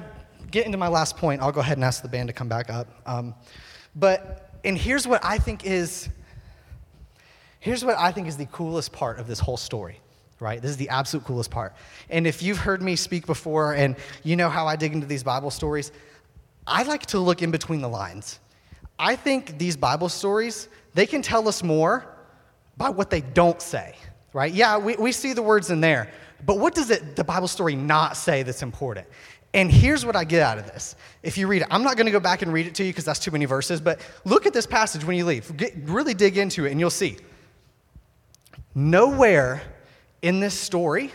get 0.51 0.65
into 0.65 0.77
my 0.77 0.87
last 0.87 1.17
point, 1.17 1.41
I'll 1.41 1.51
go 1.51 1.59
ahead 1.59 1.77
and 1.77 1.83
ask 1.83 2.01
the 2.01 2.07
band 2.07 2.27
to 2.29 2.33
come 2.33 2.47
back 2.47 2.69
up. 2.69 2.87
Um, 3.05 3.33
but, 3.95 4.51
and 4.63 4.77
here's 4.77 5.07
what 5.07 5.23
I 5.23 5.37
think 5.37 5.65
is, 5.65 6.09
here's 7.59 7.83
what 7.83 7.97
I 7.97 8.11
think 8.11 8.27
is 8.27 8.37
the 8.37 8.45
coolest 8.47 8.91
part 8.91 9.19
of 9.19 9.27
this 9.27 9.39
whole 9.39 9.57
story, 9.57 9.99
right? 10.39 10.61
This 10.61 10.71
is 10.71 10.77
the 10.77 10.89
absolute 10.89 11.25
coolest 11.25 11.49
part. 11.49 11.73
And 12.09 12.27
if 12.27 12.43
you've 12.43 12.59
heard 12.59 12.81
me 12.81 12.95
speak 12.95 13.25
before 13.25 13.73
and 13.73 13.95
you 14.23 14.35
know 14.35 14.49
how 14.49 14.67
I 14.67 14.75
dig 14.75 14.93
into 14.93 15.07
these 15.07 15.23
Bible 15.23 15.51
stories, 15.51 15.91
I 16.69 16.83
like 16.83 17.05
to 17.07 17.19
look 17.19 17.41
in 17.41 17.51
between 17.51 17.81
the 17.81 17.89
lines. 17.89 18.39
I 18.97 19.15
think 19.15 19.57
these 19.57 19.75
Bible 19.75 20.09
stories, 20.09 20.67
they 20.93 21.05
can 21.05 21.21
tell 21.21 21.47
us 21.47 21.63
more 21.63 22.05
by 22.77 22.89
what 22.89 23.09
they 23.09 23.21
don't 23.21 23.61
say, 23.61 23.95
right? 24.33 24.53
Yeah, 24.53 24.77
we, 24.77 24.95
we 24.95 25.11
see 25.11 25.33
the 25.33 25.41
words 25.41 25.69
in 25.71 25.81
there, 25.81 26.11
but 26.45 26.59
what 26.59 26.75
does 26.75 26.89
it, 26.89 27.15
the 27.15 27.23
Bible 27.23 27.47
story 27.47 27.75
not 27.75 28.17
say 28.17 28.43
that's 28.43 28.61
important? 28.61 29.07
And 29.53 29.71
here's 29.71 30.05
what 30.05 30.15
I 30.15 30.25
get 30.25 30.41
out 30.41 30.59
of 30.59 30.67
this. 30.67 30.95
If 31.23 31.37
you 31.37 31.47
read 31.47 31.63
it, 31.63 31.67
I'm 31.71 31.81
not 31.81 31.95
going 31.95 32.05
to 32.05 32.11
go 32.11 32.19
back 32.19 32.43
and 32.43 32.53
read 32.53 32.67
it 32.67 32.75
to 32.75 32.83
you 32.83 32.91
because 32.91 33.05
that's 33.05 33.19
too 33.19 33.31
many 33.31 33.45
verses, 33.45 33.81
but 33.81 33.99
look 34.23 34.45
at 34.45 34.53
this 34.53 34.67
passage 34.67 35.03
when 35.03 35.17
you 35.17 35.25
leave. 35.25 35.55
Get, 35.57 35.73
really 35.85 36.13
dig 36.13 36.37
into 36.37 36.65
it 36.65 36.71
and 36.71 36.79
you'll 36.79 36.91
see. 36.91 37.17
Nowhere 38.75 39.63
in 40.21 40.39
this 40.39 40.53
story 40.53 41.11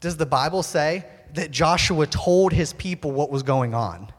does 0.00 0.16
the 0.16 0.26
Bible 0.26 0.62
say 0.62 1.04
that 1.34 1.50
Joshua 1.50 2.06
told 2.06 2.52
his 2.52 2.72
people 2.72 3.10
what 3.12 3.30
was 3.30 3.42
going 3.42 3.74
on. 3.74 4.10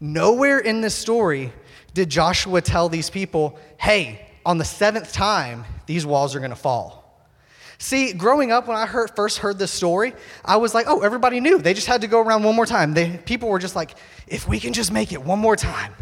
Nowhere 0.00 0.58
in 0.58 0.80
this 0.80 0.94
story 0.94 1.52
did 1.94 2.08
Joshua 2.08 2.60
tell 2.60 2.88
these 2.88 3.10
people, 3.10 3.58
hey, 3.76 4.26
on 4.46 4.58
the 4.58 4.64
seventh 4.64 5.12
time, 5.12 5.64
these 5.86 6.06
walls 6.06 6.34
are 6.34 6.38
going 6.38 6.50
to 6.50 6.56
fall. 6.56 7.00
See, 7.78 8.12
growing 8.12 8.52
up, 8.52 8.68
when 8.68 8.76
I 8.76 8.86
heard, 8.86 9.14
first 9.16 9.38
heard 9.38 9.58
this 9.58 9.70
story, 9.70 10.12
I 10.44 10.56
was 10.56 10.74
like, 10.74 10.86
oh, 10.88 11.00
everybody 11.00 11.40
knew. 11.40 11.58
They 11.58 11.72
just 11.72 11.86
had 11.86 12.02
to 12.02 12.06
go 12.06 12.20
around 12.20 12.42
one 12.42 12.54
more 12.54 12.66
time. 12.66 12.92
They, 12.92 13.16
people 13.16 13.48
were 13.48 13.58
just 13.58 13.74
like, 13.74 13.96
if 14.26 14.46
we 14.46 14.60
can 14.60 14.72
just 14.72 14.92
make 14.92 15.12
it 15.12 15.22
one 15.22 15.38
more 15.38 15.56
time, 15.56 15.94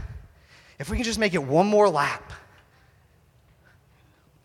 if 0.79 0.91
we 0.91 0.97
can 0.97 1.05
just 1.05 1.19
make 1.19 1.35
it 1.35 1.43
one 1.43 1.67
more 1.67 1.89
lap, 1.89 2.33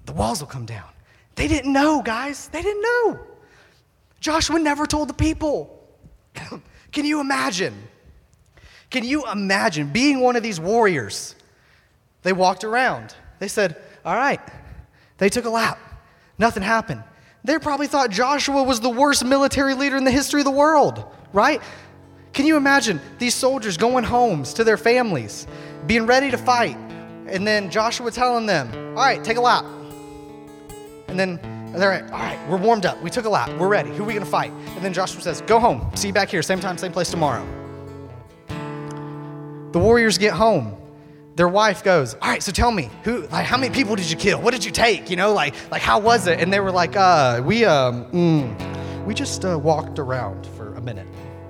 the 0.05 0.13
walls 0.13 0.41
will 0.41 0.47
come 0.47 0.65
down. 0.65 0.89
They 1.36 1.47
didn't 1.47 1.73
know, 1.73 2.01
guys. 2.01 2.49
They 2.49 2.62
didn't 2.62 2.81
know. 2.81 3.19
Joshua 4.23 4.57
never 4.57 4.86
told 4.86 5.09
the 5.09 5.13
people. 5.13 5.86
can 6.93 7.03
you 7.03 7.19
imagine? 7.19 7.73
Can 8.89 9.03
you 9.03 9.29
imagine 9.29 9.89
being 9.89 10.21
one 10.21 10.38
of 10.38 10.43
these 10.43 10.62
warriors? 10.62 11.36
They 12.21 12.31
walked 12.31 12.63
around. 12.63 13.13
They 13.39 13.49
said, 13.49 13.75
All 14.05 14.15
right. 14.15 14.39
They 15.17 15.27
took 15.27 15.43
a 15.43 15.49
lap. 15.49 15.77
Nothing 16.38 16.63
happened. 16.63 17.03
They 17.43 17.59
probably 17.59 17.88
thought 17.88 18.12
Joshua 18.12 18.63
was 18.63 18.79
the 18.79 18.89
worst 18.89 19.25
military 19.25 19.73
leader 19.73 19.97
in 19.97 20.05
the 20.05 20.12
history 20.12 20.39
of 20.39 20.45
the 20.45 20.51
world, 20.51 21.03
right? 21.33 21.62
Can 22.31 22.45
you 22.45 22.55
imagine 22.55 23.01
these 23.19 23.36
soldiers 23.36 23.75
going 23.75 24.05
homes 24.05 24.53
to 24.53 24.63
their 24.63 24.77
families, 24.77 25.47
being 25.86 26.05
ready 26.05 26.31
to 26.31 26.38
fight, 26.38 26.77
and 27.27 27.45
then 27.45 27.69
Joshua 27.69 28.09
telling 28.09 28.45
them, 28.45 28.71
All 28.97 29.03
right, 29.03 29.21
take 29.21 29.36
a 29.36 29.41
lap. 29.41 29.65
And 31.09 31.19
then 31.19 31.62
they're 31.81 32.01
like, 32.01 32.12
All 32.12 32.19
right, 32.19 32.49
we're 32.49 32.57
warmed 32.57 32.86
up. 32.86 33.01
We 33.01 33.09
took 33.09 33.25
a 33.25 33.29
lap. 33.29 33.49
We're 33.59 33.67
ready. 33.67 33.89
Who 33.91 34.03
are 34.03 34.07
we 34.07 34.13
going 34.13 34.25
to 34.25 34.31
fight? 34.31 34.51
And 34.51 34.83
then 34.83 34.93
Joshua 34.93 35.21
says, 35.21 35.41
Go 35.41 35.59
home. 35.59 35.89
See 35.95 36.07
you 36.07 36.13
back 36.13 36.29
here, 36.29 36.41
same 36.41 36.59
time, 36.59 36.77
same 36.77 36.91
place 36.91 37.09
tomorrow. 37.09 37.45
The 39.73 39.79
warriors 39.79 40.17
get 40.19 40.33
home. 40.33 40.77
Their 41.36 41.47
wife 41.47 41.83
goes, 41.83 42.13
"All 42.13 42.29
right, 42.29 42.43
so 42.43 42.51
tell 42.51 42.69
me, 42.69 42.91
who, 43.03 43.25
like, 43.31 43.47
how 43.47 43.57
many 43.57 43.73
people 43.73 43.95
did 43.95 44.09
you 44.09 44.15
kill? 44.15 44.39
What 44.39 44.53
did 44.53 44.63
you 44.63 44.69
take? 44.69 45.09
You 45.09 45.15
know, 45.15 45.33
like, 45.33 45.55
like, 45.71 45.81
how 45.81 45.97
was 45.99 46.27
it?" 46.27 46.39
And 46.39 46.53
they 46.53 46.59
were 46.59 46.71
like, 46.71 46.95
"Uh, 46.95 47.41
we, 47.43 47.65
um, 47.65 48.05
mm, 48.12 49.03
we 49.05 49.15
just 49.15 49.43
uh, 49.43 49.57
walked 49.57 49.97
around 49.97 50.45
for 50.45 50.75
a 50.75 50.81
minute." 50.81 51.07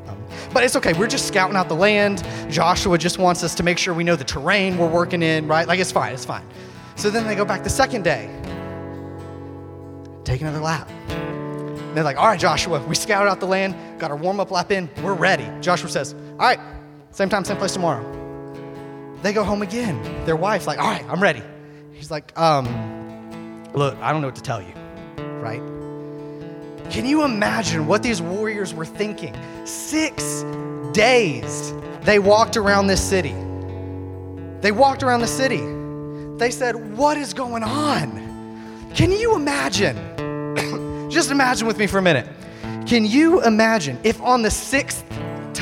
Um, 0.07 0.17
but 0.53 0.63
it's 0.63 0.77
okay. 0.77 0.93
We're 0.93 1.07
just 1.07 1.27
scouting 1.27 1.57
out 1.57 1.67
the 1.67 1.75
land. 1.75 2.23
Joshua 2.49 2.97
just 2.97 3.17
wants 3.17 3.43
us 3.43 3.53
to 3.55 3.63
make 3.63 3.77
sure 3.77 3.93
we 3.93 4.05
know 4.05 4.15
the 4.15 4.23
terrain 4.23 4.77
we're 4.77 4.88
working 4.88 5.21
in, 5.21 5.47
right? 5.47 5.67
Like, 5.67 5.81
it's 5.81 5.91
fine. 5.91 6.13
It's 6.13 6.23
fine. 6.23 6.45
So 6.95 7.09
then 7.09 7.27
they 7.27 7.36
go 7.36 7.43
back 7.43 7.63
the 7.63 7.69
second 7.69 8.03
day. 8.03 8.29
Take 10.23 10.41
another 10.41 10.59
lap. 10.59 10.89
And 11.09 11.95
they're 11.95 12.03
like, 12.03 12.17
"All 12.17 12.27
right, 12.27 12.39
Joshua, 12.39 12.79
we 12.88 12.95
scouted 12.95 13.29
out 13.29 13.39
the 13.39 13.47
land. 13.47 13.99
Got 13.99 14.12
our 14.12 14.17
warm 14.17 14.39
up 14.39 14.51
lap 14.51 14.71
in. 14.71 14.89
We're 15.01 15.13
ready." 15.13 15.47
Joshua 15.62 15.89
says, 15.89 16.13
"All 16.13 16.47
right." 16.47 16.59
Same 17.13 17.29
time, 17.29 17.45
same 17.45 17.57
place 17.57 17.73
tomorrow. 17.73 18.03
They 19.21 19.33
go 19.33 19.43
home 19.43 19.62
again. 19.62 20.25
Their 20.25 20.36
wife's 20.36 20.65
like, 20.65 20.79
all 20.79 20.89
right, 20.89 21.05
I'm 21.07 21.21
ready. 21.21 21.43
He's 21.93 22.09
like, 22.09 22.38
um, 22.38 23.63
look, 23.73 23.95
I 23.99 24.12
don't 24.12 24.21
know 24.21 24.27
what 24.27 24.36
to 24.36 24.41
tell 24.41 24.62
you, 24.62 24.73
right? 25.39 25.62
Can 26.89 27.05
you 27.05 27.23
imagine 27.23 27.86
what 27.86 28.01
these 28.01 28.19
warriors 28.19 28.73
were 28.73 28.86
thinking? 28.86 29.36
Six 29.65 30.43
days 30.91 31.73
they 32.01 32.17
walked 32.17 32.57
around 32.57 32.88
this 32.88 33.01
city. 33.01 33.36
They 34.62 34.71
walked 34.71 35.03
around 35.03 35.21
the 35.21 35.27
city. 35.27 35.62
They 36.38 36.49
said, 36.49 36.97
What 36.97 37.17
is 37.17 37.33
going 37.33 37.63
on? 37.63 38.91
Can 38.95 39.12
you 39.12 39.36
imagine? 39.36 40.12
Just 41.09 41.31
imagine 41.31 41.67
with 41.67 41.77
me 41.77 41.87
for 41.87 41.97
a 41.97 42.01
minute. 42.01 42.27
Can 42.85 43.05
you 43.05 43.41
imagine 43.43 43.99
if 44.03 44.21
on 44.21 44.41
the 44.41 44.51
sixth 44.51 45.03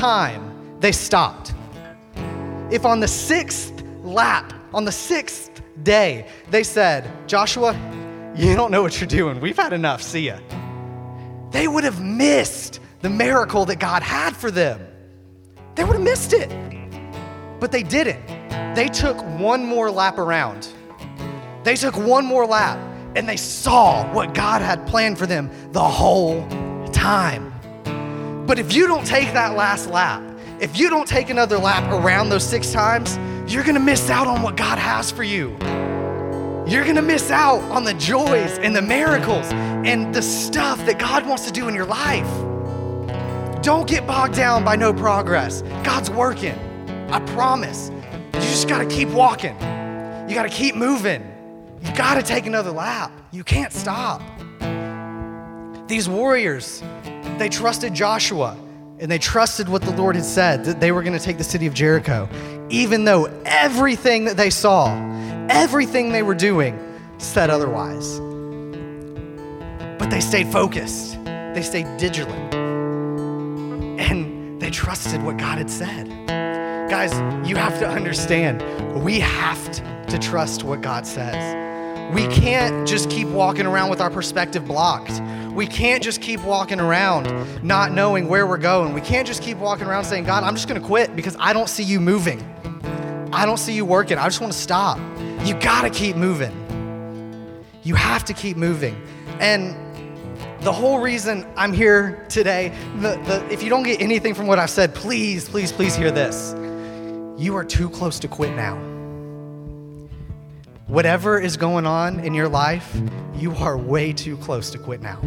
time 0.02 0.76
they 0.80 0.90
stopped. 0.90 1.54
If 2.72 2.84
on 2.84 2.98
the 2.98 3.06
sixth 3.06 3.72
lap, 4.02 4.52
on 4.74 4.84
the 4.84 4.90
sixth 4.90 5.62
day, 5.84 6.26
they 6.50 6.64
said, 6.64 7.08
Joshua, 7.28 7.72
you 8.34 8.56
don't 8.56 8.72
know 8.72 8.82
what 8.82 9.00
you're 9.00 9.06
doing. 9.06 9.40
We've 9.40 9.56
had 9.56 9.72
enough. 9.72 10.02
See 10.02 10.26
ya. 10.26 10.38
They 11.52 11.68
would 11.68 11.84
have 11.84 12.02
missed 12.02 12.80
the 13.00 13.10
miracle 13.10 13.64
that 13.66 13.76
God 13.76 14.02
had 14.02 14.34
for 14.34 14.50
them. 14.50 14.84
They 15.76 15.84
would 15.84 15.94
have 15.94 16.02
missed 16.02 16.32
it. 16.32 16.50
But 17.60 17.70
they 17.70 17.84
didn't. 17.84 18.26
They 18.74 18.88
took 18.88 19.22
one 19.38 19.64
more 19.64 19.88
lap 19.88 20.18
around. 20.18 20.66
They 21.62 21.76
took 21.76 21.96
one 21.96 22.24
more 22.24 22.44
lap 22.44 22.76
and 23.14 23.28
they 23.28 23.36
saw 23.36 24.10
what 24.12 24.34
God 24.34 24.62
had 24.62 24.86
planned 24.86 25.18
for 25.18 25.26
them 25.26 25.50
the 25.72 25.82
whole 25.82 26.46
time. 26.92 27.52
But 28.46 28.58
if 28.58 28.74
you 28.74 28.86
don't 28.86 29.06
take 29.06 29.32
that 29.32 29.56
last 29.56 29.88
lap, 29.88 30.22
if 30.60 30.78
you 30.78 30.90
don't 30.90 31.08
take 31.08 31.30
another 31.30 31.58
lap 31.58 31.90
around 31.92 32.28
those 32.28 32.44
six 32.44 32.72
times, 32.72 33.18
you're 33.52 33.64
gonna 33.64 33.80
miss 33.80 34.10
out 34.10 34.26
on 34.26 34.42
what 34.42 34.56
God 34.56 34.78
has 34.78 35.10
for 35.10 35.24
you. 35.24 35.50
You're 36.66 36.84
gonna 36.84 37.02
miss 37.02 37.30
out 37.30 37.60
on 37.70 37.84
the 37.84 37.94
joys 37.94 38.58
and 38.58 38.74
the 38.74 38.82
miracles 38.82 39.46
and 39.52 40.14
the 40.14 40.22
stuff 40.22 40.78
that 40.86 40.98
God 40.98 41.26
wants 41.26 41.44
to 41.46 41.52
do 41.52 41.68
in 41.68 41.74
your 41.74 41.86
life. 41.86 42.30
Don't 43.62 43.88
get 43.88 44.06
bogged 44.06 44.34
down 44.34 44.64
by 44.64 44.76
no 44.76 44.92
progress. 44.92 45.62
God's 45.84 46.10
working. 46.10 46.58
I 47.10 47.20
promise. 47.34 47.90
You 48.34 48.40
just 48.40 48.68
gotta 48.68 48.86
keep 48.86 49.08
walking. 49.08 49.54
You 50.28 50.34
gotta 50.34 50.48
keep 50.48 50.74
moving. 50.74 51.31
You 51.82 51.94
gotta 51.96 52.22
take 52.22 52.46
another 52.46 52.70
lap. 52.70 53.12
You 53.32 53.44
can't 53.44 53.72
stop. 53.72 54.22
These 55.88 56.08
warriors, 56.08 56.82
they 57.38 57.48
trusted 57.48 57.92
Joshua 57.92 58.56
and 58.98 59.10
they 59.10 59.18
trusted 59.18 59.68
what 59.68 59.82
the 59.82 59.90
Lord 59.90 60.14
had 60.14 60.24
said 60.24 60.64
that 60.64 60.78
they 60.78 60.92
were 60.92 61.02
going 61.02 61.18
to 61.18 61.22
take 61.22 61.36
the 61.36 61.44
city 61.44 61.66
of 61.66 61.74
Jericho, 61.74 62.28
even 62.70 63.04
though 63.04 63.24
everything 63.44 64.26
that 64.26 64.36
they 64.36 64.48
saw, 64.48 64.94
everything 65.50 66.12
they 66.12 66.22
were 66.22 66.36
doing, 66.36 66.78
said 67.18 67.50
otherwise. 67.50 68.20
But 69.98 70.08
they 70.08 70.20
stayed 70.20 70.52
focused, 70.52 71.22
they 71.24 71.62
stayed 71.62 71.88
vigilant, 71.98 72.54
and 74.00 74.62
they 74.62 74.70
trusted 74.70 75.20
what 75.22 75.36
God 75.36 75.58
had 75.58 75.68
said. 75.68 76.08
Guys, 76.88 77.12
you 77.48 77.56
have 77.56 77.78
to 77.80 77.88
understand, 77.88 78.62
we 79.02 79.18
have 79.18 80.06
to 80.06 80.18
trust 80.18 80.62
what 80.62 80.80
God 80.80 81.06
says. 81.06 81.61
We 82.12 82.26
can't 82.26 82.86
just 82.86 83.08
keep 83.08 83.28
walking 83.28 83.66
around 83.66 83.90
with 83.90 84.00
our 84.00 84.10
perspective 84.10 84.66
blocked. 84.66 85.20
We 85.52 85.66
can't 85.66 86.02
just 86.02 86.20
keep 86.20 86.42
walking 86.44 86.80
around 86.80 87.26
not 87.62 87.92
knowing 87.92 88.28
where 88.28 88.46
we're 88.46 88.56
going. 88.56 88.94
We 88.94 89.00
can't 89.00 89.26
just 89.26 89.42
keep 89.42 89.58
walking 89.58 89.86
around 89.86 90.04
saying, 90.04 90.24
God, 90.24 90.44
I'm 90.44 90.54
just 90.54 90.68
going 90.68 90.80
to 90.80 90.86
quit 90.86 91.14
because 91.14 91.36
I 91.38 91.52
don't 91.52 91.68
see 91.68 91.82
you 91.82 92.00
moving. 92.00 92.42
I 93.32 93.46
don't 93.46 93.58
see 93.58 93.74
you 93.74 93.84
working. 93.84 94.18
I 94.18 94.24
just 94.24 94.40
want 94.40 94.52
to 94.52 94.58
stop. 94.58 94.98
You 95.44 95.54
got 95.54 95.82
to 95.82 95.90
keep 95.90 96.16
moving. 96.16 96.58
You 97.82 97.94
have 97.94 98.24
to 98.26 98.32
keep 98.32 98.56
moving. 98.56 99.00
And 99.40 99.76
the 100.62 100.72
whole 100.72 101.00
reason 101.00 101.46
I'm 101.56 101.72
here 101.72 102.24
today, 102.28 102.72
the, 102.96 103.16
the, 103.26 103.46
if 103.50 103.62
you 103.62 103.68
don't 103.68 103.82
get 103.82 104.00
anything 104.00 104.34
from 104.34 104.46
what 104.46 104.58
I've 104.58 104.70
said, 104.70 104.94
please, 104.94 105.48
please, 105.48 105.72
please 105.72 105.96
hear 105.96 106.10
this. 106.10 106.54
You 107.38 107.56
are 107.56 107.64
too 107.64 107.90
close 107.90 108.20
to 108.20 108.28
quit 108.28 108.54
now. 108.54 108.91
Whatever 110.88 111.38
is 111.38 111.56
going 111.56 111.86
on 111.86 112.20
in 112.20 112.34
your 112.34 112.48
life, 112.48 113.00
you 113.36 113.54
are 113.54 113.78
way 113.78 114.12
too 114.12 114.36
close 114.38 114.70
to 114.70 114.78
quit 114.78 115.00
now. 115.00 115.20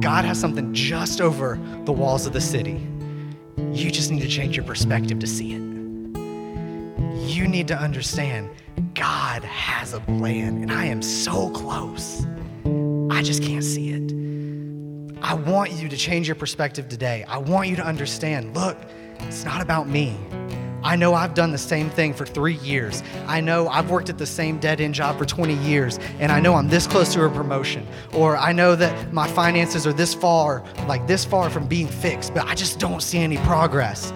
God 0.00 0.24
has 0.24 0.38
something 0.38 0.74
just 0.74 1.20
over 1.20 1.58
the 1.84 1.92
walls 1.92 2.26
of 2.26 2.32
the 2.32 2.40
city. 2.40 2.84
You 3.56 3.90
just 3.90 4.10
need 4.10 4.22
to 4.22 4.28
change 4.28 4.56
your 4.56 4.64
perspective 4.64 5.20
to 5.20 5.26
see 5.26 5.52
it. 5.54 5.62
You 7.28 7.46
need 7.46 7.68
to 7.68 7.78
understand 7.78 8.50
God 8.94 9.44
has 9.44 9.94
a 9.94 10.00
plan, 10.00 10.62
and 10.62 10.72
I 10.72 10.86
am 10.86 11.02
so 11.02 11.50
close. 11.50 12.26
I 13.10 13.22
just 13.22 13.42
can't 13.42 13.64
see 13.64 13.90
it. 13.90 14.12
I 15.22 15.34
want 15.34 15.72
you 15.72 15.88
to 15.88 15.96
change 15.96 16.28
your 16.28 16.34
perspective 16.34 16.88
today. 16.88 17.24
I 17.28 17.38
want 17.38 17.68
you 17.68 17.76
to 17.76 17.86
understand 17.86 18.54
look, 18.56 18.76
it's 19.20 19.44
not 19.44 19.62
about 19.62 19.88
me. 19.88 20.18
I 20.84 20.96
know 20.96 21.14
I've 21.14 21.32
done 21.32 21.50
the 21.50 21.56
same 21.56 21.88
thing 21.88 22.12
for 22.12 22.26
three 22.26 22.56
years. 22.56 23.02
I 23.26 23.40
know 23.40 23.68
I've 23.68 23.90
worked 23.90 24.10
at 24.10 24.18
the 24.18 24.26
same 24.26 24.58
dead 24.58 24.82
end 24.82 24.94
job 24.94 25.16
for 25.16 25.24
20 25.24 25.54
years, 25.54 25.98
and 26.18 26.30
I 26.30 26.40
know 26.40 26.54
I'm 26.54 26.68
this 26.68 26.86
close 26.86 27.14
to 27.14 27.24
a 27.24 27.30
promotion. 27.30 27.86
Or 28.12 28.36
I 28.36 28.52
know 28.52 28.76
that 28.76 29.10
my 29.10 29.26
finances 29.26 29.86
are 29.86 29.94
this 29.94 30.12
far, 30.12 30.62
like 30.86 31.06
this 31.06 31.24
far 31.24 31.48
from 31.48 31.66
being 31.66 31.88
fixed, 31.88 32.34
but 32.34 32.44
I 32.44 32.54
just 32.54 32.78
don't 32.78 33.02
see 33.02 33.18
any 33.18 33.38
progress. 33.38 34.12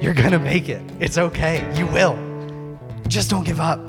You're 0.00 0.14
gonna 0.14 0.38
make 0.38 0.68
it. 0.68 0.80
It's 1.00 1.18
okay. 1.18 1.68
You 1.76 1.86
will. 1.88 2.16
Just 3.08 3.28
don't 3.28 3.44
give 3.44 3.58
up. 3.58 3.80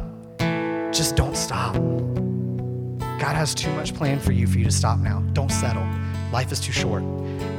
Just 0.91 1.15
don't 1.15 1.37
stop. 1.37 1.75
God 3.19 3.35
has 3.35 3.53
too 3.53 3.71
much 3.73 3.93
plan 3.93 4.19
for 4.19 4.31
you 4.31 4.47
for 4.47 4.57
you 4.57 4.65
to 4.65 4.71
stop 4.71 4.97
now. 4.97 5.23
Don't 5.33 5.51
settle. 5.51 5.87
Life 6.31 6.51
is 6.51 6.59
too 6.59 6.71
short. 6.71 7.03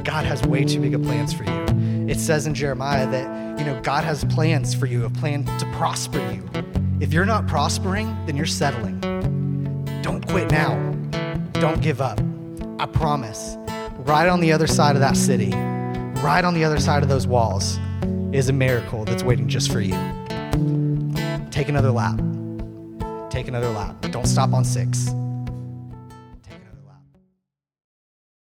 God 0.03 0.25
has 0.25 0.43
way 0.43 0.65
too 0.65 0.81
big 0.81 0.93
of 0.93 1.01
plans 1.01 1.33
for 1.33 1.45
you. 1.45 1.94
It 2.07 2.19
says 2.19 2.45
in 2.45 2.53
Jeremiah 2.53 3.09
that, 3.09 3.59
you 3.59 3.65
know, 3.65 3.79
God 3.81 4.03
has 4.03 4.23
plans 4.25 4.75
for 4.75 4.85
you, 4.85 5.05
a 5.05 5.09
plan 5.09 5.43
to 5.45 5.65
prosper 5.73 6.19
you. 6.31 6.47
If 6.99 7.11
you're 7.11 7.25
not 7.25 7.47
prospering, 7.47 8.15
then 8.25 8.37
you're 8.37 8.45
settling. 8.45 8.99
Don't 10.01 10.25
quit 10.27 10.51
now. 10.51 10.75
Don't 11.53 11.81
give 11.81 12.01
up. 12.01 12.19
I 12.79 12.85
promise. 12.85 13.57
Right 13.97 14.27
on 14.27 14.39
the 14.39 14.51
other 14.51 14.67
side 14.67 14.95
of 14.95 15.01
that 15.01 15.17
city, 15.17 15.49
right 16.21 16.43
on 16.43 16.53
the 16.53 16.63
other 16.63 16.79
side 16.79 17.01
of 17.01 17.09
those 17.09 17.25
walls, 17.25 17.79
is 18.31 18.49
a 18.49 18.53
miracle 18.53 19.03
that's 19.03 19.23
waiting 19.23 19.47
just 19.47 19.71
for 19.71 19.81
you. 19.81 19.95
Take 21.49 21.69
another 21.69 21.91
lap. 21.91 22.21
Take 23.31 23.47
another 23.47 23.69
lap. 23.69 23.99
Don't 24.11 24.27
stop 24.27 24.53
on 24.53 24.63
six. 24.63 25.09